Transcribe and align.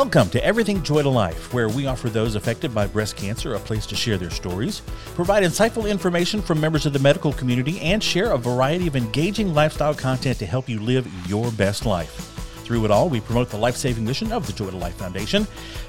Welcome 0.00 0.30
to 0.30 0.42
Everything 0.42 0.82
Joy 0.82 1.02
to 1.02 1.10
Life, 1.10 1.52
where 1.52 1.68
we 1.68 1.84
offer 1.84 2.08
those 2.08 2.34
affected 2.34 2.74
by 2.74 2.86
breast 2.86 3.18
cancer 3.18 3.52
a 3.52 3.58
place 3.58 3.84
to 3.84 3.94
share 3.94 4.16
their 4.16 4.30
stories, 4.30 4.80
provide 5.14 5.42
insightful 5.42 5.90
information 5.90 6.40
from 6.40 6.58
members 6.58 6.86
of 6.86 6.94
the 6.94 6.98
medical 6.98 7.34
community, 7.34 7.78
and 7.80 8.02
share 8.02 8.32
a 8.32 8.38
variety 8.38 8.86
of 8.86 8.96
engaging 8.96 9.52
lifestyle 9.52 9.94
content 9.94 10.38
to 10.38 10.46
help 10.46 10.70
you 10.70 10.80
live 10.80 11.06
your 11.28 11.50
best 11.52 11.84
life. 11.84 12.34
Through 12.64 12.86
it 12.86 12.90
all, 12.90 13.10
we 13.10 13.20
promote 13.20 13.50
the 13.50 13.58
life 13.58 13.76
saving 13.76 14.06
mission 14.06 14.32
of 14.32 14.46
the 14.46 14.54
Joy 14.54 14.70
to 14.70 14.76
Life 14.78 14.94
Foundation, 14.94 15.44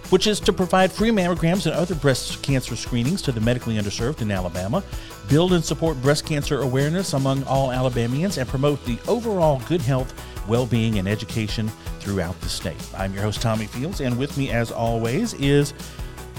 which 0.09 0.27
is 0.27 0.41
to 0.41 0.51
provide 0.51 0.91
free 0.91 1.11
mammograms 1.11 1.65
and 1.65 1.73
other 1.73 1.95
breast 1.95 2.43
cancer 2.43 2.75
screenings 2.75 3.21
to 3.21 3.31
the 3.31 3.39
medically 3.39 3.75
underserved 3.75 4.21
in 4.21 4.29
Alabama, 4.29 4.83
build 5.29 5.53
and 5.53 5.63
support 5.63 6.01
breast 6.01 6.25
cancer 6.25 6.59
awareness 6.59 7.13
among 7.13 7.45
all 7.45 7.71
Alabamians, 7.71 8.37
and 8.37 8.49
promote 8.49 8.83
the 8.83 8.97
overall 9.07 9.61
good 9.69 9.81
health, 9.81 10.13
well 10.47 10.65
being, 10.65 10.99
and 10.99 11.07
education 11.07 11.69
throughout 11.99 12.39
the 12.41 12.49
state. 12.49 12.81
I'm 12.97 13.13
your 13.13 13.23
host, 13.23 13.41
Tommy 13.41 13.65
Fields, 13.65 14.01
and 14.01 14.17
with 14.17 14.37
me, 14.37 14.49
as 14.51 14.71
always, 14.71 15.33
is 15.35 15.73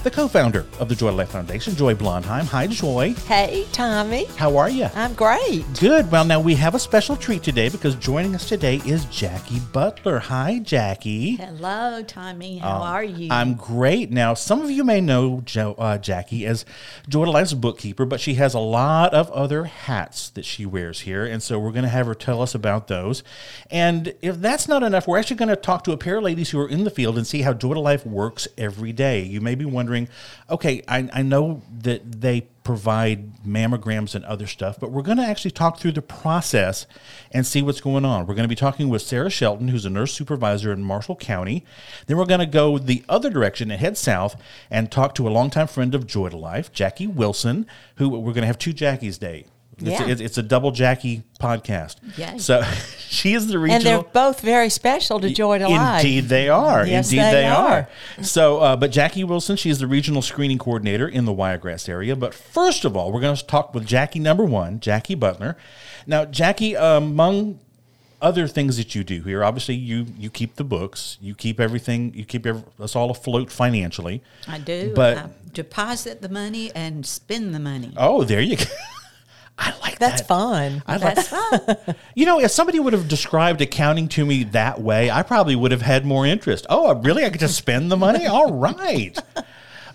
the 0.03 0.11
co-founder 0.11 0.65
of 0.79 0.89
the 0.89 0.95
Joy 0.95 1.11
to 1.11 1.15
Life 1.15 1.29
Foundation, 1.29 1.75
Joy 1.75 1.93
Blondheim. 1.95 2.43
Hi, 2.47 2.67
Joy. 2.67 3.13
Hey, 3.25 3.65
Tommy. 3.71 4.25
How 4.35 4.57
are 4.57 4.69
you? 4.69 4.89
I'm 4.95 5.13
great. 5.13 5.63
Good. 5.79 6.11
Well, 6.11 6.25
now 6.25 6.41
we 6.41 6.55
have 6.55 6.75
a 6.75 6.79
special 6.79 7.15
treat 7.15 7.41
today 7.41 7.69
because 7.69 7.95
joining 7.95 8.35
us 8.35 8.49
today 8.49 8.81
is 8.85 9.05
Jackie 9.05 9.61
Butler. 9.71 10.19
Hi, 10.19 10.59
Jackie. 10.59 11.37
Hello, 11.37 12.03
Tommy. 12.03 12.57
How 12.57 12.79
Oh, 12.79 12.83
are 12.83 13.03
you? 13.03 13.29
I'm 13.31 13.53
great. 13.53 14.11
Now, 14.11 14.33
some 14.33 14.61
of 14.61 14.69
you 14.69 14.83
may 14.83 14.99
know 14.99 15.39
jo- 15.45 15.75
uh, 15.77 15.97
Jackie 15.97 16.45
as 16.45 16.65
Joy 17.07 17.23
to 17.23 17.31
Life's 17.31 17.53
bookkeeper, 17.53 18.03
but 18.03 18.19
she 18.19 18.33
has 18.33 18.53
a 18.53 18.59
lot 18.59 19.13
of 19.13 19.31
other 19.31 19.63
hats 19.63 20.29
that 20.31 20.43
she 20.43 20.65
wears 20.65 21.01
here. 21.01 21.23
And 21.25 21.41
so 21.41 21.57
we're 21.59 21.71
going 21.71 21.83
to 21.83 21.89
have 21.89 22.07
her 22.07 22.15
tell 22.15 22.41
us 22.41 22.53
about 22.53 22.89
those. 22.89 23.23
And 23.71 24.13
if 24.21 24.35
that's 24.41 24.67
not 24.67 24.83
enough, 24.83 25.07
we're 25.07 25.17
actually 25.19 25.37
going 25.37 25.47
to 25.47 25.55
talk 25.55 25.85
to 25.85 25.93
a 25.93 25.97
pair 25.97 26.17
of 26.17 26.23
ladies 26.25 26.49
who 26.49 26.59
are 26.59 26.67
in 26.67 26.83
the 26.83 26.91
field 26.91 27.15
and 27.17 27.25
see 27.25 27.43
how 27.43 27.53
Joy 27.53 27.75
to 27.75 27.79
Life 27.79 28.05
works 28.05 28.49
every 28.57 28.91
day. 28.91 29.21
You 29.23 29.39
may 29.39 29.55
be 29.55 29.63
wondering, 29.63 29.92
okay, 30.49 30.81
I, 30.87 31.09
I 31.13 31.21
know 31.21 31.61
that 31.79 32.21
they 32.21 32.47
provide 32.63 33.43
mammograms 33.43 34.15
and 34.15 34.23
other 34.25 34.47
stuff, 34.47 34.79
but 34.79 34.91
we're 34.91 35.01
going 35.01 35.17
to 35.17 35.25
actually 35.25 35.51
talk 35.51 35.79
through 35.79 35.91
the 35.91 36.01
process 36.01 36.87
and 37.31 37.45
see 37.45 37.61
what's 37.61 37.81
going 37.81 38.05
on. 38.05 38.25
We're 38.25 38.35
going 38.35 38.45
to 38.45 38.49
be 38.49 38.55
talking 38.55 38.89
with 38.89 39.01
Sarah 39.01 39.29
Shelton, 39.29 39.67
who's 39.67 39.85
a 39.85 39.89
nurse 39.89 40.13
supervisor 40.13 40.71
in 40.71 40.83
Marshall 40.83 41.15
County. 41.15 41.65
Then 42.07 42.17
we're 42.17 42.25
going 42.25 42.39
to 42.39 42.45
go 42.45 42.77
the 42.77 43.03
other 43.09 43.29
direction 43.29 43.69
and 43.69 43.79
head 43.79 43.97
south 43.97 44.41
and 44.71 44.91
talk 44.91 45.13
to 45.15 45.27
a 45.27 45.31
longtime 45.31 45.67
friend 45.67 45.93
of 45.93 46.07
Joy 46.07 46.29
to 46.29 46.37
Life, 46.37 46.71
Jackie 46.71 47.07
Wilson, 47.07 47.65
who 47.95 48.09
we're 48.09 48.33
going 48.33 48.41
to 48.43 48.47
have 48.47 48.59
two 48.59 48.73
Jackies 48.73 49.17
Day. 49.17 49.45
It's, 49.77 49.83
Yeah. 49.83 50.07
it's, 50.07 50.21
it's 50.21 50.37
a 50.37 50.43
double 50.43 50.71
Jackie 50.71 51.23
podcast. 51.39 51.95
Yay. 52.17 52.37
So 52.37 52.61
she 52.99 53.33
is 53.33 53.47
the 53.47 53.57
regional. 53.59 53.75
and 53.75 53.85
they're 53.85 54.11
both 54.11 54.39
very 54.41 54.69
special 54.69 55.19
to 55.19 55.29
Joy 55.29 55.57
to 55.59 55.67
Life. 55.67 56.03
Indeed, 56.03 56.25
they 56.25 56.49
are. 56.49 56.85
Yes, 56.85 57.07
Indeed, 57.11 57.23
they 57.25 57.31
they, 57.31 57.45
are. 57.47 57.87
are. 58.19 58.23
So, 58.23 58.59
uh, 58.59 58.75
but 58.75 58.91
Jackie 58.91 59.23
Wilson, 59.23 59.55
she's 59.55 59.79
the 59.79 59.87
regional 59.87 60.21
screening 60.21 60.57
coordinator 60.57 61.07
in 61.07 61.25
the 61.25 61.33
Wiregrass 61.33 61.89
area. 61.89 62.15
But 62.15 62.33
first 62.33 62.85
of 62.85 62.95
all, 62.95 63.11
we're 63.11 63.21
going 63.21 63.35
to 63.35 63.45
talk 63.45 63.73
with 63.73 63.85
Jackie 63.85 64.19
number 64.19 64.43
one, 64.45 64.79
Jackie 64.79 65.15
Butler. 65.15 65.57
Now, 66.05 66.25
Jackie, 66.25 66.73
among 66.75 67.59
other 68.21 68.47
things 68.47 68.77
that 68.77 68.95
you 68.95 69.03
do 69.03 69.21
here, 69.23 69.43
obviously 69.43 69.75
you 69.75 70.05
you 70.17 70.29
keep 70.29 70.55
the 70.55 70.63
books, 70.63 71.17
you 71.21 71.35
keep 71.35 71.59
everything, 71.59 72.13
you 72.13 72.23
keep 72.23 72.45
ev- 72.45 72.63
us 72.79 72.95
all 72.95 73.11
afloat 73.11 73.51
financially. 73.51 74.21
I 74.47 74.59
do. 74.59 74.93
But- 74.95 75.17
I 75.17 75.25
deposit 75.51 76.21
the 76.21 76.29
money 76.29 76.71
and 76.73 77.05
spend 77.05 77.53
the 77.53 77.59
money. 77.59 77.93
Oh, 77.97 78.23
there 78.23 78.41
you 78.41 78.55
go. 78.57 78.63
I 79.57 79.73
like 79.81 79.99
That's 79.99 80.21
that. 80.21 80.27
fun. 80.27 80.83
I 80.87 80.97
like 80.97 81.15
That's 81.15 81.27
fun. 81.27 81.95
You 82.15 82.25
know, 82.25 82.39
if 82.39 82.51
somebody 82.51 82.79
would 82.79 82.93
have 82.93 83.07
described 83.07 83.61
accounting 83.61 84.07
to 84.09 84.25
me 84.25 84.43
that 84.45 84.81
way, 84.81 85.11
I 85.11 85.21
probably 85.23 85.55
would 85.55 85.71
have 85.71 85.81
had 85.83 86.05
more 86.05 86.25
interest. 86.25 86.65
Oh, 86.69 86.93
really? 86.95 87.23
I 87.23 87.29
get 87.29 87.39
to 87.39 87.47
spend 87.47 87.91
the 87.91 87.97
money? 87.97 88.25
All 88.25 88.51
right. 88.59 89.17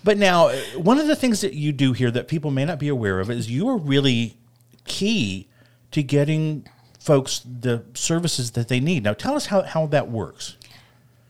But 0.03 0.17
now, 0.17 0.49
one 0.77 0.97
of 0.97 1.07
the 1.07 1.15
things 1.15 1.41
that 1.41 1.53
you 1.53 1.71
do 1.73 1.91
here 1.93 2.09
that 2.11 2.27
people 2.29 2.51
may 2.51 2.63
not 2.65 2.79
be 2.79 2.87
aware 2.87 3.19
of 3.19 3.29
is 3.29 3.49
you 3.51 3.67
are 3.67 3.77
really 3.77 4.37
key 4.85 5.47
to 5.91 6.01
getting 6.03 6.65
folks 6.99 7.41
the 7.45 7.83
services 7.93 8.51
that 8.51 8.69
they 8.69 8.79
need. 8.79 9.03
Now, 9.03 9.13
tell 9.13 9.35
us 9.35 9.47
how, 9.47 9.63
how 9.63 9.87
that 9.87 10.09
works. 10.09 10.55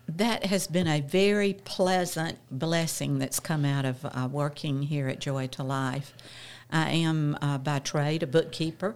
that 0.08 0.46
has 0.46 0.68
been 0.68 0.88
a 0.88 1.02
very 1.02 1.54
pleasant 1.54 2.38
blessing 2.52 3.20
that's 3.20 3.40
come 3.40 3.66
out 3.66 3.86
of 3.86 4.06
uh, 4.06 4.28
working 4.32 4.84
here 4.84 5.08
at 5.08 5.20
Joy 5.20 5.48
to 5.48 5.64
Life. 5.64 6.14
I 6.70 6.92
am 6.92 7.38
uh, 7.42 7.58
by 7.58 7.80
trade 7.80 8.24
a 8.24 8.28
bookkeeper, 8.28 8.96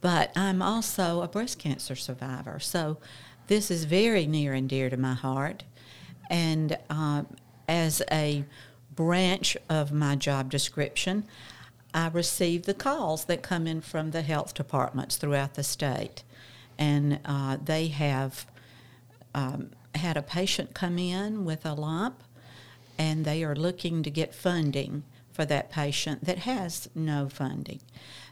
but 0.00 0.32
I'm 0.36 0.60
also 0.60 1.22
a 1.22 1.28
breast 1.28 1.58
cancer 1.58 1.96
survivor. 1.96 2.58
So 2.60 2.98
this 3.46 3.70
is 3.70 3.84
very 3.84 4.26
near 4.26 4.52
and 4.52 4.68
dear 4.68 4.90
to 4.90 4.96
my 4.96 5.14
heart. 5.14 5.64
And 6.30 6.76
uh, 6.90 7.24
as 7.68 8.02
a 8.10 8.44
branch 8.94 9.56
of 9.68 9.92
my 9.92 10.16
job 10.16 10.50
description, 10.50 11.24
I 11.92 12.08
receive 12.08 12.64
the 12.64 12.74
calls 12.74 13.26
that 13.26 13.42
come 13.42 13.66
in 13.66 13.80
from 13.80 14.10
the 14.10 14.22
health 14.22 14.54
departments 14.54 15.16
throughout 15.16 15.54
the 15.54 15.62
state. 15.62 16.24
And 16.78 17.20
uh, 17.24 17.58
they 17.64 17.88
have 17.88 18.46
um, 19.34 19.70
had 19.94 20.16
a 20.16 20.22
patient 20.22 20.74
come 20.74 20.98
in 20.98 21.44
with 21.44 21.64
a 21.64 21.74
lump, 21.74 22.24
and 22.98 23.24
they 23.24 23.44
are 23.44 23.54
looking 23.54 24.02
to 24.02 24.10
get 24.10 24.34
funding 24.34 25.04
for 25.34 25.44
that 25.44 25.70
patient 25.70 26.24
that 26.24 26.38
has 26.38 26.88
no 26.94 27.28
funding. 27.28 27.80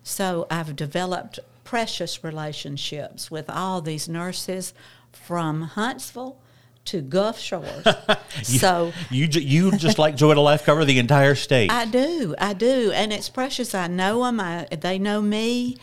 So 0.04 0.46
I've 0.48 0.76
developed 0.76 1.40
precious 1.64 2.22
relationships 2.22 3.30
with 3.30 3.50
all 3.50 3.80
these 3.80 4.08
nurses 4.08 4.72
from 5.10 5.62
Huntsville 5.62 6.38
to 6.86 7.00
Gulf 7.00 7.38
Shores. 7.38 7.86
so 8.42 8.92
You, 9.10 9.26
you 9.26 9.72
just 9.72 9.98
like 9.98 10.16
Joy 10.16 10.34
to 10.34 10.40
Life 10.40 10.64
cover 10.64 10.84
the 10.84 10.98
entire 10.98 11.34
state. 11.34 11.70
I 11.70 11.84
do, 11.84 12.34
I 12.38 12.54
do, 12.54 12.92
and 12.92 13.12
it's 13.12 13.28
precious. 13.28 13.74
I 13.74 13.88
know 13.88 14.24
them. 14.24 14.40
I, 14.40 14.66
they 14.70 14.98
know 14.98 15.20
me, 15.20 15.76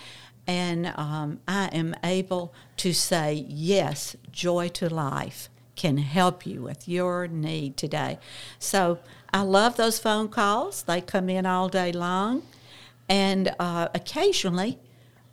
and 0.48 0.88
um, 0.96 1.42
I 1.48 1.68
am 1.68 1.96
able 2.04 2.54
to 2.78 2.94
say 2.94 3.46
yes. 3.48 4.16
Joy 4.32 4.70
to 4.70 4.90
life 4.94 5.50
can 5.76 5.98
help 5.98 6.46
you 6.46 6.62
with 6.62 6.90
your 6.90 7.28
need 7.28 7.78
today. 7.78 8.20
So 8.58 9.00
I 9.34 9.42
love 9.42 9.78
those 9.78 10.00
phone 10.00 10.30
calls. 10.30 10.84
They 10.84 11.02
come 11.02 11.30
in 11.30 11.46
all 11.46 11.70
day 11.70 11.92
long, 11.92 12.44
and 13.08 13.54
uh, 13.60 13.90
occasionally 13.94 14.80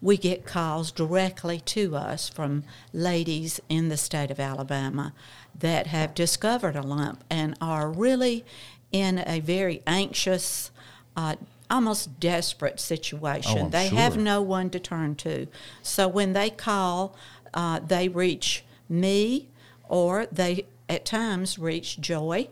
we 0.02 0.16
get 0.16 0.44
calls 0.44 0.92
directly 0.92 1.58
to 1.60 1.96
us 1.96 2.28
from 2.28 2.64
ladies 2.92 3.60
in 3.68 3.88
the 3.88 3.96
state 3.96 4.30
of 4.30 4.38
Alabama 4.38 5.12
that 5.58 5.86
have 5.86 6.14
discovered 6.14 6.76
a 6.76 6.82
lump 6.82 7.24
and 7.30 7.56
are 7.60 7.90
really 7.90 8.44
in 8.92 9.22
a 9.26 9.40
very 9.40 9.82
anxious, 9.86 10.70
uh, 11.16 11.36
almost 11.70 12.20
desperate 12.20 12.78
situation. 12.78 13.66
Oh, 13.66 13.68
they 13.68 13.88
have 13.88 14.16
no 14.16 14.42
one 14.42 14.70
to 14.70 14.78
turn 14.78 15.14
to. 15.16 15.46
So 15.82 16.06
when 16.06 16.34
they 16.34 16.50
call, 16.50 17.16
uh, 17.54 17.80
they 17.80 18.08
reach 18.08 18.64
me 18.88 19.48
or 19.88 20.26
they 20.30 20.66
at 20.88 21.04
times 21.04 21.58
reach 21.58 22.00
Joy, 22.00 22.48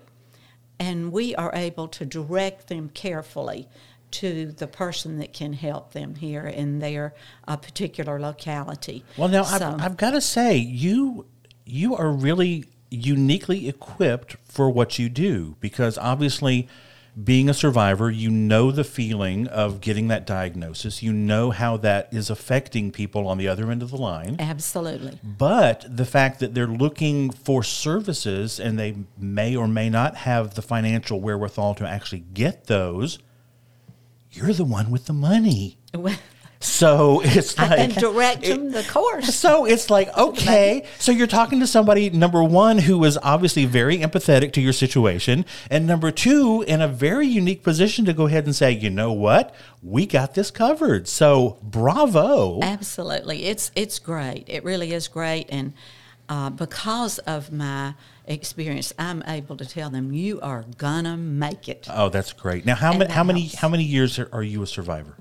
and 0.79 1.13
we 1.13 1.35
are 1.37 1.53
able 1.55 1.89
to 1.89 2.05
direct 2.05 2.69
them 2.69 2.89
carefully 2.91 3.69
to 4.11 4.53
the 4.53 4.67
person 4.67 5.19
that 5.19 5.33
can 5.33 5.53
help 5.55 5.93
them 5.93 6.15
here 6.17 6.47
in 6.47 6.79
their 6.79 7.15
uh, 7.49 7.57
particular 7.57 8.21
locality. 8.21 9.05
Well, 9.17 9.29
now 9.29 9.43
So- 9.43 9.73
I've, 9.73 9.81
I've 9.83 9.97
got 9.97 10.11
to 10.13 10.21
say, 10.21 10.57
you 10.57 11.27
you 11.67 11.97
are 11.97 12.11
really 12.13 12.65
uniquely 12.91 13.69
equipped 13.69 14.37
for 14.45 14.71
what 14.71 14.99
you 14.99 15.09
do 15.09 15.57
because 15.61 15.97
obviously, 15.99 16.69
being 17.23 17.49
a 17.49 17.55
survivor, 17.55 18.11
you 18.11 18.31
know 18.31 18.71
the 18.71 18.83
feeling 18.85 19.47
of 19.47 19.81
getting 19.81 20.09
that 20.09 20.27
diagnosis. 20.27 21.03
You 21.03 21.13
know 21.13 21.51
how 21.51 21.77
that 21.79 22.09
is 22.13 22.29
affecting 22.29 22.91
people 22.91 23.29
on 23.29 23.39
the 23.39 23.47
other 23.47 23.71
end 23.71 23.83
of 23.83 23.91
the 23.91 23.97
line. 23.97 24.37
Absolutely. 24.39 25.21
But 25.23 25.85
the 25.89 26.05
fact 26.05 26.41
that 26.41 26.55
they're 26.55 26.67
looking 26.67 27.31
for 27.31 27.63
services 27.63 28.59
and 28.59 28.79
they 28.79 28.97
may 29.17 29.55
or 29.55 29.69
may 29.69 29.91
not 29.91 30.17
have 30.17 30.55
the 30.55 30.63
financial 30.63 31.21
wherewithal 31.21 31.77
to 31.77 31.87
actually 31.87 32.25
get 32.35 32.67
those, 32.67 33.19
you're 34.33 34.53
the 34.53 34.65
one 34.65 34.91
with 34.91 35.07
the 35.07 35.13
money. 35.13 35.79
So 36.65 37.21
it's 37.25 37.57
like 37.59 37.79
and 37.79 37.95
direct 37.95 38.43
them 38.43 38.71
the 38.71 38.83
course. 38.85 39.35
so 39.35 39.65
it's 39.65 39.91
like, 39.91 40.17
okay, 40.17 40.85
so 40.99 41.13
you're 41.13 41.27
talking 41.27 41.61
to 41.61 41.67
somebody, 41.67 42.11
number 42.11 42.43
one, 42.43 42.79
who 42.79 43.05
is 43.05 43.19
obviously 43.23 43.67
very 43.67 43.99
empathetic 43.99 44.53
to 44.55 44.61
your 44.61 44.73
situation, 44.73 45.45
and 45.71 45.87
number 45.87 46.11
two, 46.11 46.63
in 46.67 46.81
a 46.81 46.89
very 46.89 47.27
unique 47.27 47.63
position 47.63 48.05
to 48.07 48.13
go 48.13 48.27
ahead 48.27 48.45
and 48.45 48.57
say, 48.57 48.73
you 48.73 48.91
know 48.91 49.13
what, 49.13 49.55
we 49.83 50.07
got 50.07 50.35
this 50.35 50.51
covered. 50.51 51.07
So 51.07 51.59
bravo. 51.63 52.61
Absolutely, 52.63 53.45
it's 53.45 53.71
it's 53.75 53.99
great. 53.99 54.45
It 54.47 54.65
really 54.65 54.93
is 54.93 55.09
great, 55.09 55.47
and 55.51 55.75
uh, 56.29 56.51
because 56.51 57.19
of 57.21 57.53
my 57.53 57.95
experience, 58.27 58.93
I'm 58.99 59.23
able 59.27 59.57
to 59.59 59.67
tell 59.67 59.91
them 59.91 60.13
you 60.13 60.41
are 60.41 60.65
gonna 60.79 61.17
make 61.17 61.69
it. 61.69 61.87
Oh, 61.91 62.09
that's 62.09 62.33
great. 62.33 62.65
Now, 62.65 62.75
how 62.75 62.97
many, 62.97 63.13
how 63.13 63.25
many, 63.25 63.47
how 63.49 63.69
many 63.69 63.85
years 63.85 64.19
are, 64.19 64.29
are 64.33 64.43
you 64.43 64.63
a 64.63 64.67
survivor? 64.67 65.17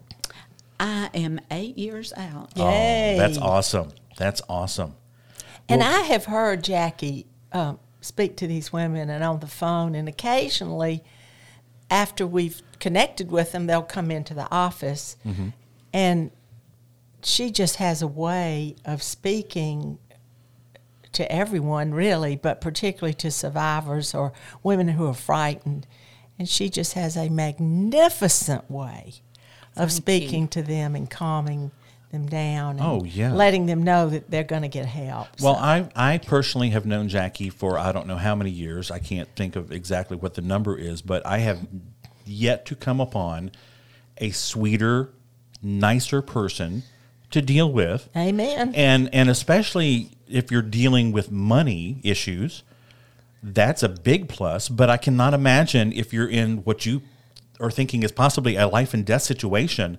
I 0.83 1.09
am 1.13 1.39
eight 1.50 1.77
years 1.77 2.12
out. 2.18 2.51
Yay. 2.57 3.15
Oh, 3.15 3.18
that's 3.18 3.38
awesome. 3.38 3.91
That's 4.18 4.41
awesome. 4.50 4.95
And 5.69 5.80
Well- 5.80 6.01
I 6.01 6.01
have 6.07 6.25
heard, 6.25 6.62
Jackie, 6.62 7.25
um, 7.53 7.80
speak 8.01 8.35
to 8.38 8.47
these 8.47 8.74
women 8.74 9.09
and 9.09 9.24
on 9.24 9.39
the 9.39 9.47
phone, 9.47 9.95
and 9.95 10.09
occasionally, 10.09 11.01
after 11.89 12.27
we've 12.27 12.62
connected 12.80 13.31
with 13.31 13.53
them, 13.53 13.65
they'll 13.65 13.81
come 13.81 14.12
into 14.12 14.33
the 14.33 14.51
office, 14.51 15.15
mm-hmm. 15.25 15.50
and 15.94 16.31
she 17.21 17.50
just 17.50 17.77
has 17.77 18.01
a 18.01 18.07
way 18.07 18.75
of 18.83 19.01
speaking 19.01 20.00
to 21.13 21.31
everyone, 21.31 21.94
really, 21.94 22.36
but 22.36 22.59
particularly 22.59 23.13
to 23.13 23.31
survivors 23.31 24.13
or 24.13 24.33
women 24.63 24.89
who 24.89 25.07
are 25.07 25.13
frightened. 25.13 25.88
And 26.38 26.50
she 26.50 26.69
just 26.69 26.94
has 26.94 27.15
a 27.15 27.29
magnificent 27.29 28.69
way 28.69 29.21
of 29.75 29.89
Thank 29.89 29.91
speaking 29.91 30.41
you. 30.43 30.47
to 30.49 30.61
them 30.61 30.95
and 30.95 31.09
calming 31.09 31.71
them 32.11 32.27
down. 32.27 32.77
oh 32.79 33.03
yeah, 33.03 33.33
letting 33.33 33.65
them 33.65 33.83
know 33.83 34.07
that 34.09 34.29
they're 34.29 34.43
going 34.43 34.61
to 34.61 34.67
get 34.67 34.85
help. 34.85 35.27
Well, 35.41 35.55
so. 35.55 35.61
I 35.61 35.89
I 35.95 36.17
personally 36.19 36.69
have 36.69 36.85
known 36.85 37.09
Jackie 37.09 37.49
for 37.49 37.77
I 37.77 37.91
don't 37.91 38.07
know 38.07 38.17
how 38.17 38.35
many 38.35 38.51
years. 38.51 38.91
I 38.91 38.99
can't 38.99 39.27
think 39.35 39.55
of 39.55 39.71
exactly 39.71 40.15
what 40.15 40.35
the 40.35 40.41
number 40.41 40.77
is, 40.77 41.01
but 41.01 41.25
I 41.25 41.39
have 41.39 41.67
yet 42.25 42.65
to 42.67 42.75
come 42.75 42.99
upon 43.01 43.51
a 44.19 44.29
sweeter, 44.29 45.09
nicer 45.61 46.21
person 46.21 46.83
to 47.31 47.41
deal 47.41 47.71
with. 47.71 48.09
Amen. 48.15 48.73
And 48.75 49.13
and 49.13 49.29
especially 49.29 50.11
if 50.27 50.51
you're 50.51 50.61
dealing 50.61 51.11
with 51.11 51.31
money 51.31 51.99
issues, 52.03 52.63
that's 53.41 53.81
a 53.81 53.89
big 53.89 54.29
plus. 54.29 54.69
But 54.69 54.89
I 54.89 54.97
cannot 54.97 55.33
imagine 55.33 55.91
if 55.91 56.13
you're 56.13 56.29
in 56.29 56.57
what 56.57 56.85
you 56.85 57.01
are 57.63 57.71
thinking 57.71 58.04
is 58.04 58.12
possibly 58.12 58.56
a 58.56 58.68
life 58.68 58.94
and 58.94 59.06
death 59.06 59.24
situation 59.24 59.98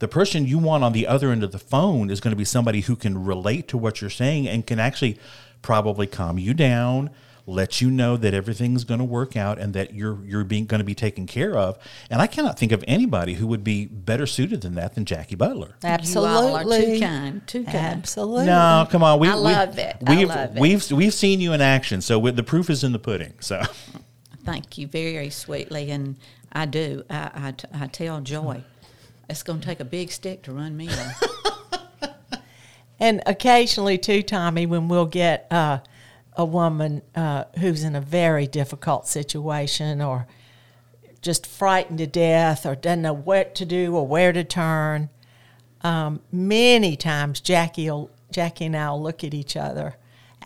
the 0.00 0.08
person 0.08 0.46
you 0.46 0.58
want 0.58 0.82
on 0.82 0.92
the 0.92 1.06
other 1.06 1.30
end 1.30 1.44
of 1.44 1.52
the 1.52 1.58
phone 1.58 2.10
is 2.10 2.20
going 2.20 2.32
to 2.32 2.36
be 2.36 2.44
somebody 2.44 2.80
who 2.80 2.96
can 2.96 3.24
relate 3.24 3.68
to 3.68 3.78
what 3.78 4.00
you're 4.00 4.10
saying 4.10 4.48
and 4.48 4.66
can 4.66 4.80
actually 4.80 5.16
probably 5.62 6.06
calm 6.06 6.38
you 6.38 6.52
down 6.52 7.10
let 7.46 7.80
you 7.80 7.90
know 7.90 8.16
that 8.16 8.32
everything's 8.32 8.84
going 8.84 8.98
to 8.98 9.04
work 9.04 9.36
out 9.36 9.58
and 9.58 9.74
that 9.74 9.94
you're 9.94 10.18
you're 10.24 10.44
being 10.44 10.64
going 10.66 10.78
to 10.78 10.84
be 10.84 10.94
taken 10.94 11.26
care 11.26 11.56
of. 11.56 11.78
And 12.10 12.22
I 12.22 12.26
cannot 12.26 12.58
think 12.58 12.72
of 12.72 12.82
anybody 12.86 13.34
who 13.34 13.46
would 13.46 13.62
be 13.62 13.86
better 13.86 14.26
suited 14.26 14.62
than 14.62 14.74
that 14.76 14.94
than 14.94 15.04
Jackie 15.04 15.36
Butler. 15.36 15.76
Absolutely, 15.82 16.98
too 16.98 17.00
kind, 17.00 17.46
too 17.46 17.64
kind. 17.64 17.76
Absolutely. 17.76 18.46
No, 18.46 18.86
come 18.90 19.02
on. 19.02 19.18
We, 19.18 19.28
I 19.28 19.34
love 19.34 19.78
it. 19.78 19.96
We've, 20.00 20.30
I 20.30 20.34
love 20.34 20.56
it. 20.56 20.60
We've 20.60 20.92
we've 20.92 21.14
seen 21.14 21.40
you 21.40 21.52
in 21.52 21.60
action, 21.60 22.00
so 22.00 22.18
the 22.18 22.42
proof 22.42 22.70
is 22.70 22.84
in 22.84 22.92
the 22.92 22.98
pudding. 22.98 23.34
So. 23.40 23.62
Thank 24.44 24.76
you 24.76 24.86
very 24.86 25.30
sweetly, 25.30 25.90
and 25.90 26.16
I 26.52 26.66
do. 26.66 27.02
I, 27.08 27.54
I, 27.72 27.86
tell 27.86 28.20
Joy 28.20 28.62
it's 29.28 29.42
going 29.42 29.60
to 29.60 29.66
take 29.66 29.80
a 29.80 29.84
big 29.84 30.12
stick 30.12 30.42
to 30.42 30.52
run 30.52 30.76
me 30.76 30.90
and 33.00 33.22
occasionally, 33.24 33.96
too, 33.96 34.22
Tommy, 34.22 34.66
when 34.66 34.88
we'll 34.88 35.06
get 35.06 35.46
uh, 35.50 35.78
a 36.34 36.44
woman 36.44 37.00
uh, 37.14 37.44
who's 37.58 37.84
in 37.84 37.96
a 37.96 38.00
very 38.00 38.46
difficult 38.46 39.06
situation 39.06 40.02
or 40.02 40.26
just 41.22 41.46
frightened 41.46 41.98
to 41.98 42.06
death 42.06 42.66
or 42.66 42.74
doesn't 42.74 43.02
know 43.02 43.14
what 43.14 43.54
to 43.54 43.64
do 43.64 43.96
or 43.96 44.06
where 44.06 44.32
to 44.32 44.44
turn, 44.44 45.08
um, 45.80 46.20
many 46.30 46.96
times 46.96 47.40
Jackie, 47.40 47.88
will, 47.90 48.10
Jackie 48.30 48.66
and 48.66 48.76
I 48.76 48.90
will 48.90 49.02
look 49.02 49.24
at 49.24 49.32
each 49.32 49.56
other 49.56 49.96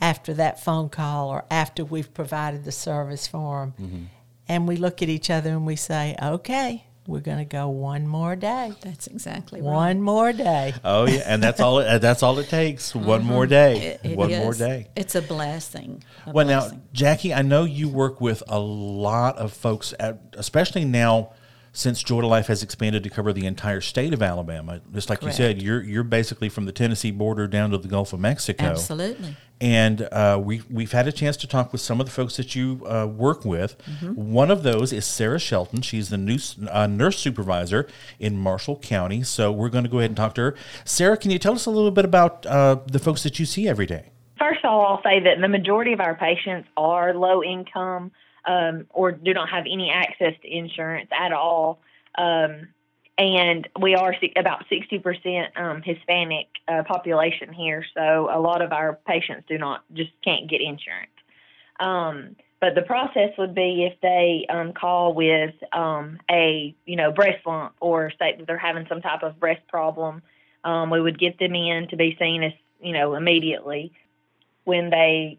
after 0.01 0.35
that 0.35 0.63
phone 0.63 0.89
call 0.89 1.31
or 1.31 1.45
after 1.51 1.85
we've 1.85 2.13
provided 2.13 2.65
the 2.65 2.73
service 2.73 3.27
for 3.27 3.61
them. 3.61 3.87
Mm-hmm. 3.87 4.05
And 4.49 4.67
we 4.67 4.77
look 4.77 5.03
at 5.03 5.09
each 5.09 5.31
other 5.31 5.51
and 5.51 5.67
we 5.67 5.77
say, 5.77 6.17
okay, 6.23 6.85
we're 7.09 7.21
going 7.21 7.39
to 7.39 7.45
go 7.45 7.69
one 7.71 8.07
more 8.07 8.37
day. 8.37 8.73
That's 8.83 9.07
exactly 9.07 9.63
right. 9.63 9.73
One 9.73 10.03
more 10.03 10.33
day. 10.35 10.75
Oh 10.85 11.07
yeah, 11.07 11.23
and 11.27 11.43
that's 11.43 11.59
all. 11.59 11.79
It, 11.79 12.01
that's 12.01 12.23
all 12.23 12.39
it 12.39 12.51
takes. 12.51 12.95
One 12.95 13.25
more 13.25 13.45
mm-hmm. 13.45 13.51
day. 13.51 13.99
It, 14.03 14.11
it 14.11 14.17
one 14.17 14.31
is. 14.31 14.39
more 14.39 14.53
day. 14.53 14.89
It's 14.95 15.15
a 15.15 15.23
blessing. 15.23 16.05
A 16.27 16.33
well, 16.33 16.45
blessing. 16.45 16.79
now, 16.79 16.85
Jackie, 16.93 17.33
I 17.33 17.41
know 17.41 17.65
you 17.65 17.89
work 17.89 18.21
with 18.21 18.43
a 18.47 18.59
lot 18.61 19.39
of 19.39 19.55
folks, 19.55 19.95
at, 19.99 20.21
especially 20.35 20.85
now 20.85 21.33
since 21.79 22.03
Joy 22.03 22.23
to 22.23 22.27
Life 22.27 22.49
has 22.49 22.65
expanded 22.65 23.05
to 23.05 23.11
cover 23.11 23.33
the 23.33 23.47
entire 23.47 23.81
state 23.81 24.13
of 24.13 24.21
Alabama. 24.21 24.81
Just 24.93 25.09
like 25.09 25.21
Correct. 25.21 25.39
you 25.39 25.45
said, 25.45 25.63
you're 25.63 25.81
you're 25.81 26.03
basically 26.03 26.49
from 26.49 26.65
the 26.65 26.73
Tennessee 26.73 27.13
border 27.13 27.47
down 27.47 27.71
to 27.71 27.79
the 27.79 27.87
Gulf 27.87 28.13
of 28.13 28.19
Mexico. 28.19 28.65
Absolutely. 28.65 29.37
And 29.61 30.03
uh, 30.11 30.41
we 30.43 30.63
we've 30.69 30.91
had 30.91 31.07
a 31.07 31.13
chance 31.13 31.37
to 31.39 31.47
talk 31.47 31.71
with 31.71 31.81
some 31.81 32.01
of 32.01 32.07
the 32.07 32.13
folks 32.13 32.37
that 32.37 32.57
you 32.57 32.85
uh, 32.85 33.07
work 33.07 33.45
with. 33.45 33.79
Mm-hmm. 33.85 34.33
One 34.33 34.51
of 34.51 34.65
those 34.65 34.93
is 34.93 35.07
Sarah 35.07 35.39
Shelton. 35.39 35.83
She's 35.83 36.11
the 36.11 36.19
new 36.19 36.39
uh, 36.69 36.89
nurse 36.89 37.19
supervisor 37.19 37.87
in 38.19 38.37
Marshall 38.37 38.79
County. 38.81 39.23
So 39.23 39.53
we're 39.53 39.69
going 39.69 39.85
to 39.85 39.91
go 39.91 39.99
ahead 39.99 40.11
and 40.11 40.17
talk 40.17 40.35
to 40.35 40.41
her. 40.41 40.55
Sarah, 40.85 41.17
can 41.17 41.31
you 41.31 41.39
tell 41.39 41.55
us 41.55 41.67
a 41.67 41.71
little 41.71 41.93
bit 41.93 42.05
about 42.05 42.45
uh, 42.47 42.79
the 42.87 42.99
folks 42.99 43.23
that 43.23 43.39
you 43.39 43.47
see 43.47 43.69
every 43.69 43.87
day? 43.87 44.11
First 44.37 44.65
of 44.65 44.71
all, 44.73 44.85
I'll 44.85 45.03
say 45.03 45.21
that 45.21 45.41
the 45.41 45.49
majority 45.49 45.93
of 45.93 46.01
our 46.01 46.17
patients 46.17 46.69
are 46.77 47.15
low 47.15 47.43
income 47.43 48.11
um, 48.45 48.87
or 48.91 49.13
do 49.13 49.35
not 49.35 49.49
have 49.51 49.65
any 49.71 49.91
access 49.91 50.35
to 50.43 50.49
insurance 50.49 51.09
at 51.13 51.33
all. 51.33 51.81
Um, 52.17 52.69
and 53.19 53.69
we 53.81 53.97
are 53.97 54.15
about 54.37 54.65
60% 54.71 55.61
um, 55.61 55.83
Hispanic 55.83 56.47
uh, 56.69 56.85
population 56.85 57.53
here, 57.53 57.85
so 57.95 58.29
a 58.33 58.39
lot 58.39 58.63
of 58.63 58.73
our 58.73 58.99
patients 59.07 59.45
do 59.49 59.59
not 59.59 59.83
just 59.93 60.11
can't 60.23 60.49
get 60.49 60.61
insurance. 60.61 61.11
Um, 61.81 62.37
but 62.61 62.75
the 62.75 62.83
process 62.83 63.31
would 63.39 63.55
be 63.55 63.89
if 63.91 64.01
they 64.01 64.47
um, 64.49 64.73
call 64.73 65.15
with 65.15 65.55
um, 65.73 66.19
a 66.31 66.75
you 66.87 66.97
know 66.97 67.13
breast 67.13 67.47
lump 67.47 67.75
or 67.81 68.13
say 68.19 68.37
that 68.37 68.47
they're 68.47 68.59
having 68.59 68.87
some 68.89 69.01
type 69.01 69.23
of 69.23 69.39
breast 69.39 69.67
problem, 69.69 70.23
um, 70.65 70.91
we 70.91 71.01
would 71.01 71.19
get 71.19 71.39
them 71.39 71.55
in 71.55 71.89
to 71.89 71.97
be 71.97 72.17
seen 72.19 72.43
as 72.43 72.53
you 72.81 72.93
know 72.93 73.15
immediately. 73.15 73.93
When 74.65 74.91
they 74.91 75.39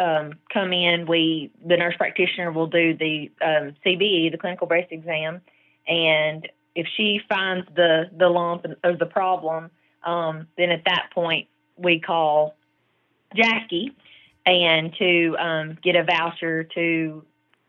um, 0.00 0.32
come 0.52 0.72
in, 0.72 1.06
we 1.06 1.52
the 1.64 1.76
nurse 1.76 1.94
practitioner 1.96 2.50
will 2.50 2.66
do 2.66 2.96
the 2.96 3.30
um, 3.42 3.74
CBE, 3.84 4.32
the 4.32 4.38
clinical 4.38 4.66
breast 4.66 4.88
exam, 4.90 5.42
and 5.86 6.48
if 6.74 6.86
she 6.96 7.20
finds 7.28 7.66
the 7.76 8.10
the 8.16 8.28
lump 8.28 8.64
or 8.82 8.96
the 8.96 9.06
problem, 9.06 9.70
um, 10.04 10.46
then 10.56 10.70
at 10.70 10.84
that 10.86 11.10
point 11.14 11.48
we 11.76 12.00
call 12.00 12.54
Jackie 13.36 13.92
and 14.46 14.94
to 14.98 15.36
um, 15.38 15.78
get 15.82 15.96
a 15.96 16.04
voucher 16.04 16.64
to 16.64 17.24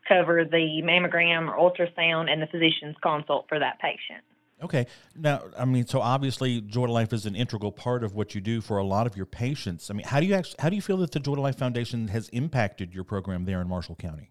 cover 0.08 0.44
the 0.44 0.82
mammogram 0.82 1.48
or 1.48 1.70
ultrasound 1.70 2.30
and 2.30 2.40
the 2.40 2.46
physician's 2.46 2.96
consult 3.02 3.46
for 3.48 3.58
that 3.58 3.78
patient. 3.78 4.24
Okay. 4.62 4.86
Now, 5.16 5.42
I 5.58 5.64
mean, 5.64 5.86
so 5.86 6.00
obviously, 6.00 6.60
Joy 6.60 6.86
to 6.86 6.92
Life 6.92 7.12
is 7.12 7.26
an 7.26 7.34
integral 7.34 7.72
part 7.72 8.04
of 8.04 8.14
what 8.14 8.34
you 8.34 8.40
do 8.40 8.60
for 8.60 8.78
a 8.78 8.84
lot 8.84 9.06
of 9.06 9.16
your 9.16 9.26
patients. 9.26 9.90
I 9.90 9.94
mean, 9.94 10.06
how 10.06 10.20
do 10.20 10.26
you 10.26 10.34
actually, 10.34 10.56
how 10.60 10.68
do 10.68 10.76
you 10.76 10.82
feel 10.82 10.98
that 10.98 11.10
the 11.10 11.20
Joy 11.20 11.34
to 11.34 11.40
Life 11.40 11.58
Foundation 11.58 12.08
has 12.08 12.28
impacted 12.28 12.94
your 12.94 13.04
program 13.04 13.44
there 13.44 13.60
in 13.60 13.68
Marshall 13.68 13.96
County? 13.96 14.30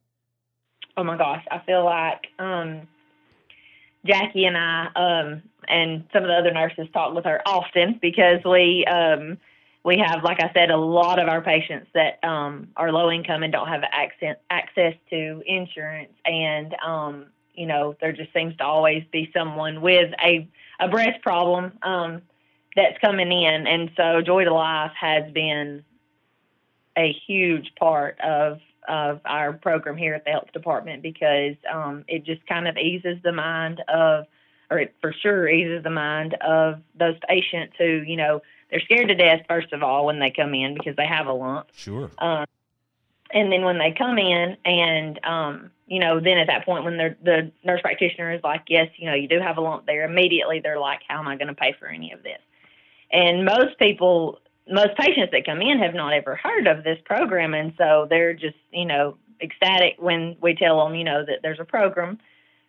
Oh 0.98 1.04
my 1.04 1.18
gosh, 1.18 1.44
I 1.52 1.60
feel 1.60 1.86
like 1.86 2.28
um, 2.40 2.88
Jackie 4.06 4.46
and 4.46 4.58
I 4.58 4.88
um, 4.96 5.44
and 5.68 6.04
some 6.12 6.24
of 6.24 6.28
the 6.28 6.36
other 6.36 6.52
nurses 6.52 6.88
talk 6.94 7.14
with 7.14 7.26
her 7.26 7.42
often 7.46 8.00
because 8.02 8.40
we 8.46 8.86
um, 8.86 9.38
we 9.84 9.98
have, 10.06 10.24
like 10.24 10.42
I 10.42 10.52
said, 10.54 10.70
a 10.70 10.78
lot 10.78 11.20
of 11.20 11.28
our 11.28 11.42
patients 11.42 11.88
that 11.94 12.24
um, 12.24 12.68
are 12.76 12.92
low 12.92 13.10
income 13.10 13.44
and 13.44 13.52
don't 13.52 13.68
have 13.68 13.82
access 13.92 14.36
access 14.50 14.94
to 15.10 15.42
insurance, 15.46 16.12
and 16.26 16.76
um, 16.86 17.26
you 17.54 17.66
know 17.66 17.96
there 18.02 18.12
just 18.12 18.34
seems 18.34 18.56
to 18.58 18.64
always 18.64 19.04
be 19.12 19.30
someone 19.36 19.82
with 19.82 20.12
a 20.24 20.48
a 20.80 20.88
breast 20.88 21.22
problem 21.22 21.74
um, 21.84 22.22
that's 22.76 22.98
coming 23.00 23.32
in, 23.32 23.68
and 23.68 23.92
so 23.96 24.22
Joy 24.22 24.46
to 24.46 24.54
Life 24.54 24.94
has 25.00 25.32
been 25.32 25.84
a 26.98 27.16
huge 27.28 27.72
part 27.80 28.20
of 28.22 28.60
of 28.88 29.22
our 29.26 29.54
program 29.54 29.96
here 29.96 30.14
at 30.16 30.26
the 30.26 30.32
health 30.32 30.52
department 30.54 31.04
because 31.04 31.56
um, 31.72 32.04
it 32.08 32.26
just 32.26 32.46
kind 32.48 32.68
of 32.68 32.78
eases 32.78 33.18
the 33.24 33.32
mind 33.32 33.82
of, 33.88 34.26
or 34.70 34.80
it 34.80 34.96
for 35.02 35.14
sure 35.22 35.48
eases 35.48 35.84
the 35.84 35.90
mind 35.90 36.36
of 36.42 36.82
those 36.98 37.16
patients 37.28 37.74
who, 37.78 38.04
you 38.06 38.16
know, 38.16 38.42
they're 38.70 38.80
scared 38.82 39.10
to 39.10 39.16
death, 39.16 39.42
first 39.48 39.74
of 39.74 39.84
all, 39.84 40.06
when 40.06 40.20
they 40.20 40.32
come 40.32 40.54
in 40.54 40.74
because 40.74 40.96
they 40.96 41.06
have 41.06 41.28
a 41.28 41.34
lump. 41.34 41.68
Sure. 41.74 42.10
Um, 42.18 42.46
and 43.34 43.52
then 43.52 43.64
when 43.64 43.78
they 43.78 43.94
come 43.98 44.18
in 44.18 44.58
and, 44.66 45.20
um, 45.26 45.72
you 45.88 46.00
know, 46.00 46.20
then 46.20 46.38
at 46.38 46.48
that 46.48 46.66
point 46.66 46.84
when 46.84 46.98
the 46.98 47.52
nurse 47.64 47.82
practitioner 47.82 48.32
is 48.32 48.42
like, 48.44 48.64
yes, 48.68 48.90
you 48.98 49.10
know, 49.10 49.16
you 49.16 49.28
do 49.28 49.40
have 49.40 49.58
a 49.58 49.62
lump 49.62 49.86
there, 49.86 50.06
immediately 50.06 50.60
they're 50.60 50.80
like, 50.80 51.02
how 51.08 51.20
am 51.20 51.28
I 51.28 51.36
going 51.36 51.48
to 51.48 51.54
pay 51.54 51.76
for 51.80 51.88
any 51.88 52.12
of 52.12 52.24
this? 52.24 52.40
And 53.12 53.46
most 53.46 53.78
people 53.78 54.40
most 54.70 54.96
patients 54.98 55.32
that 55.32 55.46
come 55.46 55.62
in 55.62 55.80
have 55.80 55.94
not 55.94 56.14
ever 56.14 56.36
heard 56.36 56.68
of 56.68 56.84
this 56.84 56.98
program, 57.06 57.54
and 57.54 57.74
so 57.78 58.08
they're 58.10 58.34
just, 58.34 58.56
you 58.72 58.86
know, 58.86 59.18
ecstatic 59.42 59.96
when 59.98 60.38
we 60.42 60.56
tell 60.56 60.84
them, 60.84 60.96
you 60.96 61.04
know, 61.04 61.26
that 61.26 61.40
there's 61.42 61.60
a 61.60 61.66
program 61.66 62.20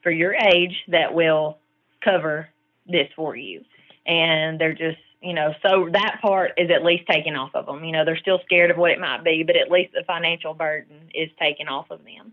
for 0.02 0.11
your 0.11 0.35
age 0.35 0.75
that 0.88 1.14
will 1.14 1.59
cover 2.02 2.49
this 2.87 3.09
for 3.14 3.37
you. 3.37 3.62
And 4.07 4.61
they're 4.61 4.75
just, 4.75 4.99
you 5.22 5.32
know, 5.34 5.52
so 5.62 5.88
that 5.92 6.18
part 6.20 6.52
is 6.56 6.70
at 6.70 6.84
least 6.84 7.04
taken 7.08 7.36
off 7.36 7.50
of 7.54 7.66
them. 7.66 7.84
You 7.84 7.92
know, 7.92 8.04
they're 8.04 8.16
still 8.18 8.40
scared 8.44 8.70
of 8.70 8.76
what 8.76 8.90
it 8.90 8.98
might 8.98 9.22
be, 9.24 9.42
but 9.46 9.56
at 9.56 9.70
least 9.70 9.92
the 9.92 10.02
financial 10.06 10.54
burden 10.54 11.08
is 11.14 11.28
taken 11.40 11.68
off 11.68 11.90
of 11.90 12.00
them. 12.04 12.32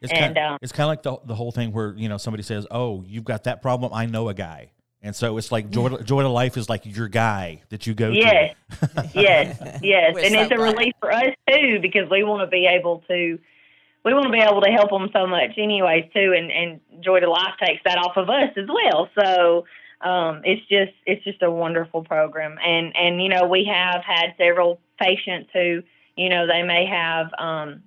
It's 0.00 0.10
and 0.12 0.20
kind 0.20 0.38
of, 0.38 0.52
um, 0.52 0.58
it's 0.62 0.72
kind 0.72 0.84
of 0.84 0.88
like 0.88 1.02
the 1.02 1.26
the 1.26 1.34
whole 1.34 1.52
thing 1.52 1.72
where 1.72 1.94
you 1.96 2.08
know 2.08 2.16
somebody 2.16 2.42
says, 2.42 2.66
"Oh, 2.70 3.04
you've 3.06 3.24
got 3.24 3.44
that 3.44 3.60
problem. 3.60 3.92
I 3.92 4.06
know 4.06 4.28
a 4.30 4.34
guy." 4.34 4.70
And 5.02 5.16
so 5.16 5.38
it's 5.38 5.50
like 5.50 5.70
Joy, 5.70 5.88
Joy 6.02 6.22
to 6.22 6.28
Life 6.28 6.58
is 6.58 6.68
like 6.68 6.84
your 6.84 7.08
guy 7.08 7.62
that 7.70 7.86
you 7.86 7.94
go 7.94 8.10
Yes, 8.10 8.54
to. 8.80 9.10
yes, 9.14 9.58
yes, 9.82 10.14
We're 10.14 10.24
and 10.24 10.34
it's 10.34 10.52
a 10.52 10.56
glad. 10.56 10.72
relief 10.74 10.92
for 11.00 11.10
us 11.10 11.34
too 11.48 11.78
because 11.80 12.10
we 12.10 12.22
want 12.22 12.42
to 12.42 12.46
be 12.46 12.66
able 12.66 13.02
to, 13.08 13.38
we 14.04 14.12
want 14.12 14.26
to 14.26 14.30
be 14.32 14.40
able 14.40 14.60
to 14.60 14.70
help 14.70 14.90
them 14.90 15.08
so 15.12 15.26
much, 15.26 15.52
anyways, 15.56 16.04
too. 16.14 16.34
And 16.36 16.50
and 16.50 16.80
Joy 17.02 17.20
to 17.20 17.30
Life 17.30 17.54
takes 17.64 17.80
that 17.86 17.96
off 17.98 18.16
of 18.18 18.28
us 18.28 18.50
as 18.58 18.68
well. 18.68 19.08
So 19.18 19.64
um, 20.02 20.40
it's 20.44 20.62
just 20.68 20.92
it's 21.06 21.22
just 21.24 21.42
a 21.42 21.50
wonderful 21.50 22.02
program, 22.04 22.56
and 22.64 22.96
and 22.96 23.22
you 23.22 23.28
know 23.28 23.46
we 23.46 23.64
have 23.64 24.02
had 24.04 24.34
several 24.38 24.80
patients 24.98 25.50
who 25.52 25.82
you 26.16 26.28
know 26.28 26.46
they 26.46 26.62
may 26.62 26.86
have 26.86 27.26
um, 27.38 27.82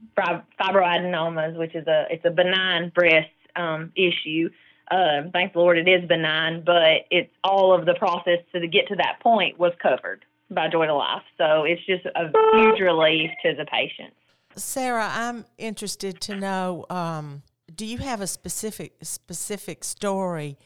fibroadenomas, 0.59 1.57
which 1.57 1.73
is 1.75 1.87
a 1.87 2.05
it's 2.11 2.25
a 2.25 2.29
benign 2.29 2.91
breast 2.93 3.29
um, 3.55 3.91
issue. 3.95 4.49
Um, 4.91 5.31
thank 5.31 5.53
the 5.53 5.59
Lord 5.59 5.77
it 5.77 5.87
is 5.87 6.07
benign, 6.07 6.63
but 6.63 7.05
it's 7.09 7.31
all 7.43 7.73
of 7.73 7.85
the 7.85 7.95
process 7.95 8.39
to 8.53 8.67
get 8.67 8.87
to 8.89 8.95
that 8.97 9.19
point 9.21 9.57
was 9.57 9.71
covered 9.81 10.23
by 10.51 10.67
Joy 10.67 10.85
to 10.85 10.93
Life. 10.93 11.23
So 11.37 11.63
it's 11.63 11.83
just 11.85 12.05
a 12.05 12.31
huge 12.53 12.79
relief 12.79 13.31
to 13.43 13.55
the 13.55 13.65
patient. 13.65 14.13
Sarah, 14.55 15.09
I'm 15.11 15.45
interested 15.57 16.21
to 16.21 16.35
know. 16.35 16.85
Um, 16.91 17.41
do 17.73 17.87
you 17.87 17.97
have 17.99 18.21
a 18.21 18.27
specific 18.27 18.93
specific 19.01 19.83
story 19.83 20.57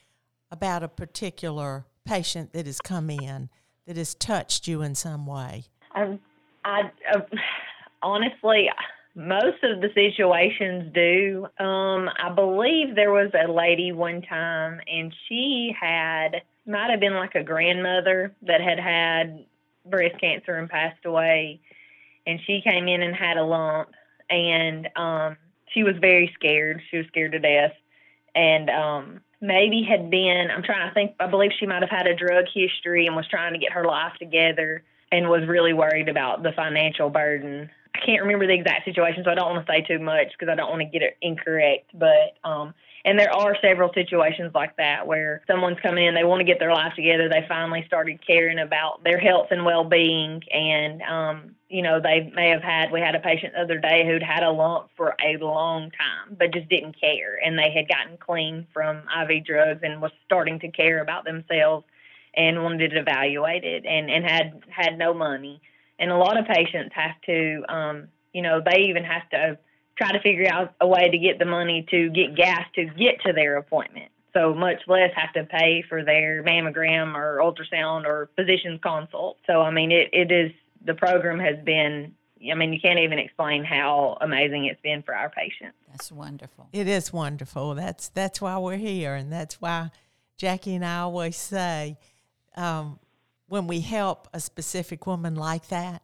about 0.52 0.84
a 0.84 0.88
particular 0.88 1.86
patient 2.06 2.54
that 2.54 2.66
has 2.66 2.80
come 2.80 3.10
in 3.10 3.50
that 3.86 3.98
has 3.98 4.16
touched 4.16 4.68
you 4.68 4.82
in 4.82 4.96
some 4.96 5.26
way? 5.26 5.66
Um, 5.96 6.20
I 6.64 6.92
uh, 7.14 7.22
honestly, 8.02 8.70
most 9.16 9.64
of 9.64 9.82
the 9.82 9.90
situations 9.96 10.94
do. 10.94 11.48
Um, 11.60 12.10
I 12.22 12.32
believe 12.34 12.96
there 12.96 13.12
was 13.12 13.32
a 13.34 13.52
lady 13.52 13.92
one 13.92 14.22
time, 14.22 14.80
and 14.88 15.14
she 15.28 15.74
had 15.80 16.42
might 16.66 16.92
have 16.92 17.00
been 17.00 17.16
like 17.16 17.36
a 17.36 17.44
grandmother 17.44 18.36
that 18.44 18.62
had 18.62 18.80
had 18.80 19.46
breast 19.86 20.20
cancer 20.20 20.56
and 20.56 20.70
passed 20.70 21.06
away, 21.06 21.62
and 22.26 22.40
she 22.46 22.62
came 22.62 22.88
in 22.88 23.02
and 23.02 23.16
had 23.16 23.38
a 23.38 23.44
lump, 23.44 23.90
and 24.30 24.88
um, 24.96 25.38
she 25.74 25.84
was 25.84 25.96
very 26.00 26.32
scared. 26.36 26.82
She 26.92 26.98
was 26.98 27.08
scared 27.08 27.32
to 27.32 27.40
death, 27.40 27.74
and 28.36 28.70
um, 28.70 29.22
maybe 29.42 29.84
had 29.84 30.10
been. 30.10 30.48
I'm 30.54 30.64
trying 30.64 30.88
to 30.88 30.94
think. 30.94 31.16
I 31.20 31.28
believe 31.28 31.52
she 31.60 31.66
might 31.66 31.82
have 31.82 31.90
had 31.90 32.08
a 32.08 32.16
drug 32.16 32.46
history 32.54 33.08
and 33.08 33.16
was 33.16 33.28
trying 33.28 33.54
to 33.54 33.60
get 33.60 33.72
her 33.74 33.86
life 33.86 34.14
together 34.20 34.84
and 35.12 35.30
was 35.30 35.48
really 35.48 35.74
worried 35.74 36.10
about 36.10 36.44
the 36.44 36.52
financial 36.52 37.10
burden. 37.10 37.70
I 37.96 38.06
can't 38.06 38.22
remember 38.22 38.46
the 38.48 38.54
exact 38.54 38.86
situation, 38.86 39.24
so 39.24 39.32
I 39.32 39.36
don't 39.36 39.54
want 39.54 39.66
to 39.66 39.72
say 39.72 39.82
too 39.82 40.00
much 40.00 40.28
because 40.38 40.52
I 40.52 40.56
don't 40.56 40.70
want 40.70 40.82
to 40.82 40.86
get 40.86 41.02
it 41.02 41.18
incorrect. 41.22 41.92
But 41.94 42.38
um, 42.44 42.74
and 43.08 43.18
there 43.18 43.34
are 43.34 43.56
several 43.62 43.90
situations 43.94 44.52
like 44.54 44.76
that 44.76 45.08
where 45.08 45.42
someone's 45.48 45.80
coming 45.82 46.06
in, 46.06 46.14
they 46.14 46.26
want 46.26 46.42
to 46.42 46.44
get 46.44 46.60
their 46.60 46.74
life 46.74 46.94
together, 46.94 47.30
they 47.30 47.46
finally 47.48 47.86
started 47.88 48.20
caring 48.28 48.60
about 48.60 49.02
their 49.06 49.18
health 49.18 49.48
and 49.50 49.64
well-being, 49.64 50.44
and 50.52 51.02
um, 51.04 51.56
you 51.70 51.82
know 51.82 52.02
they 52.02 52.30
may 52.36 52.50
have 52.50 52.62
had. 52.62 52.92
We 52.92 53.00
had 53.00 53.16
a 53.16 53.20
patient 53.20 53.54
the 53.54 53.62
other 53.62 53.80
day 53.80 54.06
who'd 54.06 54.22
had 54.22 54.44
a 54.44 54.52
lump 54.52 54.90
for 54.98 55.16
a 55.24 55.38
long 55.38 55.90
time, 55.92 56.36
but 56.38 56.52
just 56.52 56.68
didn't 56.68 57.00
care, 57.00 57.40
and 57.44 57.58
they 57.58 57.72
had 57.72 57.88
gotten 57.88 58.18
clean 58.18 58.68
from 58.74 58.98
IV 58.98 59.46
drugs 59.46 59.80
and 59.84 60.02
was 60.02 60.12
starting 60.26 60.60
to 60.60 60.68
care 60.68 61.02
about 61.02 61.24
themselves 61.24 61.86
and 62.36 62.62
wanted 62.62 62.92
it 62.92 62.98
evaluated 62.98 63.86
and, 63.86 64.12
and 64.12 64.26
had 64.26 64.62
had 64.70 64.98
no 64.98 65.14
money. 65.14 65.62
And 65.98 66.12
a 66.12 66.18
lot 66.18 66.38
of 66.38 66.46
patients 66.46 66.92
have 66.94 67.20
to, 67.26 67.64
um, 67.70 68.10
you 68.34 68.42
know, 68.42 68.62
they 68.62 68.82
even 68.82 69.06
have 69.06 69.30
to 69.30 69.58
try 69.98 70.12
to 70.12 70.20
figure 70.22 70.48
out 70.52 70.74
a 70.80 70.88
way 70.88 71.10
to 71.10 71.18
get 71.18 71.40
the 71.40 71.46
money 71.46 71.86
to 71.92 72.10
get 72.10 72.36
gas 72.36 72.66
to 72.76 72.86
get 72.86 73.22
to 73.26 73.34
their 73.34 73.58
appointment. 73.58 74.12
So 74.34 74.54
much 74.54 74.82
less 74.88 75.12
have 75.16 75.34
to 75.34 75.46
pay 75.46 75.84
for 75.90 76.04
their 76.04 76.44
mammogram 76.44 77.16
or 77.16 77.40
ultrasound 77.40 78.06
or 78.06 78.30
physician's 78.36 78.80
consult. 78.82 79.38
So 79.48 79.62
I 79.62 79.72
mean, 79.72 79.92
it, 79.92 80.10
it 80.14 80.32
is 80.32 80.52
the 80.86 80.94
program 80.94 81.40
has 81.40 81.64
been. 81.64 82.14
I 82.52 82.54
mean, 82.54 82.72
you 82.72 82.80
can't 82.80 83.00
even 83.00 83.18
explain 83.18 83.64
how 83.64 84.16
amazing 84.22 84.66
it's 84.66 84.80
been 84.82 85.02
for 85.02 85.16
our 85.16 85.28
patients. 85.28 85.76
That's 85.90 86.12
wonderful. 86.12 86.70
It 86.72 86.88
is 86.88 87.12
wonderful. 87.12 87.74
That's 87.74 88.10
that's 88.10 88.40
why 88.40 88.58
we're 88.60 88.78
here, 88.78 89.16
and 89.16 89.34
that's 89.34 89.60
why 89.60 89.90
Jackie 90.38 90.76
and 90.76 90.86
I 90.86 91.00
always 91.00 91.36
say 91.36 91.98
um, 92.56 93.00
when 93.48 93.66
we 93.66 93.80
help 93.80 94.28
a 94.34 94.40
specific 94.40 95.08
woman 95.08 95.36
like 95.36 95.70
that, 95.70 96.04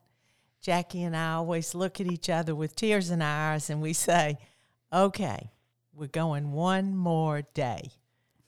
Jackie 0.63 1.03
and 1.03 1.15
I 1.15 1.34
always 1.34 1.75
look 1.75 2.00
at 2.00 2.08
each 2.08 2.29
other 2.29 2.55
with 2.55 2.74
tears 2.75 3.12
in 3.12 3.22
our 3.22 3.51
eyes, 3.51 3.70
and 3.70 3.82
we 3.82 3.91
say, 3.91 4.38
"Okay, 4.91 5.51
we're 5.93 6.08
going 6.08 6.53
one 6.53 6.96
more 6.96 7.41
day 7.53 7.91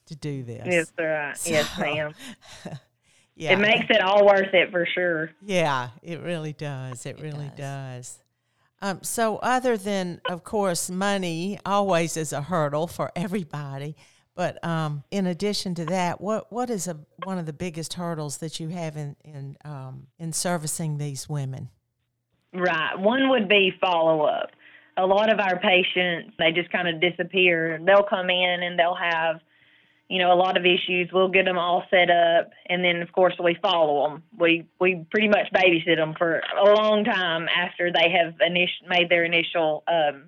to 0.06 0.16
do 0.16 0.42
this." 0.42 0.66
Yes, 0.66 0.92
sir. 0.98 1.34
Yes, 1.46 1.70
So, 1.76 1.82
ma'am. 1.82 2.14
Yeah, 3.38 3.52
It 3.52 3.60
makes 3.60 3.88
it 3.90 4.00
all 4.00 4.26
worth 4.26 4.54
it 4.54 4.72
for 4.72 4.86
sure. 4.86 5.30
Yeah, 5.46 5.90
it 6.02 6.22
really 6.22 6.54
does. 6.54 7.06
It, 7.06 7.20
really 7.20 7.52
does. 7.58 8.18
Um, 8.82 9.04
so, 9.04 9.40
other 9.40 9.76
than, 9.76 10.22
of 10.30 10.46
course, 10.46 10.90
money 10.90 11.60
always 11.66 12.16
is 12.16 12.32
a 12.32 12.42
hurdle 12.42 12.88
for 12.88 13.12
everybody. 13.14 13.98
But 14.36 14.64
um, 14.64 15.04
in 15.12 15.28
addition 15.28 15.76
to 15.76 15.86
that, 15.88 16.22
what 16.22 16.50
what 16.52 16.70
is 16.70 16.88
a, 16.88 16.98
one 17.26 17.38
of 17.38 17.46
the 17.46 17.52
biggest 17.52 17.96
hurdles 17.96 18.38
that 18.38 18.58
you 18.60 18.70
have 18.70 18.96
in 18.96 19.18
in 19.26 19.58
um, 19.66 20.08
in 20.18 20.32
servicing 20.32 20.98
these 20.98 21.28
women? 21.28 21.70
Right. 22.56 22.98
One 22.98 23.30
would 23.30 23.50
be 23.50 23.74
follow 23.82 24.22
up. 24.24 24.52
A 24.98 25.06
lot 25.06 25.30
of 25.30 25.40
our 25.40 25.60
patients, 25.60 26.34
they 26.40 26.54
just 26.54 26.72
kind 26.72 26.88
of 26.88 27.02
disappear. 27.02 27.80
They'll 27.86 28.04
come 28.10 28.30
in 28.30 28.64
and 28.64 28.80
they'll 28.80 28.96
have, 28.96 29.42
you 30.08 30.20
know, 30.20 30.32
a 30.32 30.40
lot 30.40 30.58
of 30.58 30.66
issues. 30.66 31.10
We'll 31.12 31.28
get 31.28 31.44
them 31.44 31.58
all 31.58 31.84
set 31.90 32.10
up, 32.10 32.52
and 32.70 32.82
then 32.82 33.02
of 33.02 33.12
course 33.12 33.34
we 33.44 33.58
follow 33.62 34.08
them. 34.08 34.24
We 34.40 34.66
we 34.80 35.06
pretty 35.12 35.28
much 35.28 35.52
babysit 35.54 35.98
them 35.98 36.14
for 36.18 36.42
a 36.58 36.64
long 36.64 37.04
time 37.04 37.50
after 37.50 37.92
they 37.92 38.10
have 38.12 38.36
init- 38.36 38.88
made 38.88 39.10
their 39.10 39.26
initial 39.26 39.84
um, 39.88 40.28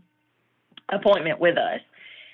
appointment 0.90 1.40
with 1.40 1.58
us. 1.58 1.80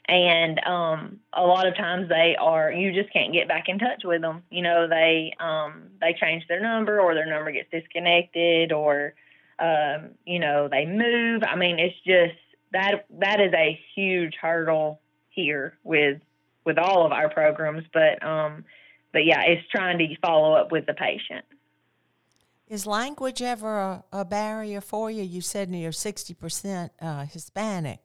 And 0.07 0.59
um, 0.65 1.19
a 1.33 1.43
lot 1.43 1.67
of 1.67 1.77
times 1.77 2.09
they 2.09 2.35
are 2.39 2.71
you 2.71 2.93
just 2.93 3.13
can't 3.13 3.31
get 3.31 3.47
back 3.47 3.65
in 3.67 3.77
touch 3.77 4.01
with 4.03 4.21
them. 4.21 4.41
You 4.49 4.63
know, 4.63 4.87
they 4.89 5.33
um, 5.39 5.89
they 6.01 6.15
change 6.19 6.45
their 6.47 6.61
number 6.61 6.99
or 6.99 7.13
their 7.13 7.27
number 7.27 7.51
gets 7.51 7.69
disconnected 7.69 8.71
or 8.71 9.13
um, 9.59 10.11
you 10.25 10.39
know, 10.39 10.67
they 10.69 10.85
move. 10.85 11.43
I 11.47 11.55
mean, 11.55 11.79
it's 11.79 11.95
just 12.05 12.39
that 12.71 13.05
that 13.19 13.39
is 13.39 13.53
a 13.53 13.79
huge 13.95 14.33
hurdle 14.41 14.99
here 15.29 15.77
with 15.83 16.21
with 16.65 16.77
all 16.77 17.05
of 17.05 17.11
our 17.11 17.29
programs, 17.29 17.83
but 17.93 18.23
um 18.25 18.65
but 19.11 19.25
yeah, 19.25 19.41
it's 19.43 19.67
trying 19.69 19.99
to 19.99 20.07
follow 20.21 20.53
up 20.53 20.71
with 20.71 20.85
the 20.87 20.93
patient. 20.93 21.45
Is 22.67 22.87
language 22.87 23.41
ever 23.41 23.77
a, 23.79 24.03
a 24.11 24.25
barrier 24.25 24.81
for 24.81 25.11
you? 25.11 25.21
You 25.21 25.41
said 25.41 25.69
you're 25.69 25.91
sixty 25.91 26.33
percent 26.33 26.91
uh, 27.01 27.25
Hispanic. 27.25 27.99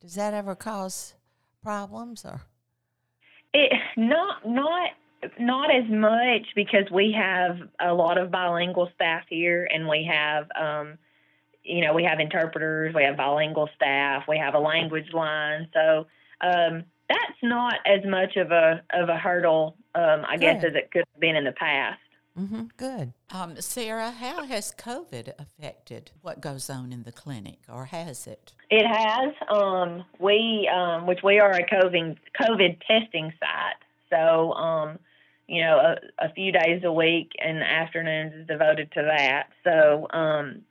Does 0.00 0.14
that 0.14 0.34
ever 0.34 0.54
cause 0.54 1.14
problems 1.62 2.24
or? 2.24 2.42
It 3.52 3.72
not 3.96 4.46
not 4.46 4.90
not 5.38 5.74
as 5.74 5.88
much 5.88 6.46
because 6.54 6.90
we 6.90 7.12
have 7.16 7.58
a 7.80 7.92
lot 7.92 8.18
of 8.18 8.30
bilingual 8.30 8.90
staff 8.94 9.24
here, 9.28 9.68
and 9.72 9.88
we 9.88 10.08
have 10.10 10.48
um, 10.60 10.98
you 11.62 11.84
know 11.84 11.92
we 11.92 12.04
have 12.04 12.20
interpreters, 12.20 12.94
we 12.94 13.04
have 13.04 13.16
bilingual 13.16 13.68
staff, 13.76 14.24
we 14.28 14.38
have 14.38 14.54
a 14.54 14.58
language 14.58 15.12
line, 15.12 15.68
so 15.72 16.06
um, 16.40 16.84
that's 17.08 17.38
not 17.42 17.74
as 17.86 18.04
much 18.04 18.36
of 18.36 18.50
a 18.50 18.82
of 18.92 19.08
a 19.08 19.16
hurdle, 19.16 19.76
um, 19.94 20.24
I 20.28 20.36
guess, 20.36 20.64
as 20.64 20.74
it 20.74 20.90
could 20.90 21.04
have 21.12 21.20
been 21.20 21.36
in 21.36 21.44
the 21.44 21.52
past. 21.52 22.00
Mm-hmm. 22.38 22.64
Good. 22.76 23.12
Um, 23.30 23.60
Sarah, 23.60 24.10
how 24.10 24.44
has 24.44 24.74
COVID 24.76 25.32
affected 25.38 26.10
what 26.20 26.42
goes 26.42 26.68
on 26.68 26.92
in 26.92 27.04
the 27.04 27.12
clinic, 27.12 27.60
or 27.68 27.86
has 27.86 28.26
it? 28.26 28.52
It 28.70 28.86
has. 28.86 29.32
Um, 29.48 30.04
we, 30.18 30.70
um, 30.72 31.06
which 31.06 31.20
we 31.24 31.40
are 31.40 31.52
a 31.52 31.64
COVID 31.64 32.16
COVID 32.40 32.80
testing 32.86 33.32
site, 33.40 33.80
so 34.10 34.52
um, 34.52 34.98
you 35.48 35.62
know, 35.62 35.78
a, 35.78 36.26
a 36.26 36.32
few 36.32 36.52
days 36.52 36.82
a 36.84 36.92
week 36.92 37.32
and 37.42 37.62
afternoons 37.62 38.34
is 38.34 38.46
devoted 38.46 38.90
to 38.92 39.02
that. 39.02 39.48
So, 39.64 40.08
um, 40.10 40.62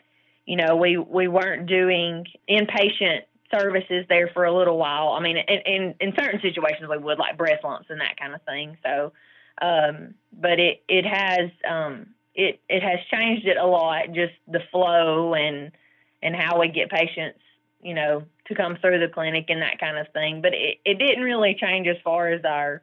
you 0.46 0.58
know, 0.58 0.76
we 0.76 0.98
we 0.98 1.28
weren't 1.28 1.68
doing 1.68 2.26
inpatient 2.50 3.22
services 3.54 4.06
there 4.10 4.30
for 4.34 4.46
a 4.46 4.56
little 4.56 4.78
while. 4.78 5.10
I 5.10 5.22
mean, 5.22 5.38
in 5.38 5.60
in, 5.66 5.96
in 6.00 6.14
certain 6.20 6.42
situations 6.42 6.90
we 6.90 6.98
would, 6.98 7.20
like 7.20 7.38
breast 7.38 7.64
lumps 7.64 7.90
and 7.90 8.02
that 8.02 8.18
kind 8.20 8.34
of 8.34 8.42
thing. 8.44 8.78
So, 8.84 9.14
um, 9.62 10.16
but 10.34 10.60
it 10.60 10.84
it 10.88 11.06
has 11.06 11.50
um, 11.70 12.08
it 12.34 12.60
it 12.70 12.84
has 12.84 13.00
changed 13.12 13.48
it 13.48 13.58
a 13.58 13.66
lot, 13.66 14.12
just 14.14 14.34
the 14.48 14.62
flow 14.72 15.34
and 15.34 15.72
and 16.22 16.36
how 16.36 16.60
we 16.60 16.68
get 16.68 16.90
patients, 16.90 17.40
you 17.82 17.94
know, 17.94 18.24
to 18.48 18.56
come 18.56 18.78
through 18.82 19.00
the 19.00 19.14
clinic 19.14 19.46
and 19.50 19.62
that 19.62 19.80
kind 19.80 19.98
of 19.98 20.08
thing. 20.12 20.42
But 20.42 20.54
it, 20.54 20.80
it 20.84 21.00
didn't 21.00 21.24
really 21.24 21.56
change 21.60 21.88
as 21.88 21.98
far 22.04 22.30
as 22.30 22.44
our 22.44 22.82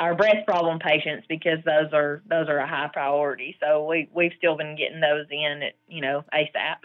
our 0.00 0.14
breast 0.16 0.46
problem 0.46 0.78
patients 0.80 1.26
because 1.28 1.58
those 1.64 1.92
are 1.92 2.22
those 2.28 2.48
are 2.48 2.58
a 2.58 2.66
high 2.66 2.88
priority. 2.92 3.56
So 3.62 3.86
we 3.86 4.08
we've 4.12 4.32
still 4.38 4.56
been 4.56 4.74
getting 4.76 5.00
those 5.00 5.26
in 5.30 5.62
at 5.62 5.74
you 5.88 6.00
know 6.00 6.24
ASAP. 6.34 6.76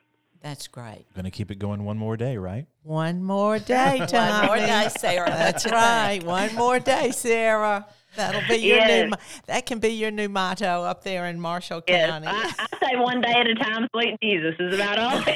That's 0.42 0.68
great. 0.68 1.06
Going 1.16 1.26
to 1.26 1.32
keep 1.32 1.50
it 1.50 1.56
going 1.58 1.86
one 1.86 1.98
more 1.98 2.16
day, 2.18 2.38
right? 2.38 2.68
One 2.84 3.24
more 3.24 3.58
day, 3.58 4.06
Tommy. 4.08 4.32
One 4.48 4.48
more 4.48 4.58
day, 4.58 4.90
Sarah. 4.96 5.30
That's 5.32 5.66
right. 5.66 6.22
One 6.24 6.54
more 6.54 6.78
day, 6.80 7.10
Sarah. 7.10 7.88
That'll 8.16 8.48
be 8.48 8.58
your 8.58 8.78
Yes. 8.78 9.10
new. 9.10 9.18
That 9.48 9.66
can 9.66 9.80
be 9.80 9.90
your 9.90 10.12
new 10.12 10.30
motto 10.30 10.84
up 10.84 11.04
there 11.04 11.26
in 11.26 11.40
Marshall 11.40 11.82
Yes, 11.88 12.10
County. 12.12 12.28
I, 12.28 12.54
I 12.60 12.78
say 12.92 12.96
one 12.96 13.22
day 13.22 13.32
at 13.34 13.48
a 13.48 13.56
time, 13.56 13.88
sweet 13.92 14.18
Jesus 14.22 14.54
is 14.60 14.76
about 14.76 15.00
all. 15.00 15.24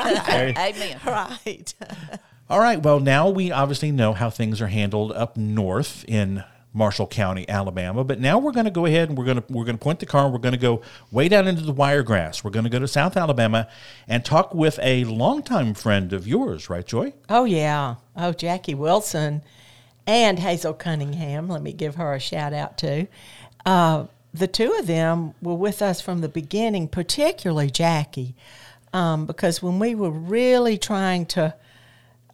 Amen. 0.57 1.00
right. 1.07 1.74
All 2.50 2.59
right. 2.59 2.81
Well, 2.81 3.00
now 3.00 3.29
we 3.29 3.51
obviously 3.51 3.91
know 3.91 4.13
how 4.13 4.29
things 4.29 4.59
are 4.62 4.67
handled 4.67 5.12
up 5.12 5.38
north 5.38 6.03
in 6.07 6.43
Marshall 6.73 7.07
County, 7.07 7.47
Alabama. 7.49 8.03
But 8.03 8.19
now 8.19 8.38
we're 8.38 8.51
going 8.51 8.65
to 8.65 8.71
go 8.71 8.85
ahead 8.85 9.09
and 9.09 9.17
we're 9.17 9.25
going 9.25 9.41
to 9.41 9.43
we're 9.49 9.65
going 9.65 9.77
to 9.77 9.83
point 9.83 9.99
the 9.99 10.05
car. 10.05 10.25
and 10.25 10.33
We're 10.33 10.39
going 10.39 10.53
to 10.53 10.59
go 10.59 10.81
way 11.11 11.27
down 11.27 11.47
into 11.47 11.63
the 11.63 11.71
wiregrass. 11.73 12.43
We're 12.43 12.51
going 12.51 12.65
to 12.65 12.69
go 12.69 12.79
to 12.79 12.88
South 12.88 13.17
Alabama 13.17 13.67
and 14.07 14.23
talk 14.23 14.53
with 14.53 14.79
a 14.81 15.03
longtime 15.05 15.73
friend 15.73 16.13
of 16.13 16.27
yours, 16.27 16.69
right, 16.69 16.85
Joy? 16.85 17.13
Oh 17.27 17.45
yeah. 17.45 17.95
Oh 18.15 18.33
Jackie 18.33 18.75
Wilson 18.75 19.41
and 20.05 20.39
Hazel 20.39 20.73
Cunningham. 20.73 21.47
Let 21.47 21.61
me 21.61 21.73
give 21.73 21.95
her 21.95 22.13
a 22.13 22.19
shout 22.19 22.53
out 22.53 22.77
too. 22.77 23.07
Uh, 23.65 24.05
the 24.33 24.47
two 24.47 24.73
of 24.73 24.85
them 24.88 25.33
were 25.41 25.55
with 25.55 25.81
us 25.81 26.01
from 26.01 26.21
the 26.21 26.29
beginning, 26.29 26.88
particularly 26.88 27.69
Jackie, 27.71 28.35
um, 28.93 29.25
because 29.25 29.61
when 29.63 29.79
we 29.79 29.95
were 29.95 30.11
really 30.11 30.77
trying 30.77 31.25
to 31.27 31.55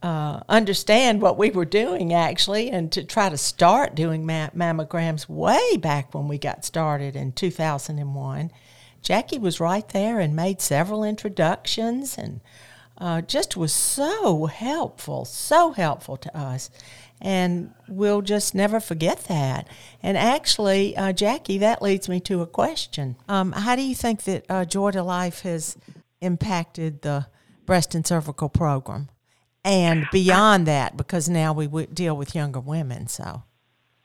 uh, 0.06 0.44
understand 0.48 1.20
what 1.20 1.36
we 1.36 1.50
were 1.50 1.66
doing 1.66 2.14
actually 2.14 2.70
and 2.70 2.92
to 2.92 3.04
try 3.04 3.28
to 3.28 3.38
start 3.38 3.96
doing 3.96 4.24
ma- 4.24 4.52
mammograms 4.56 5.28
way 5.28 5.78
back 5.78 6.14
when 6.14 6.28
we 6.28 6.38
got 6.38 6.64
started 6.64 7.16
in 7.16 7.32
2001 7.32 8.52
jackie 9.02 9.40
was 9.40 9.60
right 9.60 9.90
there 9.90 10.20
and 10.20 10.36
made 10.36 10.62
several 10.62 11.04
introductions 11.04 12.20
and 12.20 12.40
uh, 13.00 13.20
just 13.20 13.58
was 13.58 13.74
so 13.74 14.46
helpful 14.46 15.26
so 15.26 15.72
helpful 15.72 16.18
to 16.18 16.38
us. 16.38 16.70
And 17.20 17.74
we'll 17.88 18.22
just 18.22 18.54
never 18.54 18.80
forget 18.80 19.26
that. 19.26 19.68
And 20.04 20.18
actually 20.18 20.96
uh, 20.96 21.14
jackie 21.14 21.58
that 21.58 21.82
leads 21.82 22.08
me 22.08 22.20
to 22.22 22.42
a 22.44 22.48
question. 22.48 23.16
Um, 23.28 23.54
how 23.54 23.76
do 23.76 23.82
you 23.82 23.96
think 23.96 24.24
that 24.24 24.46
uh, 24.50 24.66
Joy 24.66 24.92
to 24.92 25.02
Life 25.02 25.42
has 25.42 25.78
impacted 26.22 27.02
the 27.02 27.26
breast 27.66 27.96
and 27.96 28.06
cervical 28.06 28.50
program 28.50 29.10
and 29.66 30.08
beyond 30.12 30.66
that 30.68 30.96
because 30.96 31.28
now 31.28 31.52
we 31.52 31.66
w- 31.66 31.88
deal 31.88 32.16
with 32.16 32.36
younger 32.36 32.60
women 32.60 33.08
so 33.08 33.44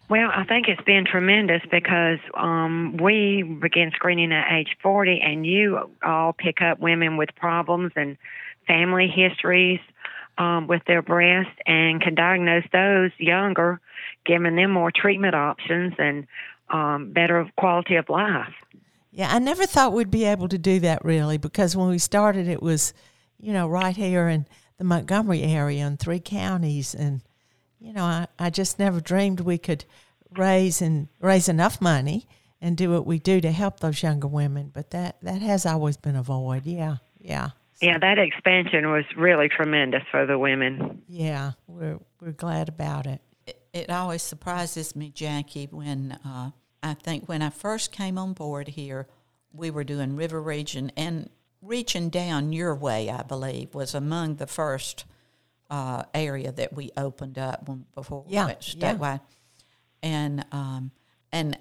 Well, 0.09 0.31
I 0.35 0.43
think 0.45 0.67
it's 0.67 0.83
been 0.83 1.05
tremendous 1.05 1.63
because 1.71 2.19
um, 2.35 2.97
we 3.01 3.45
begin 3.45 3.93
screening 3.95 4.33
at 4.33 4.51
age 4.51 4.77
40, 4.83 5.21
and 5.21 5.47
you 5.47 5.91
all 6.03 6.33
pick 6.33 6.61
up 6.61 6.81
women 6.81 7.17
with 7.17 7.29
problems 7.37 7.93
and 7.95 8.17
family 8.67 9.07
histories 9.07 9.79
um, 10.39 10.67
with 10.67 10.83
their 10.87 11.03
breast 11.03 11.51
and 11.67 12.01
can 12.03 12.15
diagnose 12.17 12.65
those 12.73 13.13
younger, 13.19 13.81
giving 14.27 14.57
them 14.57 14.73
more 14.73 14.91
treatment 14.91 15.35
options 15.37 15.93
and 15.99 16.27
um, 16.71 17.13
better 17.13 17.49
quality 17.57 17.97
of 17.97 18.09
life. 18.09 18.55
yeah 19.13 19.29
i 19.33 19.39
never 19.39 19.67
thought 19.67 19.93
we'd 19.93 20.11
be 20.11 20.25
able 20.25 20.49
to 20.49 20.59
do 20.59 20.79
that 20.81 21.05
really 21.05 21.37
because 21.39 21.77
when 21.77 21.89
we 21.89 21.99
started 21.99 22.47
it 22.49 22.63
was 22.63 22.95
you 23.41 23.53
know 23.53 23.67
right 23.69 23.97
here 23.97 24.29
in 24.29 24.47
the 24.81 24.85
montgomery 24.85 25.43
area 25.43 25.87
in 25.87 25.99
three 25.99 26.19
counties 26.19 26.95
and 26.95 27.21
you 27.79 27.93
know 27.93 28.03
i, 28.03 28.27
I 28.39 28.49
just 28.49 28.79
never 28.79 28.99
dreamed 28.99 29.41
we 29.41 29.59
could 29.59 29.85
raise 30.39 30.81
and 30.81 31.09
raise 31.21 31.51
enough 31.51 31.83
money 31.83 32.27
and 32.63 32.79
do 32.79 32.91
what 32.91 33.05
we 33.05 33.19
do 33.19 33.43
to 33.43 33.53
help 33.53 33.81
those 33.81 34.03
younger 34.03 34.27
women 34.27 34.71
but 34.73 34.91
that 34.93 35.21
that 35.21 35.43
has 35.43 35.67
always 35.67 35.99
been 35.99 36.17
a 36.17 36.23
void. 36.23 36.65
Yeah 36.65 36.97
yeah. 37.21 37.51
Yeah, 37.83 37.99
that 37.99 38.19
expansion 38.19 38.91
was 38.91 39.05
really 39.17 39.51
tremendous 39.51 40.03
for 40.11 40.25
the 40.25 40.39
women. 40.39 41.03
yeah 41.07 41.53
we're 41.67 41.99
we're 42.19 42.33
glad 42.33 42.71
about 42.71 43.07
it. 43.07 43.21
It, 43.47 43.61
it 43.75 43.91
always 43.91 44.23
surprises 44.23 44.97
me, 44.97 45.11
Jackie, 45.11 45.69
when 45.71 46.19
uh, 46.25 46.53
I 46.83 46.95
think 46.95 47.29
when 47.29 47.43
I 47.43 47.51
first 47.51 47.93
came 47.93 48.17
on 48.17 48.33
board 48.33 48.69
here, 48.69 49.09
we 49.53 49.71
were 49.71 49.85
doing 49.85 50.17
River 50.17 50.41
Region 50.41 50.91
and 50.97 51.29
reaching 51.63 52.09
down 52.11 52.53
your 52.53 52.75
way, 52.75 53.11
I 53.11 53.23
believe, 53.23 53.75
was 53.75 53.95
among 53.95 54.37
the 54.37 54.47
first 54.47 55.05
uh, 55.69 56.05
area 56.15 56.53
that 56.53 56.73
we 56.73 56.91
opened 56.97 57.39
up 57.39 57.69
when, 57.69 57.87
before 57.95 58.23
we 58.27 58.35
Yeah, 58.35 58.47
went 58.47 58.75
yeah. 58.77 58.95
statewide. 58.95 59.21
And 60.03 60.45
um, 60.51 60.91
and 61.31 61.59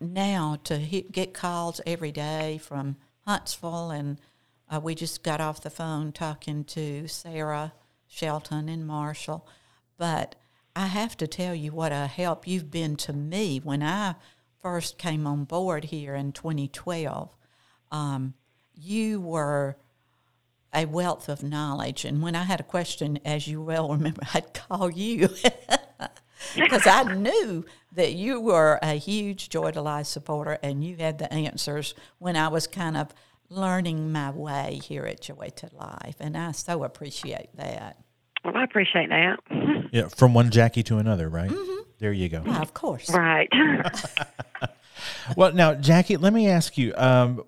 now 0.00 0.58
to 0.64 0.76
he- 0.78 1.02
get 1.10 1.32
calls 1.32 1.80
every 1.86 2.12
day 2.12 2.58
from 2.58 2.96
Huntsville, 3.26 3.90
and 3.90 4.20
uh, 4.70 4.80
we 4.80 4.94
just 4.94 5.22
got 5.22 5.40
off 5.40 5.62
the 5.62 5.70
phone 5.70 6.12
talking 6.12 6.64
to 6.64 7.08
Sarah 7.08 7.72
Shelton 8.06 8.68
and 8.68 8.86
Marshall. 8.86 9.46
But 9.96 10.34
I 10.76 10.86
have 10.86 11.16
to 11.18 11.26
tell 11.26 11.54
you 11.54 11.72
what 11.72 11.92
a 11.92 12.06
help 12.06 12.46
you've 12.46 12.70
been 12.70 12.96
to 12.96 13.12
me 13.12 13.58
when 13.58 13.82
I 13.82 14.16
first 14.60 14.98
came 14.98 15.26
on 15.26 15.44
board 15.44 15.84
here 15.84 16.14
in 16.14 16.32
2012. 16.32 17.34
Um, 17.90 18.34
you 18.74 19.20
were 19.20 19.76
a 20.74 20.86
wealth 20.86 21.28
of 21.28 21.42
knowledge. 21.42 22.04
And 22.04 22.22
when 22.22 22.34
I 22.34 22.44
had 22.44 22.60
a 22.60 22.64
question, 22.64 23.18
as 23.24 23.46
you 23.46 23.60
well 23.60 23.90
remember, 23.90 24.22
I'd 24.34 24.54
call 24.54 24.90
you 24.90 25.28
because 26.54 26.86
I 26.86 27.02
knew 27.14 27.64
that 27.94 28.12
you 28.14 28.40
were 28.40 28.78
a 28.82 28.94
huge 28.94 29.48
Joy 29.50 29.70
to 29.72 29.82
Life 29.82 30.06
supporter 30.06 30.58
and 30.62 30.82
you 30.82 30.96
had 30.96 31.18
the 31.18 31.32
answers 31.32 31.94
when 32.18 32.36
I 32.36 32.48
was 32.48 32.66
kind 32.66 32.96
of 32.96 33.14
learning 33.50 34.12
my 34.12 34.30
way 34.30 34.80
here 34.82 35.04
at 35.04 35.20
Joy 35.20 35.50
to 35.56 35.70
Life. 35.74 36.16
And 36.20 36.36
I 36.36 36.52
so 36.52 36.84
appreciate 36.84 37.54
that. 37.56 37.98
Well, 38.44 38.56
I 38.56 38.64
appreciate 38.64 39.08
that. 39.10 39.38
Yeah, 39.92 40.08
from 40.08 40.32
one 40.32 40.50
Jackie 40.50 40.82
to 40.84 40.96
another, 40.96 41.28
right? 41.28 41.52
There 41.98 42.14
you 42.14 42.30
go. 42.30 42.40
Why, 42.40 42.62
of 42.62 42.72
course. 42.72 43.10
Right. 43.12 43.46
Well, 45.36 45.52
now, 45.52 45.74
Jackie, 45.74 46.16
let 46.16 46.32
me 46.32 46.48
ask 46.48 46.76
you, 46.76 46.94
um, 46.96 47.44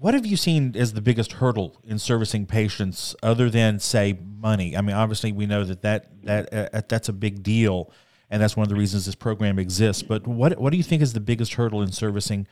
what 0.00 0.14
have 0.14 0.24
you 0.24 0.36
seen 0.36 0.74
as 0.76 0.94
the 0.94 1.02
biggest 1.02 1.34
hurdle 1.34 1.78
in 1.84 1.98
servicing 1.98 2.46
patients, 2.46 3.14
other 3.22 3.50
than 3.50 3.78
say 3.78 4.18
money? 4.38 4.74
I 4.74 4.80
mean, 4.80 4.96
obviously, 4.96 5.30
we 5.30 5.44
know 5.44 5.62
that 5.62 5.82
that 5.82 6.06
that 6.24 6.74
uh, 6.74 6.80
that's 6.88 7.10
a 7.10 7.12
big 7.12 7.42
deal, 7.42 7.92
and 8.30 8.42
that's 8.42 8.56
one 8.56 8.62
of 8.64 8.70
the 8.70 8.76
reasons 8.76 9.04
this 9.04 9.14
program 9.14 9.58
exists. 9.58 10.02
But 10.02 10.26
what 10.26 10.58
what 10.58 10.70
do 10.70 10.78
you 10.78 10.82
think 10.82 11.02
is 11.02 11.12
the 11.12 11.20
biggest 11.20 11.54
hurdle 11.54 11.82
in 11.82 11.92
servicing, 11.92 12.46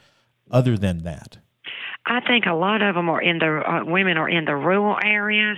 other 0.50 0.76
than 0.76 1.04
that? 1.04 1.38
I 2.04 2.20
think 2.20 2.44
a 2.44 2.54
lot 2.54 2.82
of 2.82 2.94
them 2.94 3.08
are 3.08 3.20
in 3.20 3.38
the 3.38 3.62
uh, 3.66 3.84
women 3.86 4.18
are 4.18 4.28
in 4.28 4.44
the 4.44 4.54
rural 4.54 4.98
areas, 5.02 5.56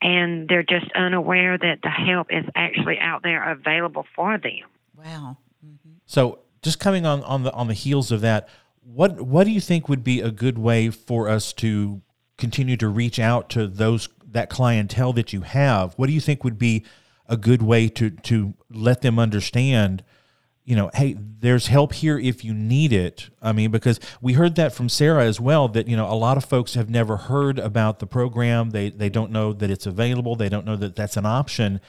and 0.00 0.48
they're 0.48 0.62
just 0.62 0.86
unaware 0.94 1.58
that 1.58 1.80
the 1.82 1.90
help 1.90 2.28
is 2.30 2.44
actually 2.54 3.00
out 3.00 3.24
there 3.24 3.50
available 3.50 4.06
for 4.14 4.38
them. 4.38 4.62
Wow. 4.96 5.38
So, 6.06 6.38
just 6.62 6.78
coming 6.78 7.04
on 7.04 7.24
on 7.24 7.42
the 7.42 7.52
on 7.52 7.66
the 7.66 7.74
heels 7.74 8.12
of 8.12 8.20
that, 8.20 8.48
what 8.86 9.20
what 9.20 9.44
do 9.44 9.50
you 9.50 9.60
think 9.60 9.88
would 9.88 10.04
be 10.04 10.20
a 10.20 10.30
good 10.30 10.58
way 10.58 10.90
for 10.90 11.28
us 11.28 11.52
to 11.54 12.02
continue 12.38 12.76
to 12.76 12.88
reach 12.88 13.18
out 13.18 13.48
to 13.50 13.66
those 13.66 14.08
that 14.24 14.48
clientele 14.48 15.12
that 15.14 15.32
you 15.32 15.40
have? 15.40 15.94
What 15.94 16.06
do 16.06 16.12
you 16.12 16.20
think 16.20 16.44
would 16.44 16.58
be 16.58 16.84
a 17.28 17.36
good 17.36 17.62
way 17.62 17.88
to 17.88 18.10
to 18.10 18.54
let 18.70 19.02
them 19.02 19.18
understand? 19.18 20.04
You 20.64 20.76
know, 20.76 20.90
hey, 20.94 21.16
there's 21.18 21.68
help 21.68 21.94
here 21.94 22.18
if 22.18 22.44
you 22.44 22.52
need 22.52 22.92
it. 22.92 23.30
I 23.40 23.52
mean, 23.52 23.70
because 23.70 24.00
we 24.20 24.32
heard 24.32 24.56
that 24.56 24.72
from 24.72 24.88
Sarah 24.88 25.24
as 25.24 25.40
well. 25.40 25.68
That 25.68 25.88
you 25.88 25.96
know, 25.96 26.10
a 26.10 26.14
lot 26.14 26.36
of 26.36 26.44
folks 26.44 26.74
have 26.74 26.88
never 26.88 27.16
heard 27.16 27.58
about 27.58 27.98
the 27.98 28.06
program. 28.06 28.70
They 28.70 28.90
they 28.90 29.08
don't 29.08 29.32
know 29.32 29.52
that 29.52 29.70
it's 29.70 29.86
available. 29.86 30.36
They 30.36 30.48
don't 30.48 30.66
know 30.66 30.76
that 30.76 30.94
that's 30.94 31.16
an 31.16 31.26
option. 31.26 31.80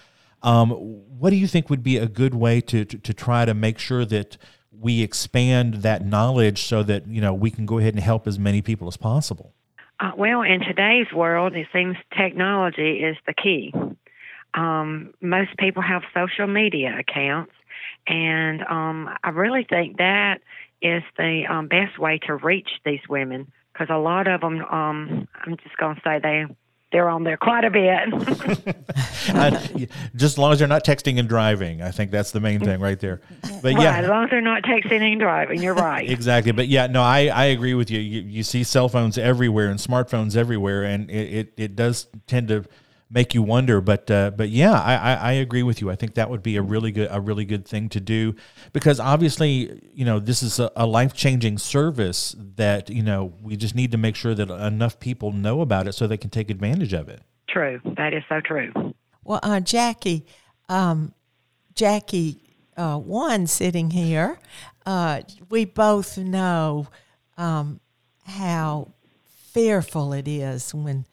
Um, 0.44 0.70
what 0.72 1.32
do 1.32 1.36
you 1.36 1.48
think 1.48 1.70
would 1.70 1.84
be 1.84 1.98
a 1.98 2.08
good 2.08 2.36
way 2.36 2.62
to, 2.62 2.86
to, 2.86 2.98
to 3.00 3.14
try 3.14 3.46
to 3.46 3.56
make 3.56 3.80
sure 3.80 4.06
that 4.06 4.38
we 4.80 5.02
expand 5.02 5.76
that 5.76 6.06
knowledge 6.06 6.64
so 6.64 6.84
that 6.84 7.08
you 7.08 7.22
know 7.22 7.34
we 7.34 7.52
can 7.52 7.66
go 7.66 7.78
ahead 7.80 7.94
and 7.94 8.04
help 8.04 8.28
as 8.28 8.38
many 8.38 8.62
people 8.62 8.88
as 8.88 8.98
possible? 8.98 9.54
Uh, 10.00 10.12
well, 10.16 10.42
in 10.42 10.60
today's 10.60 11.12
world, 11.14 11.56
it 11.56 11.68
seems 11.74 11.98
technology 12.16 13.00
is 13.00 13.18
the 13.26 13.34
key. 13.34 13.74
Um, 14.54 15.14
most 15.22 15.58
people 15.58 15.82
have 15.82 16.04
social 16.14 16.48
media 16.48 16.96
accounts, 17.00 17.54
and 18.08 18.62
um, 18.64 19.10
I 19.24 19.30
really 19.30 19.66
think 19.68 19.98
that 19.98 20.40
is 20.82 21.04
the 21.18 21.44
um, 21.50 21.68
best 21.68 21.98
way 21.98 22.20
to 22.28 22.36
reach 22.36 22.70
these 22.86 23.02
women 23.10 23.52
because 23.74 23.88
a 23.90 23.98
lot 23.98 24.28
of 24.28 24.42
them, 24.42 24.62
um, 24.66 25.28
I'm 25.44 25.58
just 25.58 25.78
going 25.78 25.96
to 25.96 26.02
say 26.04 26.20
they 26.22 26.46
they're 26.92 27.10
on 27.10 27.24
there 27.24 27.38
quite 27.38 27.66
a 27.66 27.70
bit. 27.70 28.10
I- 29.30 29.88
just 30.16 30.34
as 30.34 30.38
long 30.38 30.54
as 30.54 30.60
they're 30.60 30.68
not 30.68 30.86
texting 30.86 31.20
and 31.20 31.28
driving, 31.28 31.82
I 31.82 31.92
think 31.92 32.12
that's 32.12 32.32
the 32.32 32.40
main 32.40 32.60
thing 32.60 32.80
right 32.80 33.00
there. 33.00 33.22
But 33.62 33.74
Right, 33.76 34.04
as 34.04 34.10
long 34.10 34.24
as 34.26 34.30
they're 34.30 34.42
not 34.42 34.64
texting 34.64 35.02
and 35.02 35.20
driving, 35.20 35.62
you're 35.62 35.74
right. 35.74 36.10
exactly. 36.10 36.52
But 36.54 36.68
yeah, 36.68 36.88
no, 36.88 37.02
I, 37.02 37.28
I 37.28 37.46
agree 37.46 37.74
with 37.74 37.92
you. 37.92 38.00
you. 38.00 38.22
You 38.22 38.44
see 38.44 38.64
cell 38.64 38.90
phones 38.90 39.18
everywhere 39.18 39.70
and 39.70 39.80
smartphones 39.80 40.36
everywhere, 40.36 40.84
and 40.84 41.10
it, 41.12 41.34
it, 41.34 41.54
it 41.58 41.76
does 41.76 42.08
tend 42.26 42.48
to 42.50 42.66
make 43.10 43.34
you 43.34 43.42
wonder. 43.42 43.82
But 43.82 44.10
uh, 44.10 44.32
but 44.32 44.50
yeah, 44.50 44.74
I, 44.74 44.96
I, 44.96 45.14
I 45.14 45.32
agree 45.34 45.64
with 45.64 45.82
you. 45.82 45.90
I 45.90 45.96
think 45.96 46.16
that 46.16 46.30
would 46.30 46.44
be 46.44 46.56
a 46.56 46.62
really 46.62 46.92
good 46.92 47.10
a 47.12 47.20
really 47.20 47.46
good 47.46 47.68
thing 47.68 47.90
to 47.90 48.00
do 48.00 48.36
because 48.74 49.00
obviously 49.00 49.90
you 49.94 50.06
know 50.06 50.20
this 50.20 50.44
is 50.44 50.60
a, 50.60 50.72
a 50.76 50.86
life 50.86 51.14
changing 51.14 51.58
service 51.58 52.36
that 52.56 52.90
you 52.90 53.04
know 53.04 53.34
we 53.42 53.56
just 53.56 53.76
need 53.76 53.92
to 53.92 53.98
make 53.98 54.16
sure 54.16 54.36
that 54.36 54.50
enough 54.50 55.00
people 55.00 55.32
know 55.32 55.62
about 55.62 55.88
it 55.88 55.94
so 55.94 56.08
they 56.08 56.18
can 56.18 56.30
take 56.30 56.50
advantage 56.50 56.94
of 56.94 57.10
it. 57.10 57.22
True, 57.50 57.80
that 57.98 58.14
is 58.14 58.24
so 58.28 58.42
true. 58.42 58.72
Well, 59.24 59.40
uh, 59.44 59.60
Jackie, 59.60 60.26
um, 60.70 61.14
Jackie, 61.76 62.42
uh, 62.76 62.98
one 62.98 63.48
sitting 63.48 63.92
here, 63.92 64.40
uh, 64.86 65.22
we 65.50 65.66
both 65.66 66.18
know 66.18 66.88
um, 67.38 67.80
how 68.24 68.94
fearful 69.26 70.14
it 70.14 70.28
is 70.28 70.74
when 70.74 71.06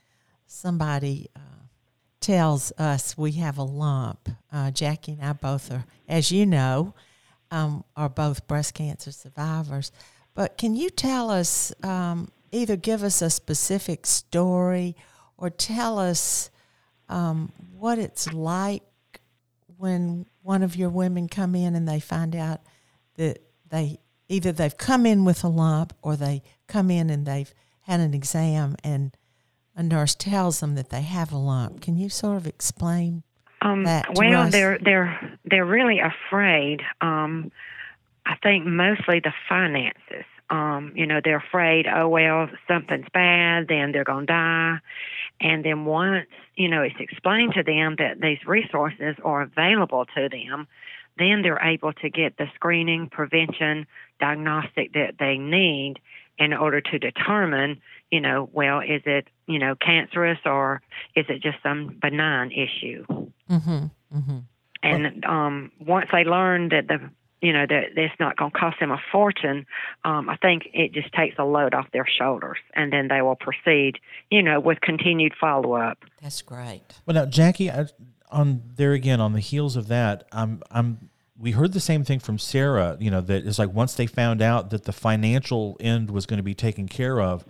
somebody 0.47 1.29
uh, 1.35 1.41
tells 2.25 2.73
us 2.79 3.19
we 3.19 3.33
have 3.33 3.59
a 3.59 3.63
lump. 3.63 4.31
Uh, 4.51 4.71
Jackie 4.71 5.13
and 5.13 5.23
I 5.23 5.35
both 5.35 5.71
are, 5.71 5.85
as 6.09 6.33
you 6.33 6.47
know, 6.47 6.95
um, 7.51 7.85
are 7.97 8.09
both 8.09 8.47
breast 8.47 8.73
cancer 8.73 9.13
survivors. 9.13 9.93
But 10.35 10.57
can 10.57 10.75
you 10.75 10.89
tell 10.89 11.31
us, 11.31 11.71
um, 11.83 12.31
either 12.51 12.77
give 12.77 13.03
us 13.03 13.21
a 13.21 13.29
specific 13.29 14.07
story 14.07 14.97
or 15.37 15.51
tell 15.51 15.99
us 15.99 16.51
um, 17.11 17.53
what 17.77 17.99
it's 17.99 18.33
like 18.33 18.83
when 19.77 20.25
one 20.41 20.63
of 20.63 20.77
your 20.77 20.89
women 20.89 21.29
come 21.29 21.55
in 21.55 21.75
and 21.75 21.87
they 21.87 22.01
find 22.01 22.35
out 22.35 22.63
that 23.17 23.41
they 23.69 23.99
either 24.31 24.51
they've 24.51 24.79
come 24.79 25.05
in 25.05 25.27
with 25.27 25.45
a 25.45 25.49
lump 25.49 25.93
or 26.01 26.17
they 26.17 26.43
come 26.69 26.91
in 26.91 27.11
and 27.11 27.27
they've 27.27 27.53
had 27.83 28.01
an 28.01 28.15
exam 28.15 28.77
and 28.83 29.15
a 29.77 29.83
nurse 29.83 30.15
tells 30.15 30.61
them 30.61 30.75
that 30.77 30.91
they 30.91 31.03
have 31.03 31.33
a 31.33 31.37
lump. 31.37 31.81
Can 31.81 31.97
you 31.97 32.09
sort 32.09 32.37
of 32.37 32.47
explain 32.47 33.23
Um, 33.63 33.85
that 33.85 34.15
well, 34.15 34.43
us? 34.43 34.53
they're 34.53 34.79
they're 34.79 35.39
they're 35.45 35.65
really 35.67 35.99
afraid. 36.01 36.83
Um, 37.01 37.51
I 38.27 38.37
think 38.43 38.67
mostly 38.67 39.21
the 39.21 39.33
finances. 39.49 40.25
Um, 40.51 40.93
you 40.95 41.07
know, 41.07 41.21
they're 41.25 41.39
afraid. 41.39 41.87
Oh 41.87 42.09
well, 42.09 42.49
something's 42.69 43.09
bad, 43.13 43.69
then 43.69 43.93
they're 43.93 44.05
gonna 44.05 44.27
die. 44.27 44.79
And 45.41 45.65
then 45.65 45.85
once 45.87 46.27
you 46.55 46.69
know 46.69 46.83
it's 46.83 46.95
explained 47.01 47.55
to 47.55 47.63
them 47.63 47.97
that 47.99 48.21
these 48.21 48.39
resources 48.47 49.17
are 49.25 49.43
available 49.43 50.05
to 50.15 50.29
them, 50.29 50.69
then 51.19 51.43
they're 51.43 51.59
able 51.63 51.93
to 51.95 52.11
get 52.11 52.37
the 52.37 52.47
screening, 52.55 53.09
prevention, 53.09 53.87
diagnostic 54.21 54.93
that 54.93 55.15
they 55.19 55.39
need 55.39 55.95
in 56.39 56.53
order 56.53 56.81
to 56.81 56.99
determine, 56.99 57.81
you 58.11 58.21
know, 58.21 58.49
well, 58.53 58.81
is 58.81 59.03
it 59.07 59.29
you 59.47 59.59
know 59.59 59.75
cancerous 59.75 60.39
or 60.45 60.83
is 61.15 61.27
it 61.29 61.43
just 61.43 61.59
some 61.63 61.99
benign 62.01 62.51
issue? 62.51 63.05
mm-hmm, 63.51 63.87
mm-hmm. 64.17 64.39
and 64.83 65.25
um, 65.25 65.73
once 65.81 66.07
they 66.13 66.25
learn 66.25 66.69
that 66.71 66.89
the 66.89 67.11
you 67.45 67.53
know 67.53 67.67
that 67.69 67.91
it's 67.97 68.15
not 68.19 68.37
going 68.37 68.51
to 68.51 68.59
cost 68.59 68.81
them 68.81 68.91
a 68.91 68.99
fortune, 69.13 69.67
um, 70.05 70.31
I 70.31 70.37
think 70.37 70.63
it 70.73 70.93
just 70.93 71.13
takes 71.13 71.37
a 71.39 71.45
load 71.45 71.75
off 71.75 71.87
their 71.93 72.07
shoulders, 72.07 72.59
and 72.75 72.93
then 72.93 73.09
they 73.09 73.21
will 73.21 73.37
proceed, 73.37 73.99
you 74.31 74.43
know, 74.43 74.61
with 74.61 74.81
continued 74.81 75.35
follow 75.39 75.75
up. 75.75 75.99
That's 76.23 76.41
great. 76.41 76.83
Well, 77.05 77.15
now 77.15 77.27
Jackie, 77.27 77.71
I, 77.71 77.87
on 78.31 78.63
there 78.77 78.93
again 78.93 79.21
on 79.21 79.35
the 79.35 79.41
heels 79.41 79.77
of 79.77 79.89
that, 79.89 80.25
I'm 80.33 80.63
I'm 80.71 81.11
we 81.39 81.51
heard 81.51 81.73
the 81.73 81.81
same 81.81 82.03
thing 82.03 82.19
from 82.19 82.39
Sarah. 82.39 82.97
You 82.99 83.11
know 83.11 83.21
that 83.21 83.47
it's 83.47 83.59
like 83.59 83.73
once 83.73 83.95
they 83.95 84.07
found 84.07 84.41
out 84.41 84.71
that 84.71 84.85
the 84.85 84.93
financial 84.93 85.77
end 85.81 86.11
was 86.11 86.25
going 86.25 86.39
to 86.39 86.45
be 86.45 86.55
taken 86.55 86.89
care 86.89 87.21
of, 87.21 87.45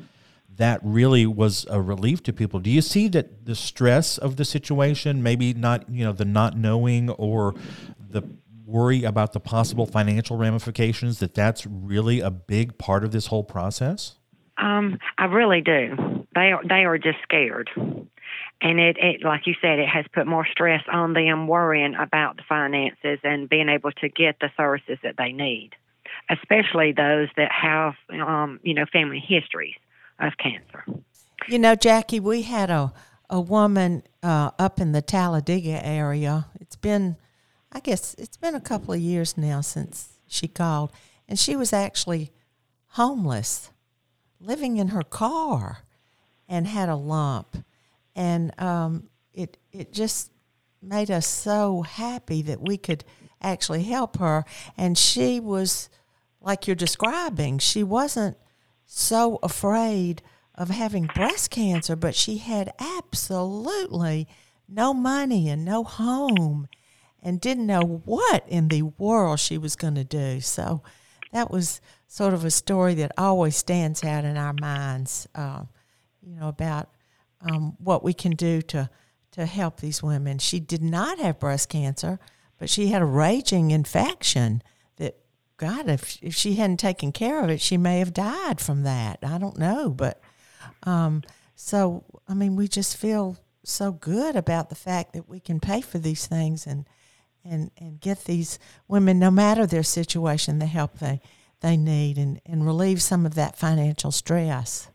that 0.57 0.81
really 0.83 1.27
was 1.27 1.67
a 1.69 1.81
relief 1.81 2.23
to 2.25 2.33
people. 2.33 2.61
Do 2.61 2.71
you 2.71 2.83
see 2.83 3.09
that 3.09 3.47
the 3.47 3.55
stress 3.55 4.19
of 4.19 4.37
the 4.37 4.45
situation, 4.45 5.23
maybe 5.23 5.53
not 5.55 5.89
you 5.89 6.05
know 6.05 6.13
the 6.13 6.25
not 6.25 6.57
knowing 6.57 7.11
or 7.11 7.55
the 7.99 8.23
worry 8.67 9.05
about 9.05 9.33
the 9.33 9.41
possible 9.41 9.87
financial 9.87 10.37
ramifications, 10.37 11.19
that 11.19 11.35
that's 11.35 11.67
really 11.67 12.21
a 12.21 12.31
big 12.31 12.79
part 12.79 13.05
of 13.05 13.13
this 13.13 13.27
whole 13.27 13.45
process? 13.45 14.17
Um, 14.57 14.99
I 15.19 15.27
really 15.27 15.61
do. 15.61 16.27
They 16.35 16.53
are 16.53 16.63
they 16.67 16.85
are 16.85 16.99
just 16.99 17.19
scared, 17.23 17.71
and 17.77 18.81
it, 18.81 18.97
it 18.99 19.23
like 19.25 19.47
you 19.47 19.55
said, 19.61 19.79
it 19.79 19.89
has 19.89 20.05
put 20.13 20.27
more 20.27 20.47
stress 20.47 20.83
on 20.93 21.13
them 21.13 21.49
worrying 21.49 21.95
about 21.95 22.37
the 22.37 22.43
finances 22.49 23.19
and 23.25 23.49
being 23.49 23.69
able 23.69 23.93
to 23.93 24.09
get 24.09 24.37
the 24.41 24.51
services 24.57 24.99
that 25.03 25.17
they 25.19 25.33
need, 25.33 25.71
especially 26.31 26.93
those 26.93 27.29
that 27.37 27.51
have 27.51 27.95
um, 28.13 28.61
you 28.63 28.75
know 28.75 28.85
family 28.93 29.23
histories 29.27 29.75
of 30.21 30.33
cancer. 30.39 30.85
You 31.49 31.59
know, 31.59 31.75
Jackie, 31.75 32.21
we 32.21 32.43
had 32.43 32.71
a 32.71 32.93
a 33.31 33.41
woman 33.41 34.03
uh, 34.23 34.51
up 34.59 34.81
in 34.81 34.93
the 34.93 35.03
Talladega 35.03 35.85
area. 35.85 36.47
It's 36.61 36.77
been, 36.77 37.17
I 37.73 37.81
guess, 37.81 38.15
it's 38.19 38.37
been 38.37 38.55
a 38.55 38.61
couple 38.61 38.95
of 38.95 39.01
years 39.01 39.37
now 39.37 39.61
since 39.61 40.19
she 40.27 40.47
called, 40.47 40.93
and 41.29 41.39
she 41.39 41.57
was 41.57 41.73
actually 41.73 42.33
homeless, 42.91 43.71
living 44.41 44.77
in 44.77 44.89
her 44.89 45.03
car, 45.03 45.79
and 46.49 46.67
had 46.67 46.89
a 46.89 46.97
lump, 46.97 47.65
and 48.15 48.59
um, 48.61 49.09
it 49.33 49.57
it 49.73 49.93
just 49.93 50.31
made 50.83 51.11
us 51.11 51.27
so 51.27 51.83
happy 51.83 52.43
that 52.43 52.61
we 52.61 52.77
could 52.77 53.05
actually 53.41 53.85
help 53.85 54.19
her, 54.19 54.45
and 54.77 54.97
she 54.99 55.41
was 55.41 55.89
like 56.41 56.67
you're 56.67 56.77
describing. 56.77 57.59
She 57.59 57.83
wasn't 57.83 58.37
so 58.87 59.39
afraid 59.43 60.23
of 60.55 60.71
having 60.71 61.07
breast 61.15 61.51
cancer, 61.51 61.97
but 61.97 62.15
she 62.15 62.39
had 62.39 62.73
absolutely 62.79 64.29
no 64.69 64.95
money 64.95 65.49
and 65.49 65.65
no 65.65 65.85
home 65.85 66.69
and 67.23 67.41
didn't 67.41 67.67
know 67.67 68.03
what 68.05 68.45
in 68.49 68.69
the 68.69 68.83
world 68.83 69.41
she 69.41 69.59
was 69.59 69.77
going 69.77 69.95
to 69.95 70.05
do. 70.05 70.41
So 70.41 70.83
that 71.33 71.51
was 71.51 71.81
sort 72.07 72.35
of 72.35 72.45
a 72.45 72.51
story 72.51 72.95
that 72.95 73.13
always 73.19 73.57
stands 73.57 74.05
out 74.05 74.25
in 74.25 74.37
our 74.37 74.55
minds, 74.61 75.27
uh, 75.35 75.65
you 76.23 76.37
know, 76.37 76.49
about 76.49 76.91
um, 77.41 77.77
what 77.79 78.05
we 78.05 78.13
can 78.15 78.33
do 78.33 78.63
to, 78.63 78.89
to 79.33 79.47
help 79.47 79.81
these 79.81 80.03
women. 80.03 80.39
She 80.39 80.61
did 80.61 80.83
not 80.83 81.19
have 81.19 81.41
breast 81.41 81.69
cancer, 81.69 82.21
but 82.59 82.71
she 82.71 82.89
had 82.89 83.03
a 83.03 83.07
raging 83.07 83.73
infection 83.73 84.63
God, 85.65 85.89
if 85.89 86.19
if 86.21 86.35
she 86.35 86.57
hadn't 86.57 86.77
taken 86.77 87.11
care 87.11 87.43
of 87.43 87.49
it, 87.49 87.59
she 87.59 87.79
may 87.79 87.99
have 87.99 88.13
died 88.13 88.61
from 88.61 88.83
that. 88.83 89.19
I 89.23 89.39
don't 89.39 89.57
know, 89.59 89.89
but 89.89 90.21
um, 90.83 91.23
so 91.55 92.05
I 92.29 92.35
mean, 92.35 92.55
we 92.55 92.69
just 92.69 92.99
feel 92.99 93.39
so 93.65 93.91
good 93.91 94.37
about 94.37 94.69
the 94.69 94.75
fact 94.75 95.15
that 95.15 95.27
we 95.27 95.41
can 95.41 95.61
pay 95.61 95.81
for 95.81 95.99
these 95.99 96.27
things 96.27 96.67
and 96.67 96.87
and 97.47 97.71
and 97.79 97.99
get 97.99 98.25
these 98.25 98.59
women, 98.89 99.19
no 99.19 99.31
matter 99.31 99.67
their 99.67 99.83
situation, 99.83 100.59
the 100.59 100.67
help 100.67 100.99
they 100.99 101.23
they 101.61 101.79
need 101.79 102.19
and 102.19 102.43
and 102.45 102.67
relieve 102.67 103.01
some 103.01 103.25
of 103.25 103.35
that 103.35 103.57
financial 103.57 104.11
stress. 104.11 104.91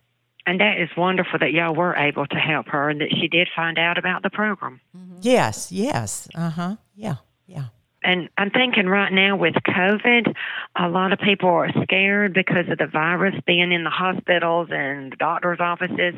And 0.45 0.59
that 0.59 0.79
is 0.79 0.89
wonderful 0.95 1.39
that 1.39 1.51
y'all 1.51 1.73
were 1.73 1.95
able 1.95 2.27
to 2.27 2.35
help 2.35 2.67
her 2.67 2.91
and 2.91 3.01
that 3.01 3.09
she 3.19 3.27
did 3.27 3.47
find 3.55 3.79
out 3.79 3.97
about 3.97 4.21
the 4.21 4.29
program. 4.29 4.81
Yes, 5.21 5.71
yes, 5.71 6.27
uh 6.35 6.51
huh, 6.51 6.75
yeah, 6.93 7.15
yeah. 7.47 7.65
And 8.03 8.29
I'm 8.37 8.49
thinking 8.49 8.87
right 8.87 9.11
now 9.11 9.35
with 9.35 9.55
COVID, 9.55 10.33
a 10.75 10.87
lot 10.87 11.11
of 11.11 11.19
people 11.19 11.49
are 11.49 11.71
scared 11.83 12.33
because 12.33 12.69
of 12.69 12.77
the 12.77 12.87
virus 12.87 13.35
being 13.45 13.71
in 13.71 13.83
the 13.83 13.89
hospitals 13.89 14.69
and 14.71 15.17
doctors' 15.17 15.59
offices. 15.59 16.15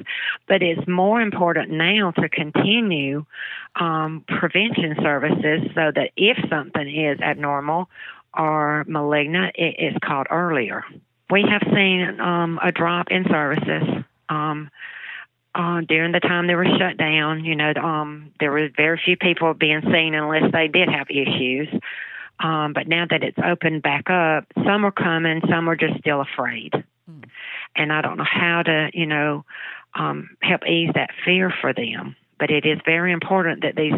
But 0.47 0.61
it's 0.61 0.87
more 0.87 1.21
important 1.21 1.71
now 1.71 2.11
to 2.11 2.29
continue 2.29 3.25
um, 3.75 4.23
prevention 4.27 4.95
services 5.01 5.71
so 5.73 5.91
that 5.95 6.11
if 6.15 6.37
something 6.49 6.87
is 6.87 7.19
abnormal 7.19 7.89
or 8.37 8.85
malignant, 8.87 9.55
it 9.55 9.75
is 9.79 9.95
caught 10.03 10.27
earlier. 10.29 10.83
We 11.31 11.43
have 11.49 11.63
seen 11.73 12.19
um, 12.19 12.59
a 12.61 12.71
drop 12.71 13.07
in 13.09 13.25
services. 13.27 14.03
Um, 14.29 14.69
uh, 15.53 15.81
during 15.81 16.11
the 16.11 16.19
time 16.19 16.47
they 16.47 16.55
were 16.55 16.65
shut 16.79 16.97
down, 16.97 17.43
you 17.43 17.55
know, 17.55 17.73
um, 17.75 18.31
there 18.39 18.51
were 18.51 18.69
very 18.75 18.99
few 19.03 19.17
people 19.17 19.53
being 19.53 19.81
seen 19.81 20.13
unless 20.13 20.51
they 20.51 20.67
did 20.67 20.89
have 20.89 21.07
issues. 21.09 21.67
Um, 22.39 22.73
but 22.73 22.87
now 22.87 23.05
that 23.09 23.23
it's 23.23 23.37
opened 23.43 23.83
back 23.83 24.09
up, 24.09 24.45
some 24.65 24.85
are 24.85 24.91
coming, 24.91 25.41
some 25.49 25.69
are 25.69 25.75
just 25.75 25.99
still 25.99 26.21
afraid. 26.21 26.71
And 27.75 27.93
I 27.93 28.01
don't 28.01 28.17
know 28.17 28.25
how 28.29 28.63
to, 28.63 28.89
you 28.93 29.05
know, 29.05 29.45
um, 29.93 30.29
help 30.41 30.65
ease 30.65 30.89
that 30.95 31.09
fear 31.25 31.53
for 31.61 31.73
them. 31.73 32.15
But 32.39 32.49
it 32.49 32.65
is 32.65 32.79
very 32.85 33.11
important 33.11 33.61
that 33.61 33.75
these 33.75 33.93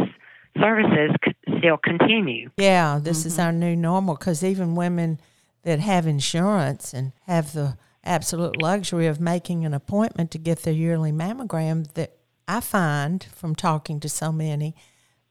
services 0.59 1.11
c- 1.23 1.57
still 1.59 1.77
continue. 1.77 2.49
Yeah, 2.57 2.99
this 3.01 3.25
is 3.25 3.39
our 3.39 3.51
new 3.51 3.75
normal 3.75 4.15
because 4.15 4.43
even 4.43 4.75
women 4.75 5.19
that 5.63 5.79
have 5.79 6.05
insurance 6.05 6.93
and 6.93 7.13
have 7.25 7.53
the 7.53 7.77
absolute 8.03 8.61
luxury 8.61 9.07
of 9.07 9.19
making 9.19 9.65
an 9.65 9.73
appointment 9.73 10.31
to 10.31 10.37
get 10.37 10.63
their 10.63 10.73
yearly 10.73 11.11
mammogram, 11.11 11.91
that 11.93 12.17
I 12.47 12.59
find 12.59 13.23
from 13.23 13.55
talking 13.55 13.99
to 14.01 14.09
so 14.09 14.31
many 14.31 14.75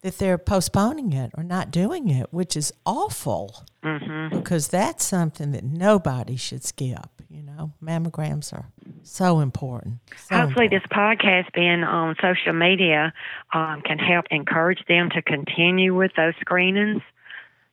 that 0.03 0.19
they're 0.19 0.39
postponing 0.39 1.13
it 1.13 1.31
or 1.37 1.45
not 1.45 1.71
doing 1.71 2.09
it, 2.09 2.27
which 2.33 2.57
is 2.57 2.73
awful 2.85 3.65
mm-hmm. 3.85 4.37
because 4.37 4.69
that's 4.69 5.05
something 5.05 5.53
that 5.53 5.65
nobody 5.65 6.37
should 6.37 6.65
skip. 6.65 7.09
You 7.31 7.43
know, 7.43 7.73
mammograms 7.83 8.53
are 8.53 8.67
so 9.03 9.41
important. 9.41 10.01
So 10.29 10.37
Hopefully, 10.37 10.67
important. 10.67 10.83
this 10.83 10.99
podcast 10.99 11.55
being 11.55 11.83
on 11.85 12.17
social 12.21 12.53
media 12.53 13.15
um, 13.55 13.81
can 13.83 13.99
help 13.99 14.27
encourage 14.31 14.85
them 14.87 15.09
to 15.11 15.23
continue 15.23 15.95
with 15.95 16.11
those 16.17 16.35
screenings 16.41 17.03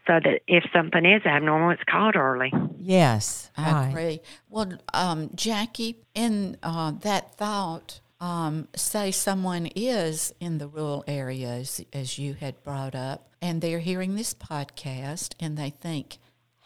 so 0.09 0.19
that 0.23 0.41
if 0.47 0.63
something 0.73 1.05
is 1.05 1.23
abnormal, 1.23 1.69
it's 1.69 1.83
caught 1.83 2.15
early. 2.15 2.51
yes, 2.79 3.51
I 3.55 3.71
right. 3.71 3.89
agree. 3.89 4.19
Well, 4.49 4.73
um, 4.91 5.29
Jackie, 5.35 5.97
in 6.15 6.57
uh, 6.63 6.93
that 7.01 7.35
thought, 7.35 7.99
um, 8.19 8.67
say 8.75 9.11
someone 9.11 9.67
is 9.75 10.33
in 10.39 10.57
the 10.57 10.67
rural 10.67 11.03
areas, 11.07 11.81
as 11.93 12.17
you 12.17 12.33
had 12.33 12.63
brought 12.63 12.95
up, 12.95 13.29
and 13.39 13.61
they're 13.61 13.79
hearing 13.79 14.15
this 14.15 14.33
podcast 14.33 15.35
and 15.39 15.55
they 15.57 15.69
think, 15.69 16.17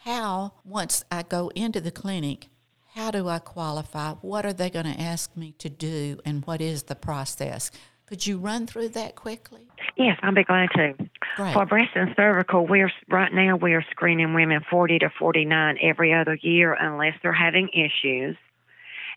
how, 0.04 0.54
once 0.64 1.04
I 1.10 1.22
go 1.22 1.50
into 1.54 1.82
the 1.82 1.90
clinic, 1.90 2.48
how 2.94 3.10
do 3.10 3.28
I 3.28 3.40
qualify? 3.40 4.12
What 4.22 4.46
are 4.46 4.54
they 4.54 4.70
going 4.70 4.90
to 4.90 5.00
ask 5.00 5.36
me 5.36 5.52
to 5.58 5.68
do? 5.68 6.18
And 6.24 6.46
what 6.46 6.62
is 6.62 6.84
the 6.84 6.94
process? 6.94 7.70
Could 8.06 8.26
you 8.26 8.38
run 8.38 8.66
through 8.66 8.90
that 8.90 9.16
quickly? 9.16 9.68
Yes, 9.96 10.18
I'll 10.22 10.34
be 10.34 10.44
glad 10.44 10.70
to. 10.74 10.94
Great. 11.36 11.52
For 11.52 11.66
breast 11.66 11.90
and 11.94 12.14
cervical, 12.16 12.66
we're 12.66 12.90
right 13.08 13.32
now 13.32 13.56
we 13.56 13.74
are 13.74 13.84
screening 13.90 14.34
women 14.34 14.60
40 14.68 15.00
to 15.00 15.10
49 15.18 15.78
every 15.80 16.12
other 16.12 16.36
year 16.42 16.74
unless 16.74 17.14
they're 17.22 17.32
having 17.32 17.68
issues, 17.68 18.36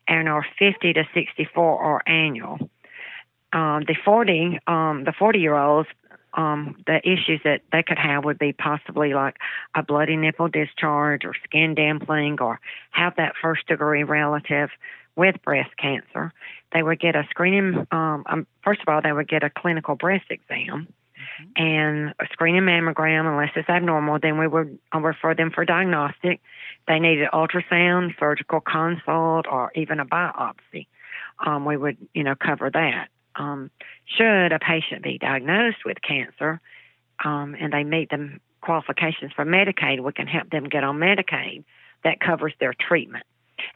and 0.08 0.30
our 0.30 0.46
50 0.60 0.94
to 0.94 1.04
64 1.13 1.80
are 1.80 2.02
annual. 2.08 2.70
Um, 3.54 3.84
the 3.88 3.96
40, 4.06 4.60
um, 4.68 5.04
the 5.06 5.13
40 5.18 5.40
year 5.40 5.56
olds, 5.56 5.90
um, 6.38 6.76
the 6.86 7.00
issues 7.04 7.41
that 7.43 7.62
they 7.71 7.84
could 7.84 7.97
have 7.97 8.23
would 8.23 8.38
be 8.38 8.54
possibly 8.54 9.13
like 9.13 9.38
a 9.76 9.84
bloody 9.84 10.15
nipple 10.15 10.47
discharge 10.47 11.26
or 11.26 11.34
skin 11.43 11.76
dimpling 11.76 12.39
or 12.39 12.62
have 12.91 13.15
that 13.17 13.34
first 13.41 13.67
degree 13.67 14.04
relative 14.04 14.69
with 15.15 15.36
breast 15.43 15.71
cancer. 15.78 16.32
They 16.71 16.84
would 16.84 17.00
get 17.00 17.15
a 17.15 17.23
screening, 17.32 17.88
um, 17.91 18.23
um, 18.28 18.47
first 18.63 18.82
of 18.82 18.88
all, 18.88 19.02
they 19.02 19.12
would 19.12 19.28
get 19.28 19.43
a 19.43 19.50
clinical 19.50 19.95
breast 19.95 20.26
exam 20.30 20.88
and 21.56 22.13
a 22.19 22.26
screening 22.32 22.62
mammogram 22.62 23.28
unless 23.28 23.52
it's 23.56 23.67
abnormal. 23.67 24.19
Then 24.21 24.38
we 24.38 24.47
would 24.47 24.78
uh, 24.93 25.00
refer 25.00 25.34
them 25.34 25.50
for 25.50 25.65
diagnostic. 25.65 26.39
They 26.88 27.00
needed 27.00 27.30
ultrasound, 27.34 28.17
surgical 28.19 28.62
consult, 28.62 29.47
or 29.47 29.71
even 29.76 30.00
a 30.00 30.06
biopsy. 30.06 30.86
Um, 31.43 31.65
we 31.65 31.78
would, 31.78 31.97
you 32.13 32.23
know, 32.23 32.36
cover 32.36 32.69
that. 32.69 33.10
Um, 33.38 33.71
should 34.06 34.52
a 34.52 34.60
patient 34.60 35.04
be 35.04 35.17
diagnosed 35.17 35.86
with 35.86 35.97
cancer 36.02 36.60
um, 37.23 37.56
and 37.60 37.71
they 37.71 37.84
meet 37.84 38.10
the 38.10 38.39
qualifications 38.62 39.32
for 39.36 39.45
Medicaid, 39.45 40.00
we 40.02 40.12
can 40.12 40.28
help 40.28 40.50
them 40.50 40.65
get 40.65 40.84
on 40.84 40.97
Medicaid 40.97 41.63
that 42.04 42.19
covers 42.19 42.54
their 42.60 42.73
treatment. 42.73 43.26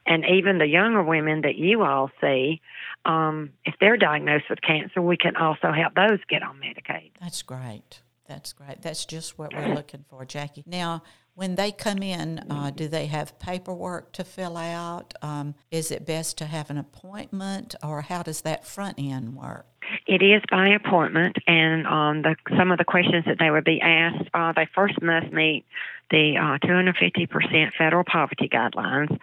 And 0.05 0.25
even 0.25 0.57
the 0.57 0.67
younger 0.67 1.03
women 1.03 1.41
that 1.41 1.55
you 1.55 1.83
all 1.83 2.11
see, 2.19 2.61
um, 3.05 3.51
if 3.65 3.75
they're 3.79 3.97
diagnosed 3.97 4.45
with 4.49 4.61
cancer, 4.61 5.01
we 5.01 5.17
can 5.17 5.35
also 5.35 5.71
help 5.71 5.95
those 5.95 6.19
get 6.29 6.43
on 6.43 6.59
Medicaid. 6.59 7.11
That's 7.19 7.41
great. 7.41 8.01
That's 8.31 8.53
great. 8.53 8.81
That's 8.81 9.03
just 9.03 9.37
what 9.37 9.53
we're 9.53 9.75
looking 9.75 10.05
for, 10.09 10.23
Jackie. 10.23 10.63
Now, 10.65 11.03
when 11.35 11.55
they 11.55 11.73
come 11.73 12.01
in, 12.01 12.39
uh, 12.49 12.71
do 12.73 12.87
they 12.87 13.07
have 13.07 13.37
paperwork 13.39 14.13
to 14.13 14.23
fill 14.23 14.55
out? 14.55 15.13
Um, 15.21 15.53
is 15.69 15.91
it 15.91 16.05
best 16.05 16.37
to 16.37 16.45
have 16.45 16.69
an 16.69 16.77
appointment, 16.77 17.75
or 17.83 18.03
how 18.03 18.23
does 18.23 18.39
that 18.41 18.65
front 18.65 18.95
end 18.97 19.35
work? 19.35 19.65
It 20.07 20.21
is 20.21 20.41
by 20.49 20.69
appointment, 20.69 21.39
and 21.45 21.85
um, 21.85 22.21
the, 22.21 22.37
some 22.57 22.71
of 22.71 22.77
the 22.77 22.85
questions 22.85 23.25
that 23.25 23.37
they 23.37 23.51
would 23.51 23.65
be 23.65 23.81
asked, 23.81 24.29
uh, 24.33 24.53
they 24.55 24.67
first 24.73 25.01
must 25.01 25.33
meet 25.33 25.65
the 26.09 26.37
uh, 26.37 26.65
250% 26.65 27.73
federal 27.77 28.05
poverty 28.05 28.47
guidelines. 28.47 29.19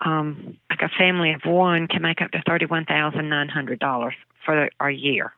Um, 0.00 0.56
like 0.70 0.80
a 0.80 0.88
family 0.96 1.34
of 1.34 1.42
one 1.44 1.88
can 1.88 2.00
make 2.00 2.22
up 2.22 2.30
to 2.30 2.38
$31,900 2.38 4.12
for 4.46 4.70
a 4.80 4.90
year 4.90 5.34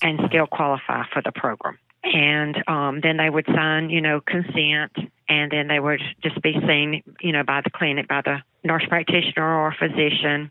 and 0.00 0.20
still 0.28 0.46
qualify 0.46 1.04
for 1.12 1.20
the 1.22 1.32
program. 1.32 1.78
And 2.04 2.56
um, 2.66 3.00
then 3.00 3.16
they 3.16 3.30
would 3.30 3.46
sign, 3.46 3.90
you 3.90 4.00
know, 4.00 4.20
consent, 4.20 4.92
and 5.28 5.50
then 5.50 5.68
they 5.68 5.78
would 5.78 6.00
just 6.22 6.40
be 6.42 6.52
seen, 6.66 7.02
you 7.20 7.32
know, 7.32 7.44
by 7.44 7.60
the 7.62 7.70
clinic, 7.70 8.08
by 8.08 8.22
the 8.24 8.38
nurse 8.64 8.84
practitioner 8.88 9.60
or 9.60 9.74
physician, 9.78 10.50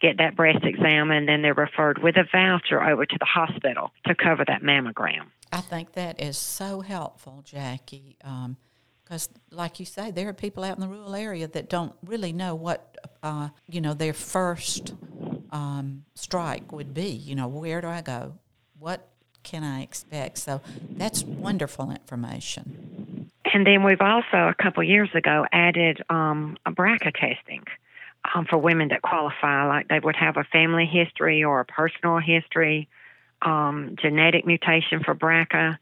get 0.00 0.18
that 0.18 0.36
breast 0.36 0.64
exam, 0.64 1.10
and 1.10 1.28
then 1.28 1.42
they're 1.42 1.54
referred 1.54 2.02
with 2.02 2.16
a 2.16 2.24
voucher 2.32 2.82
over 2.82 3.06
to 3.06 3.16
the 3.18 3.26
hospital 3.26 3.92
to 4.06 4.14
cover 4.14 4.44
that 4.46 4.62
mammogram. 4.62 5.26
I 5.52 5.60
think 5.60 5.92
that 5.92 6.20
is 6.20 6.38
so 6.38 6.80
helpful, 6.80 7.42
Jackie. 7.44 8.16
because, 9.04 9.28
like 9.50 9.80
you 9.80 9.86
say, 9.86 10.10
there 10.10 10.28
are 10.28 10.32
people 10.34 10.64
out 10.64 10.76
in 10.76 10.80
the 10.80 10.88
rural 10.88 11.14
area 11.14 11.48
that 11.48 11.68
don't 11.68 11.94
really 12.04 12.32
know 12.32 12.54
what, 12.54 12.96
uh, 13.22 13.48
you 13.68 13.80
know, 13.80 13.94
their 13.94 14.12
first 14.12 14.94
um, 15.50 16.04
strike 16.14 16.72
would 16.72 16.94
be. 16.94 17.10
You 17.10 17.34
know, 17.34 17.48
where 17.48 17.80
do 17.80 17.88
I 17.88 18.02
go? 18.02 18.34
What 18.78 19.09
can 19.42 19.64
I 19.64 19.82
expect? 19.82 20.38
So 20.38 20.60
that's 20.90 21.22
wonderful 21.22 21.90
information. 21.90 23.30
And 23.52 23.66
then 23.66 23.82
we've 23.82 24.00
also, 24.00 24.36
a 24.36 24.54
couple 24.60 24.82
years 24.82 25.10
ago, 25.14 25.46
added 25.52 26.02
um, 26.08 26.56
a 26.66 26.70
BRCA 26.70 27.12
testing 27.12 27.64
um, 28.34 28.46
for 28.46 28.58
women 28.58 28.88
that 28.88 29.02
qualify. 29.02 29.66
Like 29.66 29.88
they 29.88 29.98
would 29.98 30.16
have 30.16 30.36
a 30.36 30.44
family 30.44 30.86
history 30.86 31.42
or 31.42 31.60
a 31.60 31.64
personal 31.64 32.18
history, 32.18 32.88
um, 33.42 33.96
genetic 34.00 34.46
mutation 34.46 35.02
for 35.02 35.14
BRCA, 35.14 35.78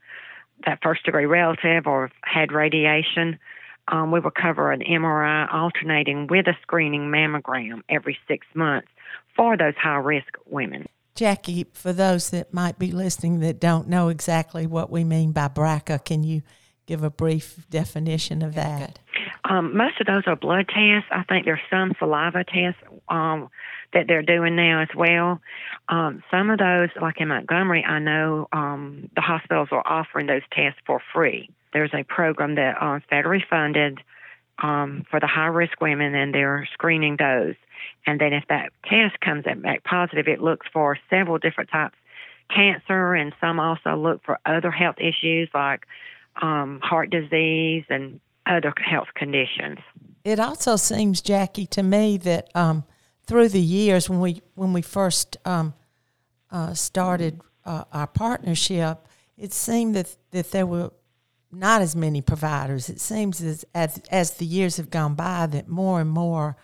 that 0.65 0.79
first 0.81 1.03
degree 1.05 1.25
relative, 1.25 1.85
or 1.85 2.11
had 2.21 2.51
radiation. 2.51 3.39
Um, 3.87 4.11
we 4.11 4.19
will 4.19 4.31
cover 4.31 4.71
an 4.71 4.81
MRI 4.81 5.51
alternating 5.51 6.27
with 6.27 6.47
a 6.47 6.55
screening 6.61 7.09
mammogram 7.09 7.81
every 7.89 8.17
six 8.27 8.45
months 8.53 8.87
for 9.35 9.57
those 9.57 9.75
high 9.75 9.95
risk 9.95 10.37
women. 10.45 10.87
Jackie, 11.19 11.67
for 11.73 11.91
those 11.91 12.29
that 12.29 12.53
might 12.53 12.79
be 12.79 12.93
listening 12.93 13.41
that 13.41 13.59
don't 13.59 13.89
know 13.89 14.07
exactly 14.07 14.65
what 14.65 14.89
we 14.89 15.03
mean 15.03 15.33
by 15.33 15.49
BRCA, 15.49 16.05
can 16.05 16.23
you 16.23 16.43
give 16.85 17.03
a 17.03 17.09
brief 17.09 17.65
definition 17.69 18.41
of 18.41 18.55
that? 18.55 18.99
Um, 19.43 19.75
most 19.75 19.99
of 19.99 20.07
those 20.07 20.23
are 20.27 20.37
blood 20.37 20.69
tests. 20.69 21.09
I 21.11 21.23
think 21.23 21.43
there's 21.43 21.59
some 21.69 21.91
saliva 21.99 22.45
tests 22.45 22.79
um, 23.09 23.49
that 23.91 24.07
they're 24.07 24.21
doing 24.21 24.55
now 24.55 24.81
as 24.81 24.87
well. 24.95 25.41
Um, 25.89 26.23
some 26.31 26.49
of 26.51 26.57
those, 26.57 26.87
like 27.01 27.19
in 27.19 27.27
Montgomery, 27.27 27.83
I 27.83 27.99
know 27.99 28.47
um, 28.53 29.09
the 29.13 29.21
hospitals 29.21 29.67
are 29.73 29.85
offering 29.85 30.27
those 30.27 30.43
tests 30.53 30.79
for 30.85 31.01
free. 31.13 31.49
There's 31.73 31.93
a 31.93 32.03
program 32.03 32.55
that 32.55 32.81
uh, 32.81 32.95
is 32.95 33.03
federally 33.11 33.41
funded 33.49 33.99
um, 34.63 35.03
for 35.11 35.19
the 35.19 35.27
high 35.27 35.47
risk 35.47 35.81
women, 35.81 36.15
and 36.15 36.33
they're 36.33 36.65
screening 36.71 37.17
those. 37.19 37.55
And 38.05 38.19
then 38.19 38.33
if 38.33 38.43
that 38.49 38.71
test 38.85 39.19
comes 39.21 39.45
back 39.45 39.83
positive, 39.83 40.27
it 40.27 40.41
looks 40.41 40.67
for 40.71 40.97
several 41.09 41.37
different 41.37 41.69
types 41.69 41.95
cancer, 42.53 43.13
and 43.13 43.33
some 43.39 43.59
also 43.59 43.95
look 43.95 44.23
for 44.23 44.39
other 44.45 44.71
health 44.71 44.95
issues 44.99 45.49
like 45.53 45.85
um, 46.41 46.79
heart 46.81 47.09
disease 47.09 47.83
and 47.89 48.19
other 48.45 48.73
health 48.77 49.09
conditions. 49.15 49.77
It 50.23 50.39
also 50.39 50.75
seems, 50.75 51.21
Jackie, 51.21 51.67
to 51.67 51.83
me 51.83 52.17
that 52.17 52.49
um, 52.55 52.83
through 53.25 53.49
the 53.49 53.61
years 53.61 54.09
when 54.09 54.19
we 54.19 54.41
when 54.55 54.73
we 54.73 54.81
first 54.81 55.37
um, 55.45 55.73
uh, 56.51 56.73
started 56.73 57.39
uh, 57.65 57.83
our 57.93 58.07
partnership, 58.07 59.07
it 59.37 59.53
seemed 59.53 59.95
that 59.95 60.15
that 60.31 60.51
there 60.51 60.65
were 60.65 60.91
not 61.51 61.81
as 61.81 61.95
many 61.95 62.21
providers. 62.21 62.89
It 62.89 62.99
seems 62.99 63.41
as 63.41 63.65
as, 63.73 64.01
as 64.11 64.31
the 64.31 64.45
years 64.45 64.77
have 64.77 64.89
gone 64.89 65.15
by 65.15 65.45
that 65.47 65.67
more 65.67 66.01
and 66.01 66.09
more 66.09 66.57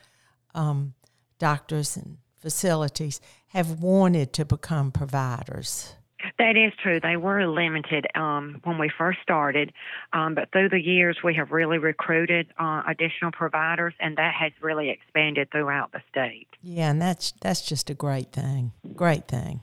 um, 0.54 0.95
doctors 1.40 1.98
and 1.98 2.18
facilities 2.40 3.20
have 3.48 3.82
wanted 3.82 4.34
to 4.34 4.46
become 4.46 4.92
providers. 4.92 5.96
That 6.40 6.58
is 6.58 6.74
true. 6.82 7.00
They 7.00 7.18
were 7.18 7.48
limited 7.48 8.08
um, 8.16 8.60
when 8.64 8.78
we 8.78 8.92
first 8.98 9.20
started, 9.22 9.72
um, 10.12 10.36
but 10.36 10.52
through 10.52 10.70
the 10.70 10.82
years 10.82 11.18
we 11.24 11.36
have 11.36 11.52
really 11.52 11.78
recruited 11.78 12.48
uh, 12.58 12.84
additional 12.88 13.32
providers, 13.32 13.94
and 14.00 14.18
that 14.18 14.34
has 14.34 14.52
really 14.62 14.90
expanded 14.90 15.52
throughout 15.52 15.92
the 15.92 16.02
state. 16.10 16.48
Yeah, 16.62 16.90
and 16.90 17.02
that's 17.02 17.34
that's 17.42 17.62
just 17.62 17.90
a 17.90 17.94
great 17.94 18.32
thing. 18.32 18.72
Great 18.96 19.28
thing. 19.28 19.62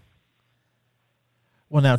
Well, 1.68 1.82
now, 1.82 1.98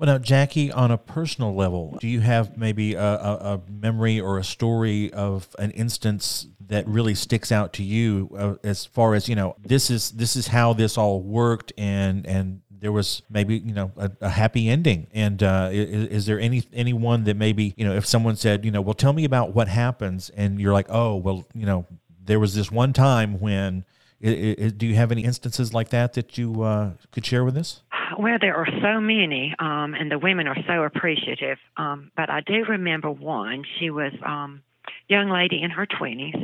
well, 0.00 0.06
now, 0.06 0.16
Jackie, 0.16 0.72
on 0.72 0.90
a 0.90 0.96
personal 0.96 1.54
level, 1.54 1.98
do 2.00 2.08
you 2.08 2.20
have 2.20 2.56
maybe 2.56 2.94
a, 2.94 3.02
a, 3.02 3.34
a 3.34 3.60
memory 3.70 4.18
or 4.18 4.38
a 4.38 4.44
story 4.44 5.12
of 5.12 5.54
an 5.58 5.72
instance 5.72 6.46
that 6.68 6.88
really 6.88 7.14
sticks 7.14 7.52
out 7.52 7.74
to 7.74 7.82
you, 7.82 8.30
uh, 8.34 8.54
as 8.66 8.86
far 8.86 9.14
as 9.14 9.28
you 9.28 9.34
know, 9.34 9.56
this 9.62 9.90
is 9.90 10.12
this 10.12 10.36
is 10.36 10.46
how 10.46 10.72
this 10.72 10.96
all 10.96 11.20
worked, 11.20 11.74
and 11.76 12.26
and 12.26 12.62
there 12.70 12.92
was 12.92 13.20
maybe 13.28 13.58
you 13.58 13.74
know 13.74 13.92
a, 13.98 14.10
a 14.22 14.28
happy 14.30 14.70
ending. 14.70 15.06
And 15.12 15.42
uh, 15.42 15.68
is, 15.70 16.08
is 16.08 16.26
there 16.26 16.40
any 16.40 16.62
anyone 16.72 17.24
that 17.24 17.36
maybe 17.36 17.74
you 17.76 17.84
know 17.84 17.94
if 17.94 18.06
someone 18.06 18.36
said 18.36 18.64
you 18.64 18.70
know, 18.70 18.80
well, 18.80 18.94
tell 18.94 19.12
me 19.12 19.26
about 19.26 19.54
what 19.54 19.68
happens, 19.68 20.30
and 20.30 20.58
you're 20.58 20.72
like, 20.72 20.86
oh, 20.88 21.16
well, 21.16 21.44
you 21.52 21.66
know, 21.66 21.84
there 22.24 22.40
was 22.40 22.54
this 22.54 22.72
one 22.72 22.94
time 22.94 23.38
when. 23.38 23.84
I 24.22 24.56
i 24.58 24.68
do 24.68 24.86
you 24.86 24.94
have 24.94 25.12
any 25.12 25.24
instances 25.24 25.72
like 25.72 25.90
that 25.90 26.12
that 26.14 26.38
you 26.38 26.62
uh, 26.62 26.92
could 27.12 27.24
share 27.24 27.44
with 27.44 27.56
us? 27.56 27.82
Well, 28.18 28.38
there 28.40 28.56
are 28.56 28.66
so 28.82 29.00
many, 29.00 29.54
um, 29.58 29.94
and 29.94 30.10
the 30.10 30.18
women 30.18 30.46
are 30.46 30.56
so 30.66 30.82
appreciative. 30.82 31.58
Um, 31.76 32.10
but 32.16 32.28
I 32.28 32.40
do 32.40 32.64
remember 32.68 33.10
one. 33.10 33.64
She 33.78 33.90
was 33.90 34.12
um, 34.24 34.62
young 35.08 35.30
lady 35.30 35.62
in 35.62 35.70
her 35.70 35.86
twenties. 35.86 36.34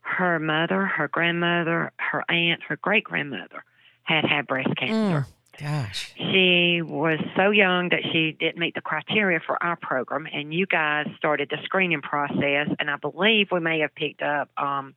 Her 0.00 0.38
mother, 0.38 0.84
her 0.84 1.08
grandmother, 1.08 1.92
her 1.96 2.24
aunt, 2.30 2.62
her 2.68 2.76
great 2.76 3.04
grandmother 3.04 3.64
had 4.04 4.24
had 4.24 4.46
breast 4.46 4.70
cancer. 4.76 5.26
Gosh. 5.58 6.12
She 6.16 6.80
was 6.82 7.18
so 7.36 7.50
young 7.50 7.90
that 7.90 8.00
she 8.10 8.32
didn't 8.32 8.58
meet 8.58 8.74
the 8.74 8.80
criteria 8.80 9.38
for 9.46 9.62
our 9.62 9.76
program, 9.76 10.26
and 10.32 10.52
you 10.52 10.66
guys 10.66 11.06
started 11.18 11.50
the 11.50 11.58
screening 11.64 12.00
process. 12.00 12.68
And 12.78 12.90
I 12.90 12.96
believe 12.96 13.48
we 13.52 13.60
may 13.60 13.80
have 13.80 13.94
picked 13.94 14.22
up 14.22 14.48
um, 14.56 14.94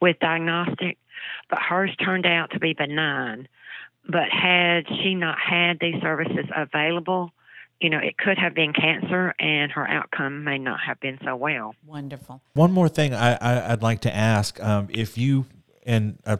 with 0.00 0.18
diagnostic, 0.18 0.98
but 1.50 1.58
hers 1.58 1.94
turned 1.96 2.26
out 2.26 2.50
to 2.52 2.58
be 2.58 2.72
benign. 2.72 3.48
But 4.06 4.28
had 4.30 4.86
she 4.88 5.14
not 5.14 5.38
had 5.38 5.78
these 5.80 6.00
services 6.02 6.46
available, 6.54 7.32
you 7.80 7.90
know, 7.90 7.98
it 7.98 8.16
could 8.18 8.38
have 8.38 8.54
been 8.54 8.72
cancer, 8.72 9.34
and 9.38 9.72
her 9.72 9.86
outcome 9.86 10.44
may 10.44 10.58
not 10.58 10.80
have 10.86 11.00
been 11.00 11.18
so 11.24 11.36
well. 11.36 11.74
Wonderful. 11.86 12.40
One 12.54 12.72
more 12.72 12.88
thing 12.88 13.14
I, 13.14 13.34
I, 13.34 13.70
would 13.70 13.82
like 13.82 14.00
to 14.02 14.14
ask 14.14 14.62
um, 14.62 14.88
if 14.90 15.18
you, 15.18 15.46
and 15.84 16.18
uh, 16.24 16.36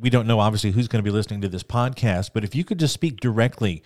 we 0.00 0.10
don't 0.10 0.26
know 0.26 0.40
obviously 0.40 0.70
who's 0.70 0.88
going 0.88 1.02
to 1.02 1.08
be 1.08 1.14
listening 1.14 1.40
to 1.42 1.48
this 1.48 1.62
podcast, 1.62 2.30
but 2.32 2.44
if 2.44 2.54
you 2.54 2.64
could 2.64 2.78
just 2.78 2.94
speak 2.94 3.20
directly 3.20 3.82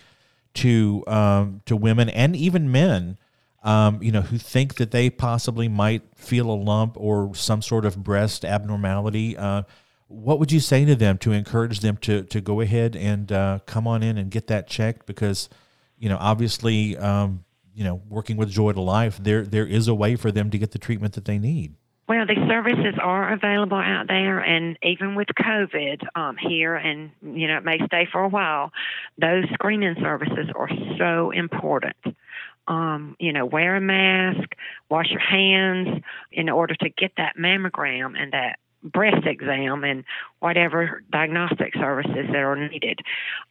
to 0.55 1.03
um, 1.07 1.61
to 1.65 1.75
women 1.75 2.09
and 2.09 2.35
even 2.35 2.71
men, 2.71 3.17
um, 3.63 4.01
you 4.01 4.11
know, 4.11 4.21
who 4.21 4.37
think 4.37 4.75
that 4.75 4.91
they 4.91 5.09
possibly 5.09 5.67
might 5.67 6.03
feel 6.15 6.49
a 6.49 6.55
lump 6.55 6.95
or 6.97 7.35
some 7.35 7.61
sort 7.61 7.85
of 7.85 8.03
breast 8.03 8.45
abnormality. 8.45 9.37
Uh, 9.37 9.63
what 10.09 10.39
would 10.39 10.51
you 10.51 10.59
say 10.59 10.83
to 10.85 10.95
them 10.95 11.17
to 11.19 11.31
encourage 11.31 11.79
them 11.79 11.95
to 11.97 12.23
to 12.23 12.41
go 12.41 12.61
ahead 12.61 12.95
and 12.95 13.31
uh, 13.31 13.59
come 13.65 13.87
on 13.87 14.03
in 14.03 14.17
and 14.17 14.29
get 14.29 14.47
that 14.47 14.67
checked? 14.67 15.05
Because 15.05 15.47
you 15.97 16.09
know, 16.09 16.17
obviously, 16.19 16.97
um, 16.97 17.45
you 17.73 17.83
know, 17.83 18.01
working 18.09 18.35
with 18.35 18.49
Joy 18.49 18.73
to 18.73 18.81
Life, 18.81 19.19
there 19.21 19.45
there 19.45 19.67
is 19.67 19.87
a 19.87 19.95
way 19.95 20.15
for 20.15 20.31
them 20.31 20.49
to 20.49 20.57
get 20.57 20.71
the 20.71 20.79
treatment 20.79 21.13
that 21.13 21.25
they 21.25 21.37
need. 21.37 21.75
Well, 22.07 22.25
these 22.25 22.39
services 22.47 22.95
are 22.99 23.31
available 23.33 23.77
out 23.77 24.07
there, 24.07 24.39
and 24.39 24.79
even 24.81 25.13
with 25.13 25.27
COVID 25.27 26.01
um, 26.15 26.37
here, 26.37 26.75
and 26.75 27.11
you 27.21 27.47
know 27.47 27.57
it 27.57 27.63
may 27.63 27.77
stay 27.85 28.07
for 28.11 28.23
a 28.23 28.29
while. 28.29 28.71
Those 29.21 29.43
screening 29.53 29.95
services 30.01 30.49
are 30.55 30.69
so 30.97 31.29
important. 31.29 31.97
Um, 32.67 33.15
you 33.19 33.31
know, 33.31 33.45
wear 33.45 33.75
a 33.75 33.81
mask, 33.81 34.55
wash 34.89 35.09
your 35.11 35.19
hands 35.19 36.03
in 36.31 36.49
order 36.49 36.73
to 36.75 36.89
get 36.89 37.11
that 37.17 37.35
mammogram 37.37 38.13
and 38.15 38.33
that 38.33 38.57
breast 38.83 39.25
exam 39.25 39.83
and 39.83 40.03
whatever 40.39 41.03
diagnostic 41.11 41.73
services 41.75 42.27
that 42.27 42.37
are 42.37 42.55
needed 42.55 42.99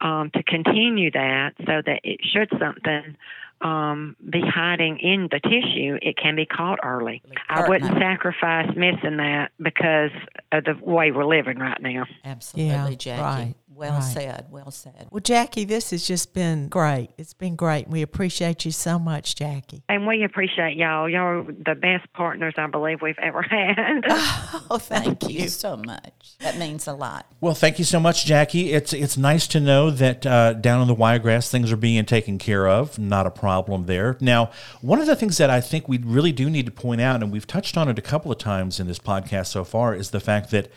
um, 0.01 0.31
to 0.35 0.43
continue 0.43 1.11
that 1.11 1.53
so 1.59 1.83
that 1.85 2.01
it 2.05 2.21
should 2.23 2.51
something 2.59 3.17
um, 3.61 4.17
be 4.29 4.41
hiding 4.41 4.99
in 4.99 5.29
the 5.31 5.41
tissue, 5.41 5.99
it 6.01 6.17
can 6.17 6.37
be 6.37 6.47
caught 6.47 6.79
early. 6.85 7.23
I 7.49 7.69
wouldn't 7.69 7.99
sacrifice 7.99 8.69
missing 8.77 9.17
that 9.17 9.51
because 9.61 10.13
of 10.53 10.65
the 10.65 10.79
way 10.81 11.11
we're 11.11 11.27
living 11.27 11.59
right 11.59 11.81
now. 11.81 12.07
Absolutely, 12.25 12.73
yeah, 12.73 12.95
Jackie. 12.95 13.23
Right. 13.23 13.55
Well 13.79 13.93
right. 13.93 14.03
said. 14.03 14.47
Well 14.51 14.73
said. 14.73 15.07
Well, 15.13 15.21
Jackie, 15.21 15.65
this 15.65 15.91
has 15.93 16.05
just 16.05 16.35
been 16.35 16.67
great. 16.67 17.11
It's 17.17 17.33
been 17.33 17.55
great. 17.55 17.87
We 17.87 18.03
appreciate 18.03 18.65
you 18.65 18.73
so 18.73 18.99
much, 18.99 19.37
Jackie. 19.37 19.85
And 19.89 20.05
we 20.05 20.25
appreciate 20.25 20.77
y'all. 20.77 21.09
Y'all 21.09 21.23
are 21.23 21.43
the 21.45 21.77
best 21.77 22.13
partners 22.13 22.55
I 22.59 22.67
believe 22.67 23.01
we've 23.03 23.19
ever 23.21 23.41
had. 23.41 24.03
oh, 24.09 24.79
thank, 24.81 25.21
thank 25.21 25.33
you. 25.33 25.43
you 25.43 25.49
so 25.49 25.77
much. 25.77 26.37
That 26.41 26.59
means 26.59 26.89
a 26.89 26.93
lot. 26.93 27.27
Well, 27.41 27.55
thank 27.55 27.79
you 27.79 27.85
so 27.85 28.01
much, 28.01 28.25
Jackie. 28.25 28.73
It's 28.73 28.93
it's 28.93 29.17
nice 29.17 29.47
to 29.49 29.61
know 29.61 29.93
that 29.93 30.27
uh, 30.27 30.55
down 30.55 30.83
in 30.83 30.89
the 30.89 30.95
Wiregrass 30.95 31.49
things 31.49 31.71
are 31.71 31.77
being 31.77 32.05
taken 32.05 32.39
care 32.39 32.67
of. 32.67 32.99
Not 32.99 33.29
a 33.29 33.31
problem 33.31 33.87
there. 33.87 34.17
Now, 34.21 34.51
one 34.81 35.01
of 35.01 35.07
the 35.07 35.15
things 35.15 35.39
that 35.39 35.51
I 35.51 35.61
think 35.61 35.87
we 35.87 35.99
really 35.99 36.33
do 36.33 36.51
need 36.51 36.67
to 36.67 36.73
point 36.73 37.01
out, 37.01 37.23
and 37.23 37.31
we've 37.31 37.47
touched 37.47 37.77
on 37.77 37.89
it 37.89 37.97
a 37.97 38.03
couple 38.03 38.33
of 38.33 38.39
times 38.39 38.81
in 38.81 38.89
this 38.89 38.99
podcast 38.99 39.47
so 39.47 39.63
far, 39.63 39.95
is 39.95 40.11
the 40.11 40.19
fact 40.19 40.51
that 40.51 40.69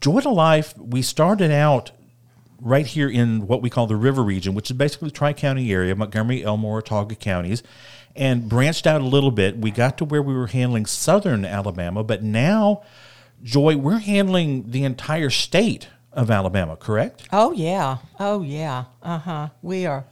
Joy 0.00 0.20
to 0.20 0.30
Life, 0.30 0.76
we 0.78 1.02
started 1.02 1.50
out 1.50 1.90
right 2.60 2.86
here 2.86 3.08
in 3.08 3.46
what 3.46 3.62
we 3.62 3.70
call 3.70 3.86
the 3.86 3.96
river 3.96 4.22
region, 4.22 4.54
which 4.54 4.70
is 4.70 4.76
basically 4.76 5.08
the 5.08 5.14
Tri 5.14 5.32
County 5.32 5.72
area, 5.72 5.94
Montgomery, 5.94 6.44
Elmore, 6.44 6.82
Autauga 6.82 7.18
counties, 7.18 7.62
and 8.14 8.48
branched 8.48 8.86
out 8.86 9.00
a 9.00 9.04
little 9.04 9.30
bit. 9.30 9.58
We 9.58 9.70
got 9.70 9.98
to 9.98 10.04
where 10.04 10.22
we 10.22 10.34
were 10.34 10.46
handling 10.48 10.86
southern 10.86 11.44
Alabama, 11.44 12.02
but 12.02 12.22
now, 12.22 12.82
Joy, 13.42 13.76
we're 13.76 13.98
handling 13.98 14.70
the 14.70 14.84
entire 14.84 15.30
state 15.30 15.88
of 16.12 16.30
Alabama, 16.30 16.76
correct? 16.76 17.28
Oh 17.32 17.52
yeah, 17.52 17.98
oh 18.18 18.42
yeah, 18.42 18.84
uh 19.02 19.18
huh. 19.18 19.48
We 19.62 19.84
are, 19.84 20.06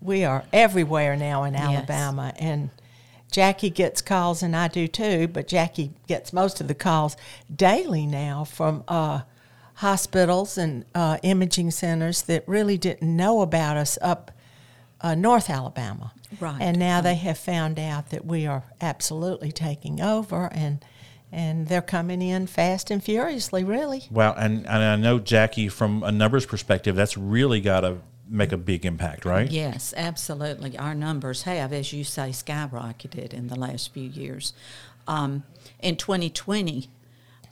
we 0.00 0.24
are 0.24 0.44
everywhere 0.52 1.16
now 1.16 1.42
in 1.44 1.56
Alabama, 1.56 2.32
yes. 2.34 2.36
and 2.38 2.70
Jackie 3.32 3.70
gets 3.70 4.00
calls, 4.00 4.42
and 4.42 4.54
I 4.54 4.68
do 4.68 4.86
too. 4.86 5.26
But 5.26 5.48
Jackie 5.48 5.90
gets 6.06 6.32
most 6.32 6.60
of 6.60 6.68
the 6.68 6.74
calls 6.74 7.16
daily 7.54 8.06
now 8.06 8.44
from. 8.44 8.84
Uh, 8.86 9.22
hospitals 9.78 10.58
and 10.58 10.84
uh, 10.92 11.18
imaging 11.22 11.70
centers 11.70 12.22
that 12.22 12.42
really 12.48 12.76
didn't 12.76 13.16
know 13.16 13.42
about 13.42 13.76
us 13.76 13.96
up 14.02 14.32
uh, 15.00 15.14
North 15.14 15.48
Alabama. 15.48 16.12
Right. 16.40 16.60
And 16.60 16.80
now 16.80 16.96
right. 16.96 17.04
they 17.04 17.14
have 17.14 17.38
found 17.38 17.78
out 17.78 18.10
that 18.10 18.24
we 18.24 18.44
are 18.44 18.64
absolutely 18.80 19.52
taking 19.52 20.00
over 20.00 20.48
and 20.52 20.84
and 21.30 21.68
they're 21.68 21.82
coming 21.82 22.22
in 22.22 22.46
fast 22.46 22.90
and 22.90 23.04
furiously, 23.04 23.62
really. 23.62 24.06
Well, 24.10 24.34
and, 24.38 24.66
and 24.66 24.82
I 24.82 24.96
know, 24.96 25.18
Jackie, 25.18 25.68
from 25.68 26.02
a 26.02 26.10
numbers 26.10 26.46
perspective, 26.46 26.96
that's 26.96 27.18
really 27.18 27.60
got 27.60 27.80
to 27.80 27.98
make 28.26 28.50
a 28.50 28.56
big 28.56 28.86
impact, 28.86 29.26
right? 29.26 29.50
Yes, 29.50 29.92
absolutely. 29.94 30.78
Our 30.78 30.94
numbers 30.94 31.42
have, 31.42 31.70
as 31.70 31.92
you 31.92 32.02
say, 32.02 32.30
skyrocketed 32.30 33.34
in 33.34 33.48
the 33.48 33.56
last 33.56 33.92
few 33.92 34.08
years. 34.08 34.54
Um, 35.06 35.44
in 35.80 35.96
2020, 35.96 36.88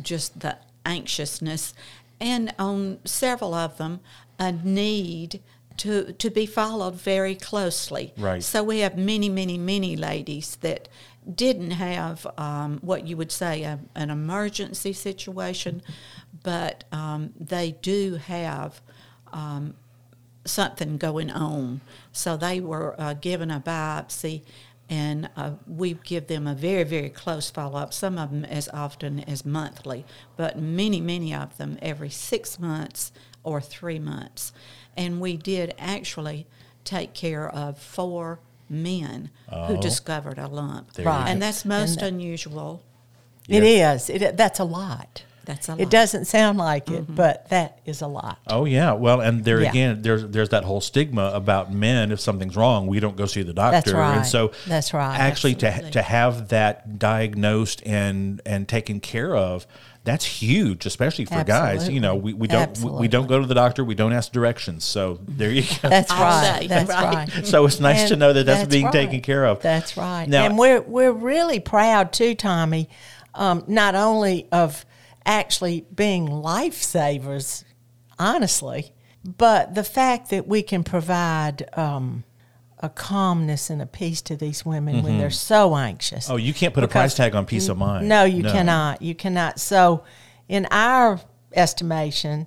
just 0.00 0.40
the 0.40 0.56
anxiousness, 0.84 1.74
and 2.20 2.54
on 2.58 2.98
several 3.04 3.54
of 3.54 3.78
them, 3.78 4.00
a 4.38 4.52
need 4.52 5.40
to 5.78 6.12
to 6.12 6.30
be 6.30 6.46
followed 6.46 6.94
very 6.94 7.34
closely. 7.34 8.12
Right. 8.16 8.42
So 8.42 8.62
we 8.62 8.80
have 8.80 8.96
many, 8.96 9.28
many, 9.28 9.58
many 9.58 9.96
ladies 9.96 10.56
that 10.56 10.88
didn't 11.32 11.72
have 11.72 12.26
um, 12.38 12.78
what 12.80 13.06
you 13.06 13.16
would 13.16 13.32
say 13.32 13.62
a, 13.62 13.78
an 13.94 14.10
emergency 14.10 14.92
situation, 14.92 15.82
but 16.42 16.84
um, 16.92 17.32
they 17.38 17.72
do 17.72 18.16
have. 18.16 18.80
Um, 19.32 19.74
something 20.44 20.96
going 20.96 21.30
on. 21.30 21.80
So 22.10 22.36
they 22.36 22.60
were 22.60 22.98
uh, 22.98 23.14
given 23.14 23.50
a 23.50 23.60
biopsy 23.60 24.42
and 24.90 25.28
uh, 25.36 25.52
we 25.66 25.94
give 26.04 26.28
them 26.28 26.46
a 26.46 26.54
very, 26.54 26.84
very 26.84 27.10
close 27.10 27.50
follow 27.50 27.78
up, 27.78 27.92
some 27.92 28.18
of 28.18 28.30
them 28.30 28.44
as 28.44 28.68
often 28.72 29.20
as 29.20 29.44
monthly, 29.44 30.04
but 30.36 30.58
many, 30.58 31.00
many 31.00 31.34
of 31.34 31.56
them 31.58 31.78
every 31.82 32.10
six 32.10 32.58
months 32.58 33.12
or 33.42 33.60
three 33.60 33.98
months. 33.98 34.52
And 34.96 35.20
we 35.20 35.36
did 35.36 35.74
actually 35.78 36.46
take 36.84 37.12
care 37.12 37.48
of 37.48 37.78
four 37.78 38.40
men 38.68 39.30
oh. 39.50 39.66
who 39.66 39.80
discovered 39.80 40.38
a 40.38 40.46
lump. 40.46 40.90
Right. 40.98 41.28
And 41.28 41.40
that's 41.40 41.64
most 41.64 41.98
and 42.00 42.14
unusual. 42.14 42.82
It 43.48 43.62
is. 43.62 44.10
It, 44.10 44.36
that's 44.36 44.58
a 44.58 44.64
lot. 44.64 45.22
That's 45.48 45.66
a 45.66 45.72
lot. 45.72 45.80
It 45.80 45.88
doesn't 45.88 46.26
sound 46.26 46.58
like 46.58 46.90
it, 46.90 47.04
mm-hmm. 47.04 47.14
but 47.14 47.48
that 47.48 47.80
is 47.86 48.02
a 48.02 48.06
lot. 48.06 48.38
Oh 48.48 48.66
yeah. 48.66 48.92
Well, 48.92 49.22
and 49.22 49.42
there 49.46 49.62
yeah. 49.62 49.70
again, 49.70 50.02
there's 50.02 50.26
there's 50.26 50.50
that 50.50 50.62
whole 50.62 50.82
stigma 50.82 51.32
about 51.34 51.72
men. 51.72 52.12
If 52.12 52.20
something's 52.20 52.54
wrong, 52.54 52.86
we 52.86 53.00
don't 53.00 53.16
go 53.16 53.24
see 53.24 53.42
the 53.42 53.54
doctor. 53.54 53.76
That's 53.76 53.92
right. 53.92 54.16
And 54.18 54.26
so 54.26 54.52
that's 54.66 54.92
right. 54.92 55.18
Actually, 55.18 55.54
to 55.54 55.90
to 55.92 56.02
have 56.02 56.48
that 56.48 56.98
diagnosed 56.98 57.82
and 57.86 58.42
and 58.44 58.68
taken 58.68 59.00
care 59.00 59.34
of, 59.34 59.66
that's 60.04 60.26
huge, 60.26 60.84
especially 60.84 61.24
for 61.24 61.36
Absolutely. 61.36 61.78
guys. 61.78 61.88
You 61.88 62.00
know, 62.00 62.14
we, 62.14 62.34
we 62.34 62.46
don't 62.46 62.78
we, 62.80 62.90
we, 62.90 63.08
don't 63.08 63.26
go 63.26 63.40
to 63.40 63.46
the 63.46 63.54
doctor. 63.54 63.82
We 63.82 63.94
don't 63.94 64.12
ask 64.12 64.30
directions. 64.30 64.84
So 64.84 65.18
there 65.26 65.50
you 65.50 65.62
go. 65.62 65.88
That's 65.88 66.10
right. 66.12 66.66
That's 66.68 66.90
right. 66.90 67.34
right. 67.34 67.46
So 67.46 67.64
it's 67.64 67.80
nice 67.80 68.00
and 68.00 68.08
to 68.10 68.16
know 68.16 68.34
that 68.34 68.44
that's, 68.44 68.60
that's 68.60 68.70
being 68.70 68.84
right. 68.84 68.92
taken 68.92 69.22
care 69.22 69.46
of. 69.46 69.62
That's 69.62 69.96
right. 69.96 70.28
Now, 70.28 70.44
and 70.44 70.58
we're 70.58 70.82
we're 70.82 71.12
really 71.12 71.58
proud 71.58 72.12
too, 72.12 72.34
Tommy. 72.34 72.90
Um, 73.34 73.64
not 73.66 73.94
only 73.94 74.46
of 74.52 74.84
actually 75.26 75.86
being 75.94 76.26
lifesavers, 76.28 77.64
honestly, 78.18 78.92
But 79.24 79.74
the 79.74 79.84
fact 79.84 80.30
that 80.30 80.46
we 80.46 80.62
can 80.62 80.84
provide 80.84 81.68
um, 81.76 82.24
a 82.78 82.88
calmness 82.88 83.68
and 83.70 83.82
a 83.82 83.86
peace 83.86 84.22
to 84.22 84.36
these 84.36 84.64
women 84.64 85.02
when 85.02 85.18
they're 85.18 85.30
so 85.30 85.76
anxious. 85.76 86.30
Oh, 86.30 86.36
you 86.36 86.54
can't 86.54 86.72
put 86.72 86.84
a 86.84 86.88
price 86.88 87.14
tag 87.14 87.34
on 87.34 87.44
peace 87.44 87.68
of 87.68 87.76
mind. 87.76 88.08
No, 88.08 88.24
you 88.24 88.42
cannot. 88.42 89.02
You 89.02 89.14
cannot. 89.14 89.58
So, 89.60 90.04
in 90.48 90.66
our 90.70 91.20
estimation, 91.52 92.46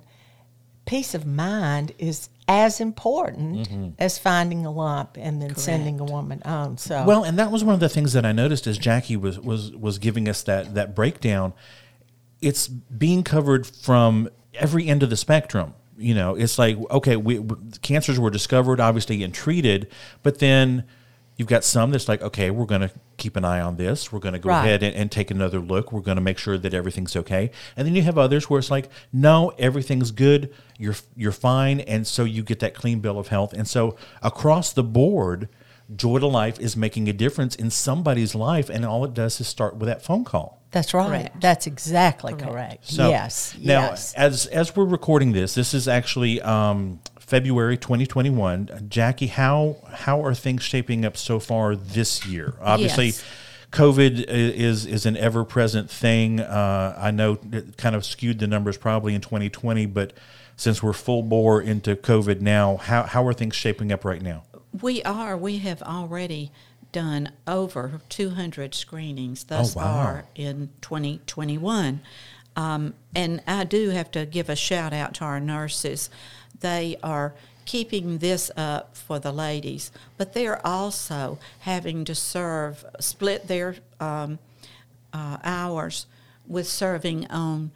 peace 0.86 1.14
of 1.14 1.26
mind 1.26 1.92
is 1.98 2.30
as 2.48 2.80
important 2.80 3.94
as 3.98 4.18
finding 4.18 4.66
a 4.66 4.70
lump 4.70 5.16
and 5.20 5.40
then 5.40 5.54
sending 5.54 6.00
a 6.00 6.04
woman 6.04 6.42
home. 6.44 6.76
So, 6.76 7.04
Well, 7.04 7.22
and 7.24 7.38
that 7.38 7.50
was 7.52 7.62
one 7.62 7.74
of 7.74 7.80
the 7.80 7.88
things 7.88 8.14
that 8.14 8.24
I 8.26 8.32
noticed 8.32 8.66
as 8.66 8.78
Jackie 8.78 9.16
was 9.16 9.38
was 9.38 9.70
was 9.72 9.98
giving 9.98 10.28
us 10.28 10.42
that 10.44 10.74
that 10.74 10.94
breakdown. 10.94 11.52
It's 12.42 12.68
being 12.68 13.22
covered 13.22 13.66
from 13.66 14.28
every 14.54 14.86
end 14.88 15.02
of 15.02 15.08
the 15.10 15.16
spectrum. 15.16 15.72
You 15.96 16.14
know, 16.14 16.34
it's 16.34 16.58
like 16.58 16.76
okay, 16.90 17.16
we, 17.16 17.36
w 17.36 17.70
cancers 17.80 18.18
were 18.18 18.30
discovered, 18.30 18.80
obviously, 18.80 19.22
and 19.22 19.32
treated, 19.32 19.88
but 20.22 20.38
then 20.40 20.84
you've 21.36 21.48
got 21.48 21.64
some 21.64 21.90
that's 21.90 22.08
like, 22.08 22.20
okay, 22.20 22.50
we're 22.50 22.66
going 22.66 22.82
to 22.82 22.90
keep 23.16 23.36
an 23.36 23.44
eye 23.44 23.60
on 23.60 23.76
this. 23.76 24.12
We're 24.12 24.18
going 24.20 24.34
to 24.34 24.38
go 24.38 24.50
Right. 24.50 24.64
ahead 24.64 24.82
and, 24.82 24.94
and 24.94 25.10
take 25.10 25.30
another 25.30 25.60
look. 25.60 25.90
We're 25.92 26.00
going 26.00 26.16
to 26.16 26.22
make 26.22 26.36
sure 26.38 26.58
that 26.58 26.74
everything's 26.74 27.16
okay. 27.16 27.50
And 27.76 27.86
then 27.86 27.94
you 27.94 28.02
have 28.02 28.18
others 28.18 28.50
where 28.50 28.58
it's 28.58 28.70
like, 28.70 28.90
no, 29.12 29.50
everything's 29.58 30.10
good. 30.10 30.52
You're 30.78 30.96
you're 31.16 31.32
fine, 31.32 31.80
and 31.80 32.06
so 32.06 32.24
you 32.24 32.42
get 32.42 32.58
that 32.60 32.74
clean 32.74 33.00
bill 33.00 33.18
of 33.18 33.28
health. 33.28 33.52
And 33.52 33.68
so 33.68 33.96
across 34.22 34.72
the 34.72 34.82
board, 34.84 35.48
Joy 35.94 36.18
to 36.18 36.26
Life 36.26 36.58
is 36.58 36.76
making 36.76 37.08
a 37.08 37.12
difference 37.12 37.54
in 37.54 37.70
somebody's 37.70 38.34
life, 38.34 38.68
and 38.70 38.84
all 38.84 39.04
it 39.04 39.14
does 39.14 39.40
is 39.40 39.46
start 39.46 39.76
with 39.76 39.86
that 39.88 40.02
phone 40.02 40.24
call. 40.24 40.61
That's 40.72 40.94
right. 40.94 41.06
Correct. 41.06 41.40
That's 41.40 41.66
exactly 41.66 42.34
correct. 42.34 42.88
So 42.88 43.08
yes. 43.08 43.54
Now, 43.60 43.90
yes. 43.90 44.14
as 44.14 44.46
as 44.46 44.74
we're 44.74 44.86
recording 44.86 45.32
this, 45.32 45.54
this 45.54 45.74
is 45.74 45.86
actually 45.86 46.40
um, 46.40 47.00
February 47.18 47.76
2021. 47.76 48.86
Jackie, 48.88 49.26
how 49.26 49.76
how 49.92 50.24
are 50.24 50.34
things 50.34 50.62
shaping 50.62 51.04
up 51.04 51.16
so 51.16 51.38
far 51.38 51.76
this 51.76 52.26
year? 52.26 52.54
Obviously. 52.60 53.06
Yes. 53.06 53.24
COVID 53.72 54.26
is 54.28 54.84
is 54.84 55.06
an 55.06 55.16
ever 55.16 55.44
present 55.44 55.90
thing. 55.90 56.40
Uh, 56.40 56.94
I 56.98 57.10
know 57.10 57.38
it 57.52 57.78
kind 57.78 57.96
of 57.96 58.04
skewed 58.04 58.38
the 58.38 58.46
numbers 58.46 58.76
probably 58.76 59.14
in 59.14 59.22
2020, 59.22 59.86
but 59.86 60.12
since 60.56 60.82
we're 60.82 60.92
full 60.92 61.22
bore 61.22 61.62
into 61.62 61.96
COVID 61.96 62.42
now, 62.42 62.76
how 62.76 63.04
how 63.04 63.26
are 63.26 63.32
things 63.32 63.56
shaping 63.56 63.90
up 63.90 64.04
right 64.04 64.20
now? 64.20 64.44
We 64.82 65.02
are. 65.04 65.38
We 65.38 65.58
have 65.58 65.82
already 65.82 66.52
done 66.92 67.32
over 67.46 68.00
200 68.08 68.74
screenings 68.74 69.44
thus 69.44 69.74
Oh, 69.74 69.80
wow. 69.80 69.92
far 69.92 70.24
in 70.34 70.70
2021. 70.82 72.00
Um, 72.54 72.94
and 73.14 73.42
I 73.46 73.64
do 73.64 73.90
have 73.90 74.10
to 74.12 74.26
give 74.26 74.48
a 74.50 74.56
shout 74.56 74.92
out 74.92 75.14
to 75.14 75.24
our 75.24 75.40
nurses. 75.40 76.10
They 76.60 76.96
are 77.02 77.34
keeping 77.64 78.18
this 78.18 78.50
up 78.56 78.96
for 78.96 79.18
the 79.18 79.32
ladies, 79.32 79.90
but 80.18 80.34
they're 80.34 80.64
also 80.66 81.38
having 81.60 82.04
to 82.04 82.14
serve, 82.14 82.84
split 83.00 83.48
their 83.48 83.76
um, 84.00 84.38
uh, 85.12 85.38
hours 85.42 86.06
with 86.46 86.66
serving 86.68 87.26
on 87.28 87.70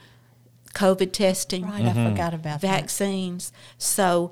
COVID 0.75 1.13
testing 1.13 1.65
right. 1.67 1.87
I 1.87 2.11
forgot 2.11 2.35
about 2.35 2.61
that. 2.61 2.81
vaccines. 2.81 3.53
So 3.79 4.31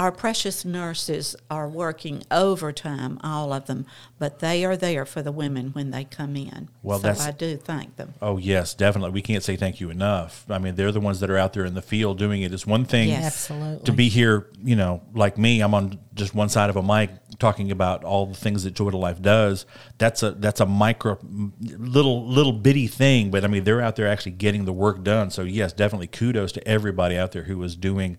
our 0.00 0.10
precious 0.10 0.64
nurses 0.64 1.36
are 1.50 1.68
working 1.68 2.22
overtime, 2.30 3.18
all 3.22 3.52
of 3.52 3.66
them, 3.66 3.86
but 4.18 4.40
they 4.40 4.64
are 4.64 4.76
there 4.76 5.06
for 5.06 5.22
the 5.22 5.30
women 5.30 5.68
when 5.68 5.90
they 5.92 6.02
come 6.04 6.34
in. 6.36 6.68
Well, 6.82 6.98
so 6.98 7.02
that's- 7.08 7.26
I 7.26 7.30
do 7.30 7.56
thank 7.56 7.96
them. 7.96 8.14
Oh 8.20 8.36
yes, 8.38 8.74
definitely. 8.74 9.12
We 9.12 9.22
can't 9.22 9.42
say 9.44 9.54
thank 9.56 9.80
you 9.80 9.90
enough. 9.90 10.44
I 10.50 10.58
mean, 10.58 10.74
they're 10.74 10.90
the 10.92 11.00
ones 11.00 11.20
that 11.20 11.30
are 11.30 11.38
out 11.38 11.52
there 11.52 11.64
in 11.64 11.74
the 11.74 11.82
field 11.82 12.18
doing 12.18 12.42
it. 12.42 12.52
It's 12.52 12.66
one 12.66 12.84
thing 12.84 13.08
Yes. 13.08 13.24
Absolutely. 13.50 13.84
to 13.84 13.92
be 13.92 14.08
here, 14.08 14.48
you 14.62 14.74
know, 14.76 15.02
like 15.14 15.38
me. 15.38 15.60
I'm 15.60 15.74
on 15.74 15.98
just 16.14 16.34
one 16.34 16.48
side 16.48 16.70
of 16.70 16.76
a 16.76 16.82
mic 16.82 17.10
talking 17.38 17.70
about 17.70 18.04
all 18.04 18.26
the 18.26 18.34
things 18.34 18.64
that 18.64 18.74
Joy 18.74 18.90
to 18.90 18.96
Life 18.96 19.20
does. 19.22 19.64
That's 19.98 20.22
a 20.22 20.32
that's 20.32 20.60
a 20.60 20.66
micro, 20.66 21.18
little 21.60 22.26
little 22.26 22.52
bitty 22.52 22.86
thing, 22.88 23.30
but 23.30 23.44
I 23.44 23.48
mean, 23.48 23.64
they're 23.64 23.80
out 23.80 23.96
there 23.96 24.08
actually 24.08 24.32
getting 24.32 24.64
the 24.64 24.72
work 24.72 25.02
done. 25.04 25.30
So 25.30 25.42
yes, 25.42 25.72
definitely 25.72 26.08
kudos 26.08 26.52
to 26.52 26.66
everybody 26.68 27.16
out 27.16 27.32
there 27.32 27.44
who 27.44 27.62
is 27.62 27.76
doing 27.76 28.18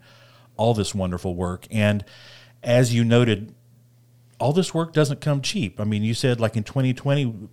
all 0.56 0.74
this 0.74 0.94
wonderful 0.94 1.34
work. 1.34 1.66
And 1.70 2.04
as 2.62 2.94
you 2.94 3.04
noted, 3.04 3.54
all 4.38 4.52
this 4.52 4.74
work 4.74 4.92
doesn't 4.92 5.20
come 5.20 5.40
cheap. 5.40 5.80
I 5.80 5.84
mean, 5.84 6.02
you 6.02 6.14
said 6.14 6.40
like 6.40 6.56
in 6.56 6.64
2020, 6.64 7.48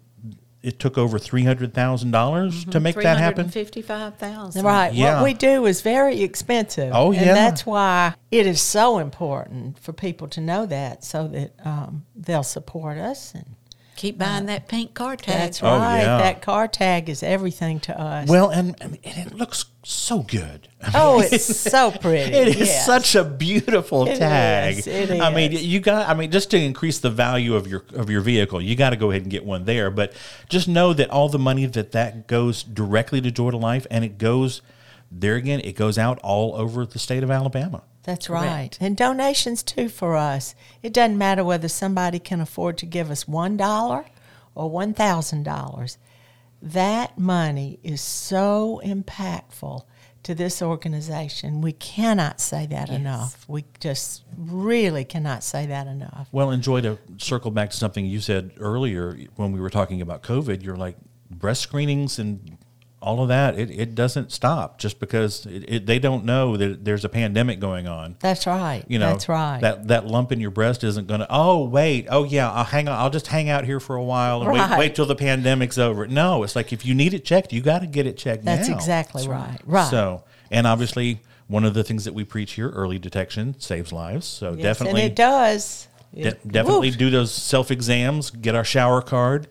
it 0.62 0.80
took 0.80 0.98
over 0.98 1.20
three 1.20 1.44
hundred 1.44 1.74
thousand 1.74 2.12
dollars 2.12 2.64
to 2.66 2.80
make 2.80 2.96
that 2.96 3.18
happen. 3.18 3.50
355,000. 3.50 4.64
Right. 4.64 4.94
Yeah. 4.94 5.16
What 5.16 5.26
we 5.26 5.34
do 5.34 5.66
is 5.66 5.82
very 5.82 6.22
expensive. 6.22 6.92
Oh, 6.96 7.12
And 7.12 7.26
yeah. 7.26 7.34
that's 7.34 7.66
why 7.66 8.16
it 8.32 8.48
is 8.48 8.62
so 8.62 9.00
important 9.00 9.78
for 9.78 9.92
people 9.92 10.30
to 10.30 10.42
know 10.42 10.66
that 10.66 11.04
so 11.04 11.28
that 11.28 11.54
um, 11.66 12.06
they'll 12.16 12.44
support 12.44 12.98
us. 12.98 13.34
And 13.36 13.46
Keep 13.96 14.18
buying 14.18 14.48
that 14.48 14.68
pink 14.68 14.94
car 14.94 15.16
tag. 15.16 15.38
that's 15.38 15.62
Oh, 15.64 15.68
right. 15.78 16.00
yeah. 16.02 16.18
That 16.18 16.42
car 16.42 16.68
tag 16.68 17.10
is 17.10 17.22
everything 17.24 17.80
to 17.82 18.00
us. 18.00 18.28
Well, 18.28 18.50
and, 18.50 18.76
and 18.82 18.98
it 19.04 19.34
looks 19.34 19.66
so 19.84 20.24
good. 20.24 20.68
oh, 20.96 21.22
it's 21.32 21.46
so 21.46 21.92
pretty. 21.92 22.34
It 22.34 22.48
is 22.50 22.68
Yes. 22.70 22.86
such 22.86 23.16
a 23.16 23.24
beautiful 23.24 24.08
It 24.08 24.18
tag. 24.18 24.80
is, 24.80 24.88
it 24.88 25.12
I 25.22 25.30
mean, 25.34 25.52
you 25.52 25.80
got. 25.80 26.10
I 26.10 26.14
mean, 26.16 26.32
just 26.32 26.50
to 26.52 26.58
increase 26.58 27.00
the 27.00 27.10
value 27.12 27.56
of 27.56 27.68
your 27.68 27.86
of 27.94 28.10
your 28.10 28.22
vehicle, 28.22 28.62
you 28.62 28.76
got 28.76 28.90
to 28.90 28.96
go 28.96 29.12
ahead 29.12 29.22
and 29.22 29.32
get 29.32 29.46
one 29.46 29.66
there. 29.66 29.92
But 29.92 30.14
just 30.50 30.68
know 30.68 30.94
that 30.94 31.10
all 31.10 31.30
the 31.30 31.40
money 31.40 31.66
that 31.68 31.92
that 31.92 32.28
goes 32.28 32.64
directly 32.64 33.22
to 33.22 33.30
Joy 33.32 33.52
to 33.52 33.58
Life, 33.58 33.86
and 33.92 34.04
it 34.04 34.18
goes 34.18 34.62
there 35.12 35.36
again. 35.36 35.60
It 35.64 35.76
goes 35.76 35.98
out 36.00 36.18
all 36.24 36.56
over 36.56 36.86
the 36.86 36.98
state 37.00 37.22
of 37.24 37.30
Alabama. 37.30 37.84
That's 38.04 38.28
Correct. 38.28 38.46
right. 38.46 38.78
And 38.82 38.98
donations 38.98 39.64
too 39.64 39.90
for 39.90 40.16
us. 40.16 40.56
It 40.82 40.94
doesn't 40.94 41.18
matter 41.18 41.44
whether 41.44 41.68
somebody 41.68 42.20
can 42.20 42.42
afford 42.42 42.78
to 42.80 42.86
give 42.86 43.10
us 43.10 43.28
one 43.28 43.58
dollar 43.58 44.06
or 44.56 44.70
one 44.70 44.94
thousand 44.94 45.44
dollars. 45.44 45.98
That 46.62 47.18
money 47.18 47.80
is 47.84 48.02
so 48.02 48.82
impactful 48.86 49.84
to 50.24 50.34
this 50.34 50.62
organization. 50.62 51.62
We 51.62 51.74
cannot 51.74 52.40
say 52.40 52.66
that 52.68 52.90
enough. 52.90 53.44
We 53.48 53.66
just 53.80 54.24
really 54.38 55.04
cannot 55.04 55.44
say 55.44 55.66
that 55.66 55.88
enough. 55.88 56.30
Well, 56.32 56.52
enjoy 56.52 56.82
to 56.82 56.98
circle 57.18 57.52
back 57.52 57.72
to 57.72 57.78
something 57.78 58.06
you 58.06 58.22
said 58.22 58.52
earlier 58.58 59.18
when 59.36 59.52
we 59.52 59.60
were 59.60 59.70
talking 59.70 60.02
about 60.02 60.24
COVID. 60.24 60.64
You're 60.64 60.78
like 60.78 60.96
breast 61.30 61.62
screenings 61.62 62.20
and 62.20 62.58
all 63.04 63.22
of 63.22 63.28
that. 63.28 63.60
It, 63.60 63.70
it 63.70 63.96
doesn't 63.96 64.32
stop 64.32 64.80
just 64.80 65.00
because 65.00 65.46
it, 65.46 65.66
it, 65.68 65.86
they 65.86 66.00
don't 66.00 66.26
know 66.26 66.58
that 66.58 66.84
there's 66.86 67.06
a 67.06 67.10
pandemic 67.10 67.60
going 67.60 67.88
on. 67.88 68.16
That's 68.20 68.48
right. 68.48 68.84
You 68.88 68.98
know, 68.98 69.12
That's 69.12 69.28
right. 69.30 69.60
That 69.62 69.90
that 69.90 70.08
lump 70.08 70.32
in 70.32 70.40
your 70.40 70.50
breast 70.52 70.84
isn't 70.84 71.08
going 71.08 71.20
to. 71.20 71.28
Oh 71.30 71.66
wait, 71.66 72.08
oh 72.10 72.24
yeah, 72.24 72.50
I'll 72.52 72.64
hang 72.64 72.88
on. 72.88 72.98
I'll 72.98 73.10
just 73.10 73.28
hang 73.28 73.50
out 73.50 73.66
here 73.66 73.80
for 73.80 73.96
a 73.96 74.04
while 74.04 74.42
and 74.42 74.50
Right. 74.50 74.72
wait 74.72 74.80
wait 74.80 74.96
till 74.96 75.06
the 75.06 75.16
pandemic's 75.16 75.78
over. 75.78 76.08
No, 76.08 76.44
it's 76.44 76.56
like 76.56 76.74
if 76.74 76.86
you 76.86 76.96
need 76.96 77.14
it 77.14 77.26
checked, 77.26 77.54
you 77.54 77.62
got 77.62 77.80
to 77.80 77.88
get 77.88 78.08
it 78.08 78.18
checked. 78.18 78.46
That's 78.46 78.70
now. 78.70 78.76
exactly 78.76 79.28
right. 79.28 79.60
Right. 79.66 79.90
So, 79.90 80.24
and 80.50 80.66
obviously, 80.66 81.22
one 81.48 81.66
of 81.66 81.74
the 81.74 81.84
things 81.84 82.06
that 82.06 82.14
we 82.14 82.24
preach 82.24 82.54
here, 82.54 82.70
early 82.70 83.00
detection 83.00 83.60
saves 83.60 83.92
lives. 83.92 84.26
So 84.26 84.54
Yes, 84.54 84.62
definitely, 84.64 85.02
and 85.04 85.12
it 85.12 85.16
does. 85.16 85.88
De- 86.16 86.32
definitely 86.48 86.90
woof. 86.90 86.98
do 86.98 87.10
those 87.10 87.34
self 87.34 87.70
exams. 87.72 88.30
Get 88.30 88.56
our 88.56 88.64
shower 88.64 89.02
card. 89.02 89.48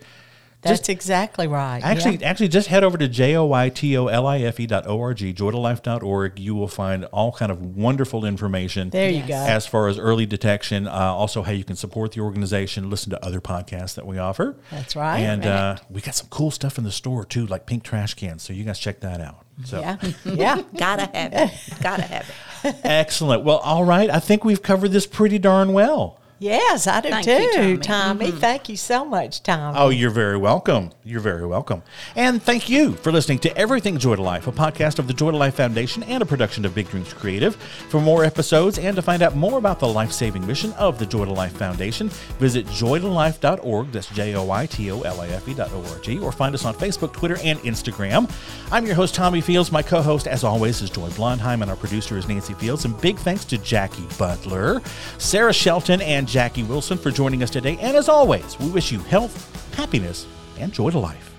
That's 0.62 0.88
exactly 0.88 1.48
right. 1.48 1.80
Actually, 1.82 2.16
Yeah. 2.18 2.28
actually, 2.30 2.48
just 2.48 2.68
head 2.68 2.84
over 2.84 2.96
to 2.96 3.08
joytolife 3.08 4.66
dot 4.68 4.86
org, 4.86 5.16
joytolife.org. 5.18 6.38
You 6.38 6.54
will 6.54 6.68
find 6.68 7.04
all 7.06 7.32
kind 7.32 7.50
of 7.52 7.60
wonderful 7.76 8.24
information. 8.24 8.90
There 8.90 9.10
you 9.10 9.22
go. 9.26 9.34
As 9.34 9.66
far 9.66 9.88
as 9.88 9.98
early 9.98 10.26
detection, 10.26 10.86
uh, 10.86 10.90
also 10.92 11.42
how 11.42 11.52
you 11.52 11.64
can 11.64 11.76
support 11.76 12.12
the 12.12 12.20
organization, 12.20 12.90
listen 12.90 13.10
to 13.10 13.24
other 13.24 13.40
podcasts 13.40 13.94
that 13.94 14.06
we 14.06 14.18
offer. 14.18 14.56
That's 14.70 14.94
right. 14.96 15.18
And 15.20 15.44
uh, 15.44 15.76
we 15.90 16.00
got 16.00 16.14
some 16.14 16.28
cool 16.30 16.50
stuff 16.50 16.78
in 16.78 16.84
the 16.84 16.92
store 16.92 17.24
too, 17.24 17.46
like 17.46 17.66
pink 17.66 17.82
trash 17.82 18.14
cans. 18.14 18.42
So 18.42 18.52
you 18.52 18.64
guys 18.64 18.78
check 18.78 19.00
that 19.00 19.20
out. 19.20 19.44
So 19.64 19.80
yeah, 19.80 19.96
yeah. 20.24 20.62
Gotta 20.76 21.10
have 21.14 21.32
it. 21.32 21.50
Gotta 21.82 22.02
have 22.02 22.30
it. 22.64 22.76
excellent. 22.84 23.42
Well, 23.44 23.58
all 23.58 23.84
right. 23.84 24.08
I 24.10 24.20
think 24.20 24.44
we've 24.44 24.62
covered 24.62 24.92
this 24.92 25.06
pretty 25.06 25.38
darn 25.38 25.72
well. 25.72 26.18
Yes, 26.42 26.88
I 26.88 27.00
do 27.00 27.08
Thank 27.08 27.24
too, 27.24 27.30
you, 27.30 27.52
Tommy. 27.52 27.78
Tommy. 27.78 28.26
Mm-hmm. 28.26 28.38
Thank 28.38 28.68
you 28.68 28.76
so 28.76 29.04
much, 29.04 29.44
Tommy. 29.44 29.78
Oh, 29.78 29.90
you're 29.90 30.10
very 30.10 30.36
welcome. 30.36 30.90
You're 31.04 31.20
very 31.20 31.46
welcome. 31.46 31.84
And 32.16 32.42
thank 32.42 32.68
you 32.68 32.94
for 32.94 33.12
listening 33.12 33.38
to 33.40 33.56
Everything 33.56 33.96
Joy 33.96 34.16
to 34.16 34.22
Life, 34.22 34.48
a 34.48 34.52
podcast 34.52 34.98
of 34.98 35.06
the 35.06 35.12
Joy 35.12 35.30
to 35.30 35.36
Life 35.36 35.54
Foundation 35.54 36.02
and 36.02 36.20
a 36.20 36.26
production 36.26 36.64
of 36.64 36.74
Big 36.74 36.88
Dreams 36.88 37.12
Creative. 37.12 37.54
For 37.54 38.00
more 38.00 38.24
episodes 38.24 38.80
and 38.80 38.96
to 38.96 39.02
find 39.02 39.22
out 39.22 39.36
more 39.36 39.56
about 39.56 39.78
the 39.78 39.86
life 39.86 40.10
saving 40.10 40.44
mission 40.44 40.72
of 40.72 40.98
the 40.98 41.06
Joy 41.06 41.26
to 41.26 41.32
Life 41.32 41.52
Foundation, 41.52 42.08
visit 42.40 42.66
joytolife.org. 42.66 43.92
That's 43.92 44.08
J 44.08 44.34
O 44.34 44.42
Y 44.42 44.66
T 44.66 44.90
O 44.90 45.02
L 45.02 45.20
I 45.20 45.28
F 45.28 45.48
E 45.48 45.54
dot 45.54 45.70
O 45.72 45.84
R 45.92 46.00
G, 46.00 46.18
or 46.18 46.32
find 46.32 46.56
us 46.56 46.64
on 46.64 46.74
Facebook, 46.74 47.12
Twitter, 47.12 47.38
and 47.44 47.60
Instagram. 47.60 48.28
I'm 48.72 48.84
your 48.84 48.96
host, 48.96 49.14
Tommy 49.14 49.42
Fields. 49.42 49.70
My 49.70 49.82
co 49.82 50.02
host, 50.02 50.26
as 50.26 50.42
always, 50.42 50.82
is 50.82 50.90
Joy 50.90 51.08
Blondheim, 51.10 51.62
and 51.62 51.70
our 51.70 51.76
producer 51.76 52.18
is 52.18 52.26
Nancy 52.26 52.54
Fields. 52.54 52.84
And 52.84 53.00
big 53.00 53.16
thanks 53.18 53.44
to 53.44 53.58
Jackie 53.58 54.08
Butler, 54.18 54.82
Sarah 55.18 55.52
Shelton, 55.52 56.00
and 56.00 56.31
Jackie 56.32 56.62
Wilson 56.62 56.96
for 56.96 57.10
joining 57.10 57.42
us 57.42 57.50
today. 57.50 57.76
And 57.78 57.94
as 57.94 58.08
always, 58.08 58.58
we 58.58 58.70
wish 58.70 58.90
you 58.90 59.00
health, 59.00 59.74
happiness, 59.76 60.26
and 60.58 60.72
joy 60.72 60.88
to 60.88 60.98
life. 60.98 61.31